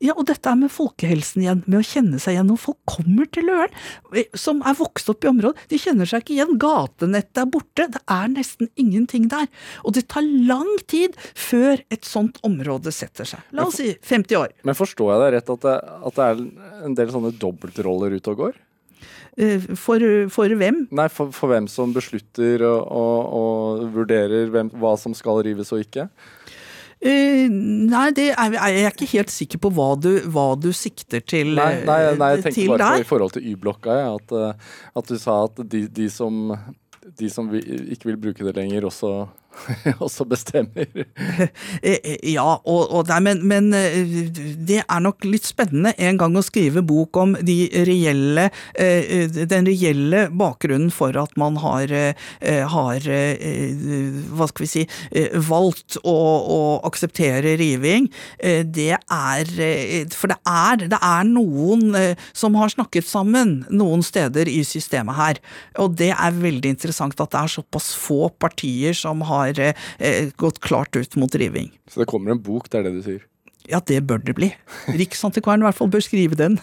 Ja, 0.00 0.14
og 0.16 0.24
dette 0.30 0.48
er 0.48 0.56
med 0.56 0.72
folkehelsen 0.72 1.42
igjen, 1.42 1.58
med 1.66 1.82
å 1.82 1.84
kjenne 1.84 2.20
seg 2.22 2.34
igjen. 2.34 2.48
Når 2.48 2.60
folk 2.62 2.78
kommer 2.88 3.28
til 3.28 3.44
Løren, 3.50 3.74
eh, 4.16 4.30
som 4.38 4.62
er 4.64 4.78
vokst 4.78 5.10
opp 5.12 5.26
i 5.26 5.28
området, 5.28 5.66
de 5.68 5.80
kjenner 5.80 6.08
seg 6.08 6.24
ikke 6.24 6.38
igjen. 6.38 6.56
Gatenettet 6.60 7.42
er 7.42 7.50
borte, 7.52 7.86
det 7.92 8.00
er 8.08 8.32
nesten 8.32 8.70
ingenting 8.80 9.28
der. 9.32 9.50
Og 9.84 9.92
det 9.98 10.06
tar 10.08 10.24
lang 10.24 10.70
tid 10.88 11.18
før 11.36 11.84
et 11.92 12.08
sånt 12.08 12.40
område 12.46 12.94
setter 12.96 13.28
seg. 13.28 13.44
La 13.52 13.68
oss 13.68 13.76
si 13.82 13.92
50 13.92 14.40
år. 14.40 14.56
Men 14.64 14.78
forstår 14.78 15.12
jeg 15.12 15.22
deg 15.24 15.36
rett 15.36 15.54
at 15.56 15.68
det, 15.68 15.76
at 16.08 16.16
det 16.16 16.26
er 16.30 16.42
en 16.88 16.96
del 16.96 17.12
sånne 17.12 17.36
dobbeltroller 17.36 18.16
ute 18.16 18.32
og 18.32 18.44
går? 18.46 18.60
Eh, 19.36 19.68
for, 19.76 20.02
for, 20.32 20.56
hvem? 20.62 20.86
Nei, 20.96 21.08
for, 21.12 21.28
for, 21.34 21.52
hvem 21.52 21.68
som 21.70 21.92
beslutter 21.92 22.64
og, 22.66 22.80
og, 22.88 23.36
og 23.36 23.96
vurderer 24.00 24.48
hvem, 24.52 24.72
hva 24.80 24.96
som 25.00 25.12
skal 25.16 25.44
rives 25.46 25.76
og 25.76 25.84
ikke? 25.84 26.08
Uh, 27.00 27.46
nei, 27.48 28.10
det 28.12 28.26
er, 28.34 28.54
jeg 28.58 28.82
er 28.84 28.92
ikke 28.92 29.06
helt 29.14 29.32
sikker 29.32 29.60
på 29.64 29.70
hva 29.72 29.94
du, 29.96 30.10
hva 30.28 30.50
du 30.60 30.68
sikter 30.76 31.22
til 31.24 31.54
Nei, 31.56 31.80
nei, 31.88 31.96
nei 32.20 32.28
jeg 32.34 32.42
tenkte 32.44 32.66
bare 32.74 32.90
på 32.98 33.06
i 33.06 33.08
forhold 33.08 33.32
til 33.38 33.46
Y-blokka, 33.54 33.96
at, 34.18 34.34
eh, 34.36 34.74
at, 35.00 35.08
du 35.08 35.16
sa 35.16 35.38
at 35.46 35.62
de, 35.64 35.86
de 35.88 36.10
som 36.12 36.52
de 37.16 37.30
som 37.32 37.48
ikke 37.54 38.10
vil 38.10 38.18
bruke 38.20 38.44
det 38.44 38.52
lenger, 38.58 38.84
også 38.90 39.12
også 40.04 40.26
bestemmer. 40.28 40.86
Eh, 41.80 41.96
eh, 42.04 42.16
ja, 42.34 42.44
og, 42.44 42.90
og 42.92 43.08
nei, 43.08 43.18
men, 43.24 43.40
men, 43.48 43.68
eh, 43.76 44.10
det 44.66 44.80
er 44.82 45.00
nok 45.02 45.24
litt 45.24 45.46
spennende 45.48 45.92
en 46.02 46.18
gang 46.20 46.34
å 46.36 46.42
skrive 46.44 46.82
bok 46.84 47.16
om 47.20 47.32
de 47.46 47.56
reelle, 47.86 48.48
den 48.74 49.68
reelle 49.68 50.26
bakgrunnen 50.36 50.90
for 50.92 51.16
at 51.18 51.32
man 51.40 51.56
har, 51.62 51.92
har 52.74 53.06
hva 53.06 54.48
skal 54.50 54.64
vi 54.64 54.70
si, 54.70 54.84
valgt 55.48 55.96
å, 56.02 56.14
å 56.14 56.60
akseptere 56.88 57.56
riving. 57.60 58.10
Det 58.40 58.92
er 58.98 59.54
For 60.14 60.32
det 60.32 60.38
er, 60.48 60.84
det 60.92 61.00
er 61.00 61.30
noen 61.30 61.96
som 62.36 62.58
har 62.60 62.74
snakket 62.74 63.08
sammen 63.08 63.60
noen 63.72 64.04
steder 64.06 64.50
i 64.50 64.60
systemet 64.66 65.18
her. 65.20 65.42
Og 65.80 65.96
det 66.00 66.12
er 66.12 66.40
veldig 66.40 66.74
interessant 66.76 67.16
at 67.20 67.32
det 67.32 67.42
er 67.44 67.56
såpass 67.56 67.92
få 67.98 68.28
partier 68.42 68.96
som 68.96 69.24
har 69.30 69.39
har 69.40 69.62
eh, 69.64 70.30
gått 70.40 70.60
klart 70.64 70.96
ut 70.96 71.16
mot 71.20 71.34
riving. 71.34 71.72
Så 71.90 72.02
det 72.02 72.08
kommer 72.10 72.34
en 72.34 72.42
bok, 72.42 72.70
det 72.70 72.80
er 72.80 72.88
det 72.88 72.94
du 72.98 73.02
sier? 73.06 73.26
Ja, 73.70 73.80
det 73.86 74.02
bør 74.08 74.22
det 74.24 74.36
bli. 74.38 74.52
Riksantikvaren 75.00 75.62
i 75.62 75.68
hvert 75.68 75.78
fall 75.78 75.90
bør 75.92 76.04
skrive 76.04 76.38
den. 76.38 76.58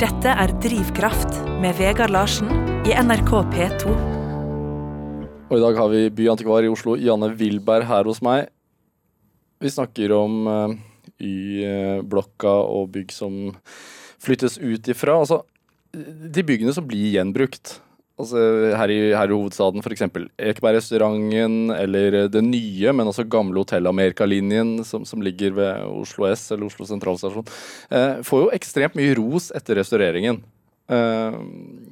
Dette 0.00 0.32
er 0.32 0.54
Drivkraft 0.64 1.42
med 1.60 1.76
Vegard 1.78 2.10
Larsen 2.14 2.48
i 2.88 2.94
NRK 2.96 3.34
P2. 3.52 3.92
Og 5.50 5.58
i 5.58 5.62
dag 5.62 5.76
har 5.76 5.90
vi 5.92 6.06
byantikvar 6.14 6.64
i 6.64 6.70
Oslo, 6.70 6.94
Janne 6.98 7.32
Wilberg, 7.36 7.84
her 7.90 8.06
hos 8.08 8.22
meg. 8.24 8.48
Vi 9.60 9.70
snakker 9.70 10.14
om 10.16 10.36
uh, 10.48 10.74
Y-blokka 11.20 12.52
og 12.70 12.92
bygg 12.94 13.12
som 13.12 13.50
flyttes 14.22 14.56
ut 14.62 14.88
ifra. 14.88 15.18
Altså, 15.20 15.42
de 15.92 16.44
byggene 16.46 16.74
som 16.76 16.86
blir 16.88 17.12
gjenbrukt. 17.16 17.80
Altså, 18.20 18.40
her, 18.76 18.92
i, 18.92 18.98
her 19.16 19.32
i 19.32 19.36
hovedstaden 19.36 19.80
f.eks. 19.80 20.04
Ekebergrestauranten 20.50 21.72
eller 21.72 22.16
det 22.32 22.42
nye, 22.44 22.92
men 22.92 23.08
også 23.08 23.24
gamle 23.30 23.62
Hotell 23.62 23.88
Amerika-linjen 23.88 24.80
som, 24.84 25.06
som, 25.08 25.22
ligger 25.24 25.54
ved 25.56 25.84
Oslo 25.88 26.28
S 26.28 26.50
eller 26.52 26.68
Oslo 26.68 26.88
sentralstasjon, 26.88 27.48
eh, 27.88 28.20
får 28.26 28.44
jo 28.44 28.50
ekstremt 28.56 28.98
mye 28.98 29.14
ros 29.16 29.48
etter 29.56 29.80
restaureringen. 29.80 30.42
Eh, 30.90 31.38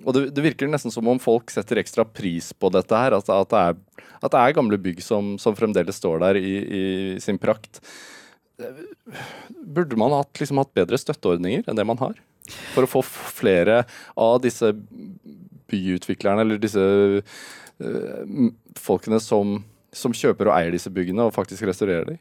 og 0.05 0.15
det, 0.17 0.25
det, 0.35 0.45
virker 0.45 0.71
nesten 0.71 0.93
som 0.93 1.09
om 1.09 1.21
folk 1.23 1.53
setter 1.55 1.81
ekstra 1.81 2.05
pris 2.05 2.51
på 2.53 2.71
dette 2.75 3.03
her. 3.03 3.17
At, 3.17 3.31
at, 3.31 3.55
det, 3.55 3.65
er, 3.65 4.07
at 4.21 4.33
det, 4.35 4.43
er, 4.43 4.57
gamle 4.59 4.81
bygg 4.83 5.03
som, 5.05 5.37
som 5.41 5.57
fremdeles 5.59 6.01
står 6.01 6.23
der 6.27 6.41
i, 6.41 6.55
i, 6.59 6.85
sin 7.23 7.41
prakt. 7.41 7.81
Burde 9.63 9.99
man 10.01 10.17
hatt, 10.17 10.35
liksom, 10.41 10.61
hatt 10.61 10.75
bedre 10.77 10.99
støtteordninger 10.99 11.69
enn 11.69 11.79
det 11.79 11.87
man 11.89 12.01
har? 12.03 12.19
For 12.75 12.87
å 12.87 12.91
få 12.91 13.05
flere 13.05 13.83
av 14.19 14.41
disse 14.43 14.73
byutviklerne, 15.71 16.45
eller 16.45 16.61
disse 16.63 16.83
uh, 16.83 18.49
folkene 18.79 19.21
som, 19.23 19.59
som, 19.95 20.15
kjøper 20.17 20.51
og 20.51 20.57
eier 20.59 20.75
disse 20.75 20.93
byggene, 20.93 21.29
og 21.29 21.37
faktisk 21.37 21.67
restaurerer 21.69 22.09
dem? 22.13 22.21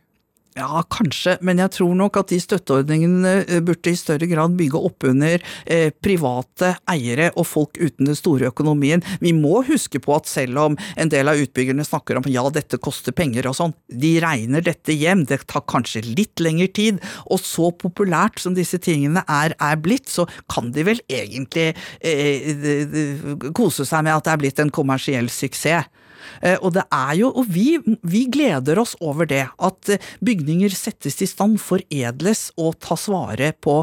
Ja, 0.58 0.82
kanskje, 0.90 1.36
men 1.46 1.60
jeg 1.62 1.70
tror 1.76 1.92
nok 1.94 2.18
at 2.18 2.32
de 2.32 2.38
støtteordningene 2.42 3.34
eh, 3.44 3.60
burde 3.62 3.92
i 3.92 4.00
større 4.00 4.26
grad 4.30 4.56
bygge 4.58 4.80
opp 4.90 5.06
under 5.06 5.44
eh, 5.70 5.92
private 6.02 6.72
eiere 6.90 7.28
og 7.36 7.46
folk 7.46 7.78
uten 7.78 8.10
den 8.10 8.18
store 8.18 8.50
økonomien. 8.50 9.04
Vi 9.22 9.36
må 9.38 9.62
huske 9.68 10.02
på 10.02 10.16
at 10.16 10.30
selv 10.30 10.58
om 10.64 10.78
en 10.98 11.12
del 11.14 11.30
av 11.30 11.38
utbyggerne 11.44 11.86
snakker 11.86 12.18
om 12.18 12.30
ja, 12.34 12.42
dette 12.54 12.80
koster 12.82 13.14
penger 13.14 13.52
og 13.52 13.58
sånn, 13.60 13.76
de 13.86 14.16
regner 14.24 14.66
dette 14.66 14.96
hjem. 14.98 15.28
Det 15.30 15.44
tar 15.46 15.68
kanskje 15.70 16.02
litt 16.08 16.42
lengre 16.42 16.72
tid. 16.74 17.04
Og 17.30 17.44
så 17.44 17.70
populært 17.78 18.42
som 18.42 18.58
disse 18.58 18.82
tingene 18.82 19.22
er, 19.30 19.54
er 19.62 19.78
blitt, 19.78 20.10
så 20.10 20.26
kan 20.50 20.74
de 20.74 20.88
vel 20.90 21.04
egentlig 21.06 21.70
eh, 22.02 23.54
kose 23.54 23.86
seg 23.86 24.10
med 24.10 24.16
at 24.16 24.26
det 24.26 24.34
er 24.34 24.42
blitt 24.42 24.66
en 24.66 24.74
kommersiell 24.74 25.30
suksess. 25.30 25.86
Eh, 26.42 26.58
og 26.62 26.74
det 26.78 26.86
er 26.94 27.14
jo, 27.20 27.32
og 27.32 27.50
vi, 27.54 27.78
vi 28.08 28.26
gleder 28.32 28.80
oss 28.82 28.96
over 29.04 29.30
det, 29.30 29.44
at 29.48 29.92
eh, 29.94 30.10
bygninger 30.26 30.74
settes 30.76 31.20
i 31.24 31.30
stand, 31.30 31.60
foredles 31.62 32.48
og 32.58 32.78
tas 32.84 33.08
vare 33.12 33.52
på 33.64 33.80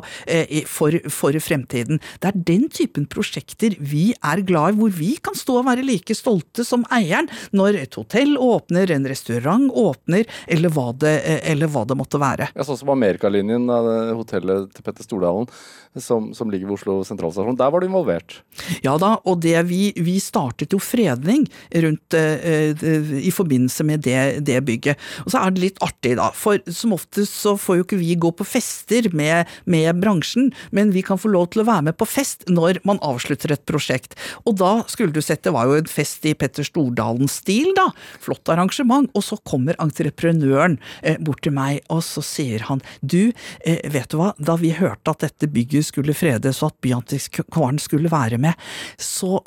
for, 0.71 0.95
for 1.13 1.37
fremtiden. 1.43 2.01
Det 2.23 2.29
er 2.31 2.41
den 2.49 2.67
typen 2.73 3.07
prosjekter 3.11 3.75
vi 3.79 4.07
er 4.15 4.43
glad 4.47 4.75
i, 4.75 4.79
hvor 4.79 4.93
vi 4.95 5.11
kan 5.23 5.37
stå 5.39 5.59
og 5.61 5.69
være 5.69 5.85
like 5.87 6.17
stolte 6.17 6.65
som 6.67 6.85
eieren 6.95 7.29
når 7.57 7.79
et 7.83 7.99
hotell 7.99 8.37
åpner, 8.41 8.91
en 8.95 9.09
restaurant 9.11 9.69
åpner, 9.71 10.29
eller 10.51 10.73
hva 10.75 10.89
det, 11.01 11.15
eller 11.51 11.71
hva 11.73 11.85
det 11.89 11.99
måtte 11.99 12.21
være. 12.23 12.51
Ja, 12.55 12.67
Sånn 12.67 12.81
som 12.81 12.93
Amerikalinjen, 12.95 13.69
hotellet 14.17 14.73
til 14.75 14.87
Petter 14.87 15.07
Stordalen 15.07 15.51
som, 16.01 16.35
som, 16.35 16.51
ligger 16.51 16.67
ved 16.67 16.79
Oslo 16.79 16.97
sentralstasjon. 17.07 17.57
Der 17.59 17.71
var 17.71 17.81
du 17.81 17.87
involvert? 17.87 18.41
Ja 18.83 18.97
da, 19.01 19.15
og 19.23 19.41
det 19.45 19.57
vi, 19.69 19.93
vi 19.97 20.17
startet 20.23 20.75
jo 20.75 20.81
fredning 20.83 21.47
rundt 21.85 22.17
i 22.35 23.33
forbindelse 23.35 23.85
med 23.87 24.05
det, 24.07 24.45
det, 24.47 24.61
bygget. 24.65 25.01
Og 25.25 25.33
så 25.35 25.41
er 25.41 25.55
det 25.55 25.63
litt 25.63 25.83
artig, 25.85 26.15
da. 26.19 26.31
For 26.37 26.61
som 26.73 26.95
oftest 26.97 27.35
så 27.41 27.55
får 27.61 27.79
jo 27.79 27.87
ikke 27.87 28.01
vi 28.01 28.15
gå 28.21 28.31
på 28.37 28.47
fester 28.47 29.09
med, 29.17 29.51
med 29.71 30.01
bransjen, 30.03 30.51
men 30.75 30.93
vi 30.95 31.05
kan 31.07 31.21
få 31.21 31.33
lov 31.33 31.51
til 31.53 31.65
å 31.65 31.69
være 31.69 31.89
med 31.91 31.99
på 32.01 32.09
fest 32.09 32.47
når 32.51 32.81
man 32.89 33.01
avslutter 33.05 33.55
et 33.55 33.65
prosjekt. 33.69 34.17
Og 34.45 34.59
da 34.61 34.73
skulle 34.91 35.15
du 35.15 35.23
sett, 35.25 35.45
det 35.45 35.55
var 35.55 35.69
jo 35.69 35.79
en 35.79 35.91
fest 35.91 36.25
i 36.29 36.35
Petter 36.39 36.67
Stordalen-stil, 36.67 37.73
da. 37.77 37.89
Flott 38.25 38.49
arrangement. 38.53 39.11
Og 39.15 39.27
så 39.27 39.39
kommer 39.47 39.79
entreprenøren 39.83 40.79
eh, 41.03 41.19
bort 41.23 41.45
til 41.45 41.55
meg, 41.57 41.83
og 41.93 42.03
så 42.07 42.25
sier 42.25 42.67
han 42.69 42.83
du, 43.01 43.33
eh, 43.65 43.83
vet 43.93 44.11
du 44.13 44.19
hva, 44.21 44.33
da 44.39 44.57
vi 44.61 44.75
hørte 44.77 45.15
at 45.15 45.25
dette 45.27 45.51
bygget 45.53 45.91
skulle 45.91 46.17
fredes 46.17 46.63
og 46.63 46.73
at 46.73 46.81
Byantikvaren 46.85 47.81
skulle 47.83 48.13
være 48.13 48.41
med, 48.41 48.59
så 49.01 49.41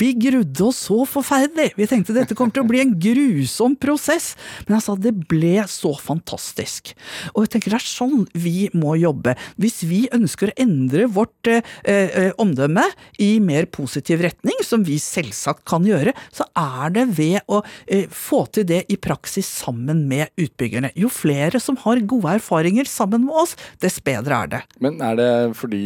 vi 0.00 0.12
grudde 0.16 0.64
oss 0.64 0.80
så 0.88 1.02
forferdelig! 1.08 1.74
Vi 1.76 1.88
tenkte 1.90 2.14
dette 2.16 2.36
kommer 2.38 2.54
til 2.56 2.64
å 2.64 2.68
bli 2.70 2.80
en 2.82 2.94
grusom 3.00 3.76
prosess, 3.80 4.32
men 4.66 4.78
altså, 4.78 4.96
det 4.96 5.12
ble 5.30 5.58
så 5.70 5.92
fantastisk. 6.00 6.94
Og 7.34 7.44
jeg 7.44 7.52
tenker 7.54 7.74
det 7.74 7.80
er 7.80 7.86
sånn 7.86 8.24
vi 8.32 8.70
må 8.76 8.96
jobbe. 9.00 9.36
Hvis 9.60 9.82
vi 9.88 10.02
ønsker 10.16 10.50
å 10.50 10.56
endre 10.64 11.08
vårt 11.12 11.50
eh, 11.50 11.62
eh, 11.84 12.30
omdømme 12.40 12.86
i 13.20 13.32
mer 13.44 13.68
positiv 13.72 14.24
retning, 14.24 14.56
som 14.66 14.84
vi 14.86 14.98
selvsagt 15.02 15.66
kan 15.68 15.84
gjøre, 15.86 16.14
så 16.34 16.46
er 16.56 16.94
det 16.96 17.06
ved 17.18 17.40
å 17.50 17.60
eh, 17.86 18.06
få 18.08 18.44
til 18.54 18.68
det 18.70 18.84
i 18.92 18.98
praksis 19.00 19.48
sammen 19.60 20.06
med 20.10 20.32
utbyggerne. 20.40 20.94
Jo 20.98 21.10
flere 21.12 21.60
som 21.62 21.78
har 21.84 22.00
gode 22.08 22.38
erfaringer 22.40 22.88
sammen 22.88 23.26
med 23.26 23.42
oss, 23.44 23.56
dess 23.82 24.00
bedre 24.04 24.44
er 24.44 24.54
det. 24.54 24.62
Men 24.80 25.00
er 25.04 25.20
det 25.20 25.30
fordi 25.58 25.84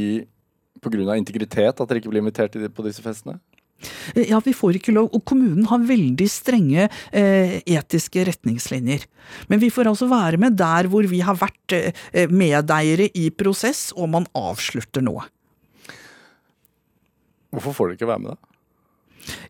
pga. 0.85 1.17
integritet 1.17 1.81
at 1.81 1.89
dere 1.89 2.01
ikke 2.01 2.13
blir 2.13 2.23
invitert 2.23 2.57
på 2.75 2.87
disse 2.87 3.03
festene? 3.03 3.39
Ja, 4.17 4.41
vi 4.45 4.55
får 4.57 4.79
ikke 4.79 4.95
lov. 4.95 5.11
Og 5.17 5.25
kommunen 5.29 5.67
har 5.69 5.85
veldig 5.85 6.29
strenge 6.31 6.87
eh, 7.11 7.59
etiske 7.67 8.25
retningslinjer. 8.29 9.05
Men 9.51 9.63
vi 9.63 9.71
får 9.75 9.91
altså 9.91 10.09
være 10.11 10.41
med 10.41 10.57
der 10.61 10.89
hvor 10.93 11.07
vi 11.11 11.21
har 11.25 11.39
vært 11.41 11.77
eh, 11.77 12.31
medeiere 12.31 13.11
i 13.13 13.29
prosess, 13.35 13.91
og 13.97 14.11
man 14.15 14.29
avslutter 14.39 15.05
noe. 15.05 15.27
Hvorfor 17.55 17.77
får 17.77 17.93
dere 17.93 18.01
ikke 18.01 18.11
være 18.11 18.25
med, 18.25 18.35
da? 18.35 18.54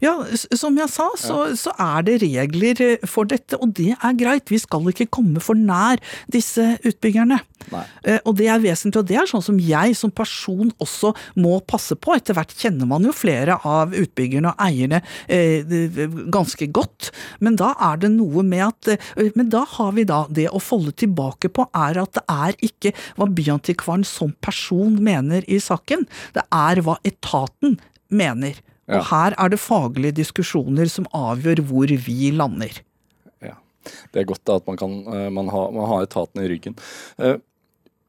Ja, 0.02 0.14
som 0.54 0.76
jeg 0.78 0.90
sa, 0.92 1.08
så, 1.18 1.38
så, 1.58 1.72
er 1.80 2.04
det 2.06 2.20
regler 2.22 2.80
eh, 2.84 3.06
for 3.08 3.28
dette, 3.30 3.58
og 3.60 3.74
det 3.76 3.92
er 3.94 4.18
greit. 4.18 4.50
Vi 4.52 4.60
skal 4.62 4.86
ikke 4.90 5.10
komme 5.12 5.42
for 5.42 5.58
nær 5.58 6.02
disse 6.32 6.74
utbyggerne. 6.84 7.40
Nei. 7.72 7.84
Eh, 8.04 8.20
og 8.28 8.36
det 8.38 8.48
er 8.52 8.62
vesentlig, 8.62 9.02
og 9.02 9.08
det 9.08 9.18
er 9.20 9.30
sånn 9.30 9.44
som 9.44 9.60
jeg 9.62 9.96
som 9.98 10.12
person 10.14 10.72
også 10.82 11.14
må 11.40 11.58
passe 11.68 11.96
på. 11.96 12.14
Etter 12.16 12.36
hvert 12.36 12.54
kjenner 12.58 12.88
man 12.90 13.06
jo 13.06 13.14
flere 13.16 13.58
av 13.66 13.94
utbyggerne 13.96 14.52
og 14.52 14.64
eierne 14.64 15.00
eh, 15.32 15.64
ganske 16.34 16.68
godt, 16.74 17.10
men 17.44 17.58
da 17.60 17.72
er 17.90 18.02
det 18.04 18.12
noe 18.14 18.44
med 18.46 18.66
at 18.66 18.94
eh, 18.94 19.30
Men 19.34 19.48
da 19.52 19.64
har 19.68 19.94
vi 19.96 20.04
da 20.08 20.24
det 20.30 20.46
å 20.52 20.60
folde 20.62 20.92
tilbake 21.00 21.50
på, 21.54 21.66
er 21.74 21.98
at 22.02 22.18
det 22.18 22.24
er 22.30 22.58
ikke 22.66 22.92
hva 23.18 23.28
Byantikvaren 23.34 24.04
som 24.06 24.34
person 24.44 24.98
mener 25.02 25.46
i 25.50 25.58
saken, 25.62 26.04
det 26.36 26.44
er 26.54 26.82
hva 26.84 26.98
etaten 27.06 27.78
mener. 28.12 28.60
Ja. 28.84 28.98
Og 28.98 29.06
her 29.08 29.36
er 29.40 29.52
det 29.52 29.60
faglige 29.62 30.18
diskusjoner 30.20 30.90
som 30.92 31.06
avgjør 31.16 31.62
hvor 31.68 31.92
vi 32.06 32.30
lander. 32.36 32.82
Ja, 33.40 33.56
Det 34.12 34.22
er 34.22 34.28
godt 34.28 34.44
da 34.44 34.58
at 34.60 34.66
man, 34.68 34.76
kan, 34.80 34.98
eh, 35.08 35.30
man, 35.32 35.48
har, 35.48 35.70
man 35.72 35.88
har 35.88 36.04
etaten 36.04 36.42
i 36.42 36.48
ryggen. 36.52 36.76
Eh, 37.18 37.38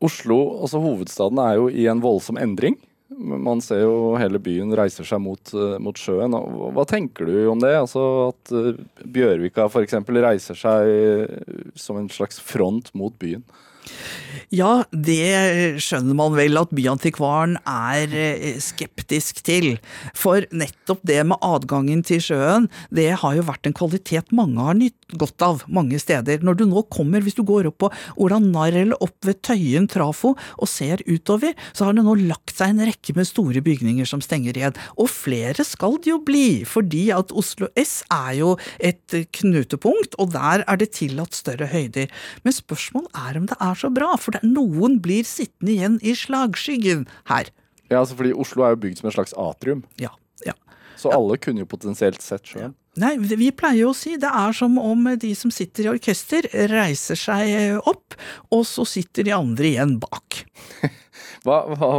Oslo, 0.04 0.60
altså 0.62 0.82
hovedstaden, 0.84 1.40
er 1.40 1.56
jo 1.56 1.70
i 1.72 1.88
en 1.88 2.04
voldsom 2.04 2.38
endring. 2.38 2.76
Man 3.16 3.62
ser 3.64 3.86
jo 3.86 4.18
hele 4.20 4.42
byen 4.44 4.74
reiser 4.76 5.08
seg 5.08 5.22
mot, 5.24 5.40
uh, 5.56 5.78
mot 5.80 5.96
sjøen. 5.96 6.34
Hva 6.76 6.84
tenker 6.90 7.30
du 7.30 7.36
om 7.48 7.62
det? 7.62 7.72
Altså 7.78 8.02
At 8.34 8.52
uh, 8.52 8.74
Bjørvika 9.06 9.70
f.eks. 9.70 9.96
reiser 10.10 10.58
seg 10.60 11.78
som 11.80 12.02
en 12.02 12.10
slags 12.12 12.42
front 12.44 12.92
mot 12.98 13.16
byen? 13.22 13.46
Ja, 14.54 14.86
det 14.92 15.82
skjønner 15.82 16.16
man 16.18 16.36
vel 16.38 16.60
at 16.60 16.74
Byantikvaren 16.76 17.58
er 17.66 18.12
eh, 18.14 18.60
skeptisk 18.62 19.42
til. 19.46 19.76
For 20.16 20.46
nettopp 20.56 21.02
det 21.08 21.22
med 21.28 21.42
adgangen 21.46 22.04
til 22.06 22.22
sjøen, 22.24 22.70
det 22.94 23.10
har 23.22 23.36
jo 23.38 23.46
vært 23.48 23.68
en 23.68 23.76
kvalitet 23.76 24.32
mange 24.36 24.62
har 24.62 24.78
nytt 24.78 25.18
godt 25.20 25.46
av 25.46 25.64
mange 25.72 26.00
steder. 26.02 26.44
Når 26.46 26.60
du 26.60 26.66
nå 26.70 26.86
kommer, 26.94 27.24
hvis 27.26 27.38
du 27.38 27.44
går 27.48 27.70
opp 27.72 27.80
på 27.84 27.92
Ola 28.22 28.40
Narr 28.42 28.94
opp 29.00 29.26
ved 29.26 29.42
Tøyen 29.46 29.88
trafo 29.92 30.34
og 30.36 30.70
ser 30.70 31.04
utover, 31.08 31.54
så 31.74 31.88
har 31.88 31.98
det 31.98 32.06
nå 32.06 32.16
lagt 32.26 32.56
seg 32.56 32.74
en 32.74 32.86
rekke 32.88 33.16
med 33.18 33.28
store 33.30 33.62
bygninger 33.66 34.08
som 34.10 34.24
stenger 34.24 34.58
igjen. 34.58 34.78
Og 35.02 35.10
flere 35.12 35.66
skal 35.68 36.00
det 36.02 36.12
jo 36.12 36.20
bli, 36.26 36.64
fordi 36.68 37.08
at 37.16 37.34
Oslo 37.36 37.70
S 37.80 38.00
er 38.14 38.34
jo 38.40 38.56
et 38.80 39.18
knutepunkt, 39.40 40.18
og 40.22 40.34
der 40.36 40.66
er 40.66 40.82
det 40.82 40.94
tillatt 40.98 41.38
større 41.38 41.70
høyder. 41.72 42.12
Men 42.46 42.56
spørsmålet 42.56 43.22
er 43.26 43.40
om 43.40 43.50
det 43.50 43.60
er 43.62 43.75
så 43.80 43.92
bra, 43.94 44.14
for 44.22 44.38
noen 44.46 45.00
blir 45.04 45.28
sittende 45.28 45.76
igjen 45.76 46.00
i 46.04 46.16
slagskyggen 46.18 47.06
her. 47.32 47.52
Ja, 47.90 48.02
altså 48.02 48.18
fordi 48.18 48.34
Oslo 48.34 48.66
er 48.66 48.74
jo 48.74 48.82
bygd 48.86 49.02
som 49.02 49.10
en 49.10 49.16
slags 49.16 49.36
atrium. 49.40 49.84
Ja, 50.02 50.14
ja. 50.46 50.56
Så 51.00 51.12
alle 51.14 51.38
kunne 51.42 51.64
jo 51.64 51.70
potensielt 51.70 52.24
sett 52.26 52.48
sjøen. 52.50 52.74
Nei, 53.00 53.18
vi 53.20 53.50
pleier 53.52 53.82
jo 53.82 53.92
å 53.92 53.98
si 53.98 54.14
det 54.20 54.30
er 54.32 54.54
som 54.56 54.78
om 54.80 55.10
de 55.20 55.34
som 55.36 55.52
sitter 55.52 55.86
i 55.86 55.92
orkester, 55.92 56.48
reiser 56.72 57.20
seg 57.20 57.82
opp, 57.84 58.16
og 58.56 58.64
så 58.70 58.86
sitter 58.88 59.28
de 59.28 59.34
andre 59.36 59.68
igjen 59.74 59.98
bak. 60.00 60.46
hva, 61.46 61.60
hva, 61.76 61.90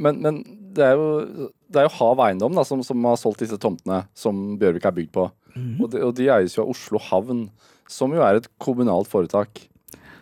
men, 0.00 0.22
men 0.24 0.40
det, 0.74 0.86
er 0.86 0.96
jo, 0.96 1.50
det 1.68 1.82
er 1.82 1.86
jo 1.90 1.94
Hav 1.98 2.22
Eiendom 2.24 2.56
da, 2.56 2.64
som, 2.66 2.80
som, 2.86 3.04
har 3.04 3.20
solgt 3.20 3.44
disse 3.44 3.60
tomtene 3.60 4.02
som 4.16 4.56
Bjørvik 4.60 4.88
er 4.88 4.96
bygd 4.96 5.12
på. 5.14 5.28
Mm. 5.54 5.76
Og, 5.76 5.86
de, 5.92 6.02
og 6.08 6.16
de 6.18 6.30
eies 6.32 6.56
jo 6.56 6.64
av 6.64 6.72
Oslo 6.72 7.02
Havn, 7.10 7.46
som 7.90 8.16
jo 8.16 8.24
er 8.24 8.40
et 8.40 8.48
kommunalt 8.62 9.10
foretak. 9.12 9.66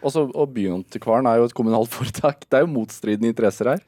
Også, 0.03 0.27
og 0.35 0.53
Byantikvaren 0.55 1.29
er 1.31 1.41
jo 1.41 1.49
et 1.49 1.55
kommunalt 1.57 1.93
foretak. 1.97 2.47
Det 2.49 2.59
er 2.59 2.67
jo 2.67 2.73
motstridende 2.75 3.31
interesser 3.33 3.73
her. 3.75 3.83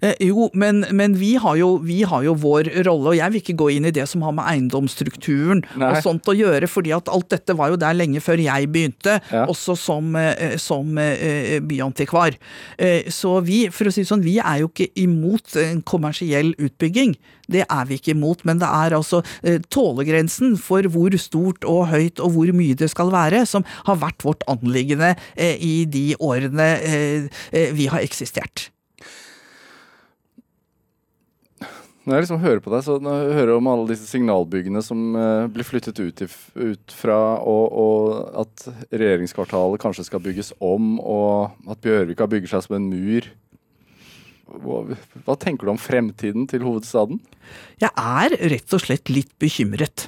Eh, 0.00 0.14
jo, 0.28 0.48
men, 0.54 0.84
men 0.92 1.16
vi, 1.20 1.34
har 1.40 1.58
jo, 1.60 1.74
vi, 1.84 2.02
har 2.08 2.24
jo, 2.26 2.36
vår 2.44 2.70
rolle, 2.86 3.14
og 3.14 3.18
jeg 3.18 3.32
vil 3.32 3.42
ikke 3.42 3.58
gå 3.64 3.70
inn 3.76 3.88
i 3.88 3.94
det 3.94 4.06
som 4.10 4.24
har 4.26 4.34
med 4.36 4.46
eiendomsstrukturen 4.50 5.64
Nei. 5.80 5.90
og 5.90 6.00
sånt 6.04 6.28
å 6.30 6.36
gjøre, 6.36 6.68
fordi 6.70 6.94
at 6.96 7.10
alt 7.12 7.30
dette 7.32 7.56
var 7.56 7.72
jo 7.72 7.80
der 7.80 7.96
lenge 7.96 8.22
før 8.24 8.42
jeg 8.42 8.70
begynte, 8.74 9.18
ja. 9.30 9.46
også 9.50 9.76
som, 9.78 10.14
eh, 10.20 10.56
som 10.60 10.98
eh, 11.00 11.58
byantikvar. 11.64 12.36
Eh, 12.78 13.10
så 13.12 13.38
vi, 13.44 13.64
for 13.74 13.88
å 13.88 13.94
si 13.94 14.04
det 14.04 14.10
sånn, 14.10 14.24
vi 14.24 14.38
er 14.42 14.62
jo 14.62 14.70
ikke 14.72 14.90
imot 15.04 15.56
en 15.62 15.80
kommersiell 15.86 16.54
utbygging. 16.58 17.16
Det 17.50 17.64
er 17.64 17.88
vi 17.88 17.98
ikke 17.98 18.14
imot, 18.14 18.44
men 18.48 18.60
det 18.62 18.68
er 18.68 18.96
altså 18.96 19.22
eh, 19.42 19.60
tålegrensen 19.72 20.56
for 20.60 20.86
hvor 20.92 21.16
stort 21.20 21.66
og 21.68 21.88
høyt 21.92 22.22
og 22.22 22.36
hvor 22.36 22.52
mye 22.56 22.76
det 22.78 22.90
skal 22.92 23.12
være, 23.14 23.44
som 23.48 23.66
har 23.88 24.00
vært 24.02 24.24
vårt 24.24 24.44
anliggende 24.50 25.14
eh, 25.36 25.56
i 25.60 25.74
de 25.84 26.12
årene 26.20 26.70
eh, 26.84 27.42
vi 27.74 27.90
har 27.90 28.04
eksistert. 28.04 28.70
Når 32.04 32.18
jeg 32.18 32.24
liksom 32.26 32.40
hører 32.42 32.60
på 32.60 32.72
deg, 32.74 32.82
så 32.84 32.98
når 33.00 33.14
jeg 33.16 33.36
hører 33.38 33.54
om 33.54 33.68
alle 33.72 33.86
disse 33.88 34.04
signalbyggene 34.10 34.82
som 34.84 35.14
uh, 35.16 35.46
blir 35.48 35.64
flyttet 35.64 35.96
ut, 36.02 36.20
i, 36.20 36.26
ut 36.60 36.92
fra, 36.92 37.16
og, 37.40 37.62
og, 37.80 38.42
at 38.42 38.66
regjeringskvartalet 38.92 39.80
kanskje 39.80 40.04
skal 40.10 40.20
bygges 40.20 40.52
om, 40.60 40.98
og 41.00 41.54
at 41.64 41.80
Bjørvika 41.80 42.28
bygger 42.28 42.52
seg 42.52 42.66
som 42.66 42.76
en 42.76 42.90
mur 42.92 43.30
hva, 44.62 44.96
hva, 45.24 45.36
tenker 45.40 45.66
du 45.66 45.74
om 45.74 45.80
fremtiden 45.80 46.48
til 46.50 46.64
hovedstaden? 46.66 47.20
Jeg 47.82 47.90
er 47.98 48.34
rett 48.52 48.74
og 48.76 48.82
slett 48.84 49.10
litt 49.10 49.32
bekymret. 49.42 50.06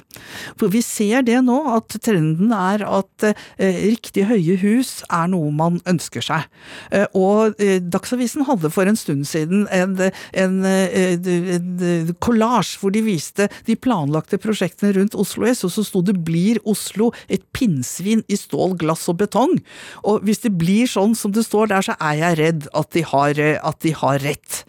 For 0.57 0.71
vi 0.71 0.81
ser 0.85 1.25
det 1.27 1.39
nå, 1.45 1.57
at 1.75 1.97
trenden 2.03 2.53
er 2.55 2.83
at 2.87 3.25
eh, 3.27 3.81
riktig 3.91 4.27
høye 4.29 4.55
hus 4.61 5.01
er 5.13 5.27
noe 5.31 5.51
man 5.53 5.81
ønsker 5.89 6.23
seg. 6.23 6.47
Eh, 6.95 7.05
og 7.17 7.59
eh, 7.63 7.77
Dagsavisen 7.83 8.47
hadde 8.47 8.71
for 8.73 8.89
en 8.89 8.99
stund 8.99 9.27
siden 9.29 9.65
en, 9.73 9.97
en, 10.37 10.57
en 10.65 12.13
kollasj 12.23 12.77
hvor 12.81 12.93
de 12.95 13.03
viste 13.05 13.49
de 13.67 13.77
planlagte 13.77 14.39
prosjektene 14.41 14.93
rundt 14.97 15.17
Oslo 15.17 15.47
S, 15.49 15.65
og 15.67 15.73
så 15.75 15.85
sto 15.85 16.01
det 16.05 16.17
'Blir 16.23 16.61
Oslo 16.65 17.11
et 17.27 17.43
pinnsvin 17.53 18.23
i 18.31 18.39
stål, 18.39 18.77
glass 18.79 19.07
og 19.11 19.19
betong'? 19.21 19.59
Og 20.07 20.23
hvis 20.25 20.43
det 20.45 20.55
blir 20.57 20.89
sånn 20.89 21.15
som 21.17 21.35
det 21.35 21.45
står 21.45 21.73
der, 21.73 21.85
så 21.85 21.97
er 21.99 22.15
jeg 22.23 22.39
redd 22.41 22.69
at 22.73 22.91
de 22.95 23.03
har, 23.11 23.43
at 23.61 23.79
de 23.83 23.93
har 23.93 24.23
rett. 24.23 24.63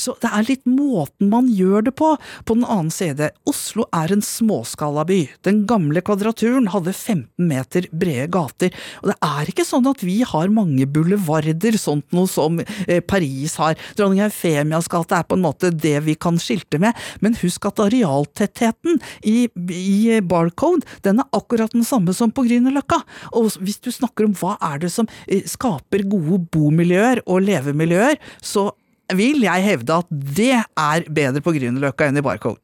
Så 0.00 0.16
det 0.22 0.30
er 0.32 0.46
litt 0.48 0.64
måten 0.68 1.30
man 1.32 1.50
gjør 1.52 1.88
det 1.90 1.96
på. 1.98 2.05
På 2.46 2.56
den 2.56 2.64
annen 2.64 2.92
side, 2.94 3.30
Oslo 3.48 3.86
er 3.94 4.12
en 4.14 4.24
småskalaby. 4.24 5.20
Den 5.46 5.64
gamle 5.68 6.02
kvadraturen 6.04 6.70
hadde 6.72 6.94
15 6.94 7.48
meter 7.48 7.88
brede 7.92 8.28
gater. 8.32 8.74
Og 9.02 9.10
det 9.12 9.16
er 9.24 9.50
ikke 9.50 9.66
sånn 9.66 9.88
at 9.90 10.02
vi 10.06 10.20
har 10.26 10.52
mange 10.52 10.86
boulevarder, 10.90 11.78
sånt 11.80 12.06
noe 12.16 12.30
som 12.30 12.60
eh, 12.60 13.02
Paris 13.02 13.56
har. 13.60 13.76
Dronning 13.98 14.24
Eufemias 14.26 14.90
gate 14.92 15.18
er 15.18 15.26
på 15.26 15.38
en 15.38 15.44
måte 15.46 15.72
det 15.74 15.96
vi 16.06 16.16
kan 16.18 16.40
skilte 16.42 16.80
med, 16.82 16.96
men 17.24 17.36
husk 17.42 17.68
at 17.68 17.82
arealtettheten 17.86 19.00
i, 19.26 19.46
i 19.72 20.20
Barcode 20.24 20.86
den 21.06 21.22
er 21.22 21.36
akkurat 21.36 21.74
den 21.74 21.86
samme 21.86 22.14
som 22.16 22.32
på 22.34 22.46
Grünerløkka. 22.46 23.02
Og 23.36 23.58
hvis 23.60 23.80
du 23.82 23.92
snakker 23.94 24.28
om 24.28 24.34
hva 24.36 24.56
er 24.72 24.82
det 24.84 24.92
som 24.94 25.08
eh, 25.26 25.44
skaper 25.46 26.06
gode 26.10 26.42
bomiljøer 26.52 27.24
og 27.26 27.44
levemiljøer, 27.46 28.20
så 28.42 28.70
vil 29.14 29.44
jeg 29.46 29.62
hevde 29.62 30.00
at 30.02 30.08
det 30.10 30.52
er 30.58 31.06
bedre 31.14 31.42
på 31.44 31.54
Grünerløkka 31.54 32.08
enn 32.08 32.18
i 32.18 32.24
Barcode. 32.26 32.58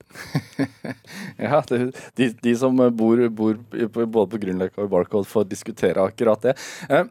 ja, 1.38 1.62
det, 1.68 1.80
de, 2.18 2.30
de, 2.34 2.54
som 2.58 2.76
bor, 2.76 3.22
bor 3.30 3.58
både 3.62 4.28
på 4.32 4.42
Grünerløkka 4.42 4.82
og 4.82 4.92
Barcode 4.92 5.30
får 5.30 5.46
diskutere 5.52 6.02
akkurat 6.02 6.48
det. 6.48 6.56
Eh, 6.90 7.06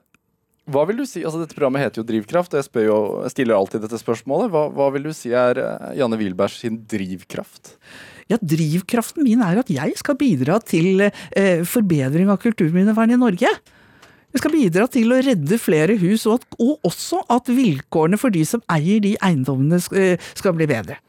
hva 0.72 0.86
vil 0.88 1.02
du 1.02 1.08
si, 1.10 1.24
altså 1.26 1.42
Dette 1.42 1.58
programmet 1.58 1.84
heter 1.84 2.02
jo 2.02 2.08
Drivkraft, 2.08 2.54
og 2.54 2.62
jeg, 2.62 2.88
jo, 2.88 2.98
jeg 3.26 3.34
stiller 3.34 3.58
alltid 3.58 3.86
dette 3.86 4.00
spørsmålet. 4.02 4.52
Hva, 4.54 4.68
hva, 4.76 4.90
vil 4.94 5.10
du 5.10 5.14
si 5.16 5.34
er 5.36 5.60
eh, 5.64 5.92
Janne 6.00 6.20
Wilbergs 6.20 6.60
sin 6.62 6.82
drivkraft? 6.92 7.76
Ja, 8.32 8.38
Drivkraften 8.40 9.26
min 9.26 9.42
er 9.44 9.60
at 9.64 9.72
jeg 9.74 9.96
skal 10.00 10.20
bidra 10.20 10.60
til 10.64 11.08
eh, 11.08 11.64
forbedring 11.68 12.32
av 12.32 12.40
kulturminnevernet 12.44 13.18
i 13.18 13.24
Norge. 13.24 13.52
Vi 14.32 14.42
skal 14.42 14.54
bidra 14.56 14.88
til 14.92 15.12
å 15.12 15.20
redde 15.24 15.60
flere 15.60 15.98
hus, 16.02 16.26
og, 16.30 16.40
at, 16.40 16.60
og 16.64 16.88
også 16.88 17.24
at 17.32 17.52
vilkårene 17.52 18.20
for 18.20 18.34
de 18.34 18.44
som 18.48 18.64
eier 18.72 19.04
de 19.04 19.16
eiendommene 19.20 19.82
eh, 20.00 20.32
skal 20.38 20.56
bli 20.58 20.70
bedre. 20.72 21.00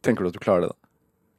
Tenker 0.00 0.24
du 0.24 0.30
at 0.30 0.38
du 0.38 0.42
klarer 0.42 0.64
det, 0.64 0.72
da? 0.72 0.80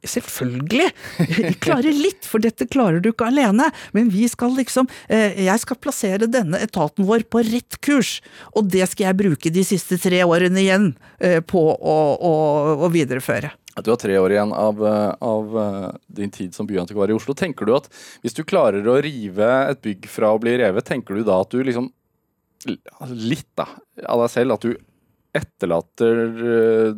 Selvfølgelig! 0.01 0.87
Jeg 1.29 1.57
klarer 1.61 1.93
litt, 1.93 2.25
for 2.25 2.41
dette 2.41 2.65
klarer 2.69 3.01
du 3.01 3.11
ikke 3.11 3.27
alene. 3.29 3.67
Men 3.93 4.09
vi 4.09 4.25
skal 4.29 4.55
liksom 4.57 4.89
eh, 5.05 5.37
Jeg 5.45 5.61
skal 5.61 5.77
plassere 5.77 6.29
denne 6.31 6.57
etaten 6.61 7.05
vår 7.05 7.27
på 7.29 7.43
rett 7.45 7.77
kurs. 7.85 8.15
Og 8.57 8.69
det 8.73 8.87
skal 8.89 9.11
jeg 9.11 9.19
bruke 9.21 9.53
de 9.53 9.65
siste 9.67 9.99
tre 10.01 10.23
årene 10.25 10.63
igjen 10.63 10.87
eh, 11.21 11.39
på 11.45 11.61
å, 11.77 11.97
å, 12.17 12.33
å 12.87 12.89
videreføre. 12.93 13.53
Du 13.79 13.91
har 13.91 13.99
tre 13.99 14.17
år 14.19 14.33
igjen 14.33 14.51
av, 14.53 14.81
eh, 14.87 15.15
av, 15.23 15.59
eh, 15.59 15.89
din 16.07 16.31
tid 16.31 16.55
som 16.55 16.67
byantikvar 16.67 17.09
i 17.09 17.15
Oslo. 17.15 17.33
Tenker 17.33 17.65
du 17.65 17.75
at 17.75 17.87
hvis 18.21 18.35
du 18.35 18.43
klarer 18.43 18.83
å 18.83 19.01
rive 19.01 19.69
et 19.69 19.81
bygg 19.81 20.09
fra 20.11 20.33
å 20.33 20.41
bli 20.41 20.57
revet, 20.59 20.83
tenker 20.83 21.15
du 21.15 21.23
da 21.23 21.41
at 21.41 21.49
du 21.49 21.63
liksom 21.63 21.91
Litt 22.61 23.47
da, 23.57 23.65
av 24.05 24.19
deg 24.21 24.29
selv, 24.29 24.53
at 24.53 24.61
du 24.61 24.75
etterlater 25.33 26.19
eh, 26.45 26.91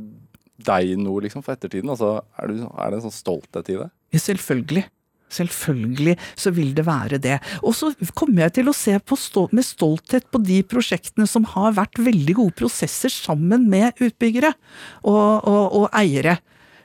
deg 0.59 0.97
noe 0.99 1.21
liksom 1.23 1.39
for 1.39 1.55
ettertiden? 1.55 1.87
Altså, 1.87 2.17
er, 2.35 2.51
du, 2.51 2.65
er 2.67 2.91
det 2.91 2.97
en 2.97 3.05
sånn 3.05 3.15
stolthet 3.15 3.71
i 3.71 3.77
det? 3.79 3.87
Selvfølgelig. 4.11 4.83
Selvfølgelig 5.31 6.17
så 6.35 6.51
vil 6.51 6.73
det 6.75 6.83
være 6.83 7.21
det. 7.23 7.37
Og 7.63 7.71
så 7.77 7.93
kommer 8.11 8.43
jeg 8.43 8.57
til 8.59 8.73
å 8.73 8.75
se 8.75 8.97
stol 9.23 9.47
med 9.55 9.63
stolthet 9.63 10.27
på 10.27 10.43
de 10.43 10.59
prosjektene 10.67 11.29
som 11.31 11.47
har 11.55 11.77
vært 11.79 12.03
veldig 12.03 12.35
gode 12.41 12.57
prosesser 12.59 13.13
sammen 13.13 13.69
med 13.71 14.03
utbyggere 14.03 14.51
og, 14.51 15.47
og, 15.47 15.63
og 15.79 15.87
eiere 15.95 16.41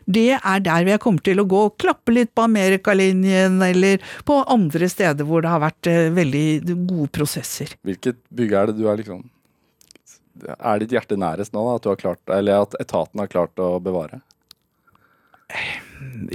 det 0.08 0.38
er 0.38 0.62
der 0.64 0.88
jeg 0.88 1.00
kommer 1.02 1.24
til 1.24 1.42
å 1.42 1.46
gå 1.48 1.64
og 1.68 1.74
klappe 1.80 2.14
litt 2.14 2.30
på 2.36 2.46
Amerikalinjen, 2.46 3.58
eller 3.64 4.04
på 4.28 4.38
andre 4.48 4.88
steder 4.88 5.28
hvor 5.28 5.44
det 5.44 5.52
har 5.52 5.64
vært 5.66 5.90
eh, 5.90 6.06
veldig 6.16 6.46
gode 6.88 7.10
prosesser. 7.18 7.74
Hvilket 7.84 8.22
bygg 8.32 8.54
er 8.56 8.70
det 8.70 8.78
du 8.80 8.86
er 8.88 9.02
liksom 9.02 9.26
Er 10.38 10.78
ditt 10.78 10.92
hjerte 10.94 11.18
nærest 11.18 11.52
nå, 11.52 11.64
da, 11.66 11.76
at 11.76 11.84
du 11.84 11.90
har 11.90 12.00
klart, 12.00 12.22
eller 12.30 12.64
at 12.64 12.76
etaten 12.80 13.20
har 13.20 13.30
klart 13.30 13.60
å 13.60 13.76
bevare? 13.82 14.20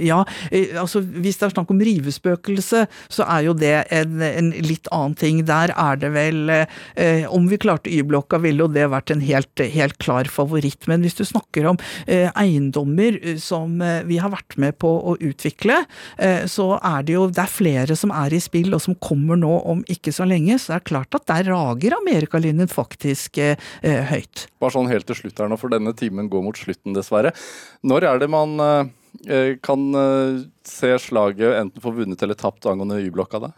Ja, 0.00 0.22
eh, 0.50 0.74
altså 0.80 1.00
hvis 1.02 1.38
det 1.38 1.48
er 1.48 1.54
snakk 1.54 1.70
om 1.72 1.82
rivespøkelse, 1.84 2.84
så 3.12 3.26
er 3.30 3.46
jo 3.46 3.54
det 3.56 3.74
en, 3.94 4.22
en, 4.24 4.50
litt 4.64 4.88
annen 4.94 5.16
ting. 5.18 5.42
Der 5.48 5.72
er 5.74 6.00
det 6.00 6.10
vel 6.14 6.50
eh, 6.50 7.24
Om 7.30 7.48
vi 7.50 7.60
klarte 7.60 7.92
Y-blokka, 7.92 8.40
ville 8.42 8.64
jo 8.64 8.70
det 8.70 8.88
vært 8.92 9.12
en 9.14 9.22
helt, 9.24 9.52
helt, 9.58 9.98
klar 10.02 10.28
favoritt. 10.30 10.88
Men 10.90 11.04
hvis 11.04 11.18
du 11.18 11.24
snakker 11.26 11.68
om 11.70 11.78
eh, 12.06 12.30
eiendommer 12.34 13.18
eh, 13.20 13.38
som 13.40 13.80
eh, 13.84 14.02
vi 14.08 14.18
har 14.22 14.32
vært 14.34 14.58
med 14.60 14.78
på 14.82 14.90
å 14.90 15.16
utvikle, 15.20 15.82
eh, 16.18 16.44
så 16.50 16.74
er 16.80 17.06
det 17.06 17.16
jo 17.16 17.28
det 17.30 17.44
er 17.44 17.52
flere 17.52 17.98
som 17.98 18.12
er 18.14 18.34
i 18.34 18.42
spill, 18.42 18.74
og 18.74 18.82
som 18.84 18.98
kommer 18.98 19.38
nå 19.40 19.52
om 19.70 19.84
ikke 19.90 20.14
så 20.14 20.26
lenge. 20.28 20.58
Så 20.58 20.74
det 20.74 20.80
er 20.80 20.88
klart 20.92 21.18
at 21.18 21.28
der 21.30 21.52
rager 21.52 21.96
Amerikalinjen 22.00 22.70
faktisk 22.70 23.38
høyt. 23.84 24.46
Bare 24.62 24.74
sånn 24.74 24.90
helt 24.90 25.06
til 25.08 25.16
slutt 25.18 25.40
her 25.40 25.48
nå, 25.50 25.58
for 25.60 25.72
denne 25.72 25.92
timen 25.96 26.28
går 26.32 26.44
mot 26.44 26.58
slutten, 26.58 26.94
dessverre. 26.96 27.32
Når 27.86 28.06
er 28.08 28.22
det 28.22 28.30
man 28.32 28.58
kan 29.64 29.94
eh, 29.94 30.40
se 30.68 30.94
slaget 30.98 31.60
enten 31.60 31.82
få 31.82 31.94
vunnet 31.96 32.22
eller 32.22 32.38
tapt 32.38 32.66
angående 32.66 33.00
Y-blokka, 33.04 33.40
da? 33.46 33.52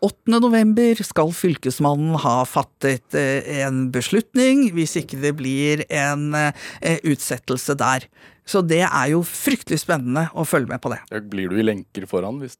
8.11 0.00 1.02
skal 1.04 1.32
Fylkesmannen 1.36 2.16
ha 2.22 2.38
fattet 2.48 3.16
eh, 3.18 3.60
en 3.66 3.90
beslutning, 3.92 4.70
hvis 4.76 4.96
ikke 5.00 5.20
det 5.20 5.34
blir 5.38 5.84
en 5.92 6.32
utsettelse 6.80 7.76
der. 7.80 8.08
Så 8.48 8.62
det 8.66 8.82
er 8.86 9.10
jo 9.12 9.20
fryktelig 9.26 9.80
spennende 9.82 10.26
å 10.34 10.44
følge 10.48 10.70
med 10.72 10.82
på 10.82 10.92
det. 10.92 11.00
Blir 11.30 11.52
du 11.52 11.58
i 11.60 11.66
lenker 11.66 12.06
foran, 12.10 12.40
hvis 12.42 12.56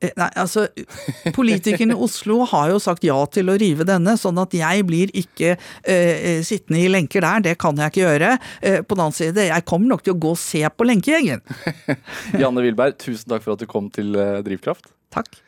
Nei, 0.00 0.28
altså 0.40 0.64
Politikerne 1.36 1.92
i 1.92 2.04
Oslo 2.06 2.40
har 2.48 2.70
jo 2.72 2.78
sagt 2.80 3.04
ja 3.04 3.16
til 3.32 3.50
å 3.52 3.56
rive 3.60 3.84
denne, 3.88 4.14
sånn 4.20 4.38
at 4.40 4.54
jeg 4.56 4.86
blir 4.88 5.12
ikke 5.16 5.56
eh, 5.56 6.40
sittende 6.46 6.80
i 6.80 6.88
lenker 6.92 7.24
der. 7.24 7.44
Det 7.50 7.56
kan 7.60 7.76
jeg 7.76 7.92
ikke 7.92 8.04
gjøre. 8.06 8.30
Eh, 8.62 8.78
på 8.80 8.96
den 8.96 9.04
annen 9.04 9.18
side, 9.18 9.48
jeg 9.50 9.66
kommer 9.68 9.92
nok 9.94 10.06
til 10.06 10.16
å 10.16 10.22
gå 10.22 10.32
og 10.36 10.40
se 10.40 10.62
på 10.68 10.88
lenkegjengen. 10.88 11.44
Janne 12.42 12.64
Wilberg, 12.64 12.96
tusen 13.02 13.28
takk 13.34 13.44
for 13.44 13.56
at 13.56 13.64
du 13.64 13.68
kom 13.70 13.92
til 13.92 14.16
Drivkraft. 14.46 14.90
Takk. 15.14 15.40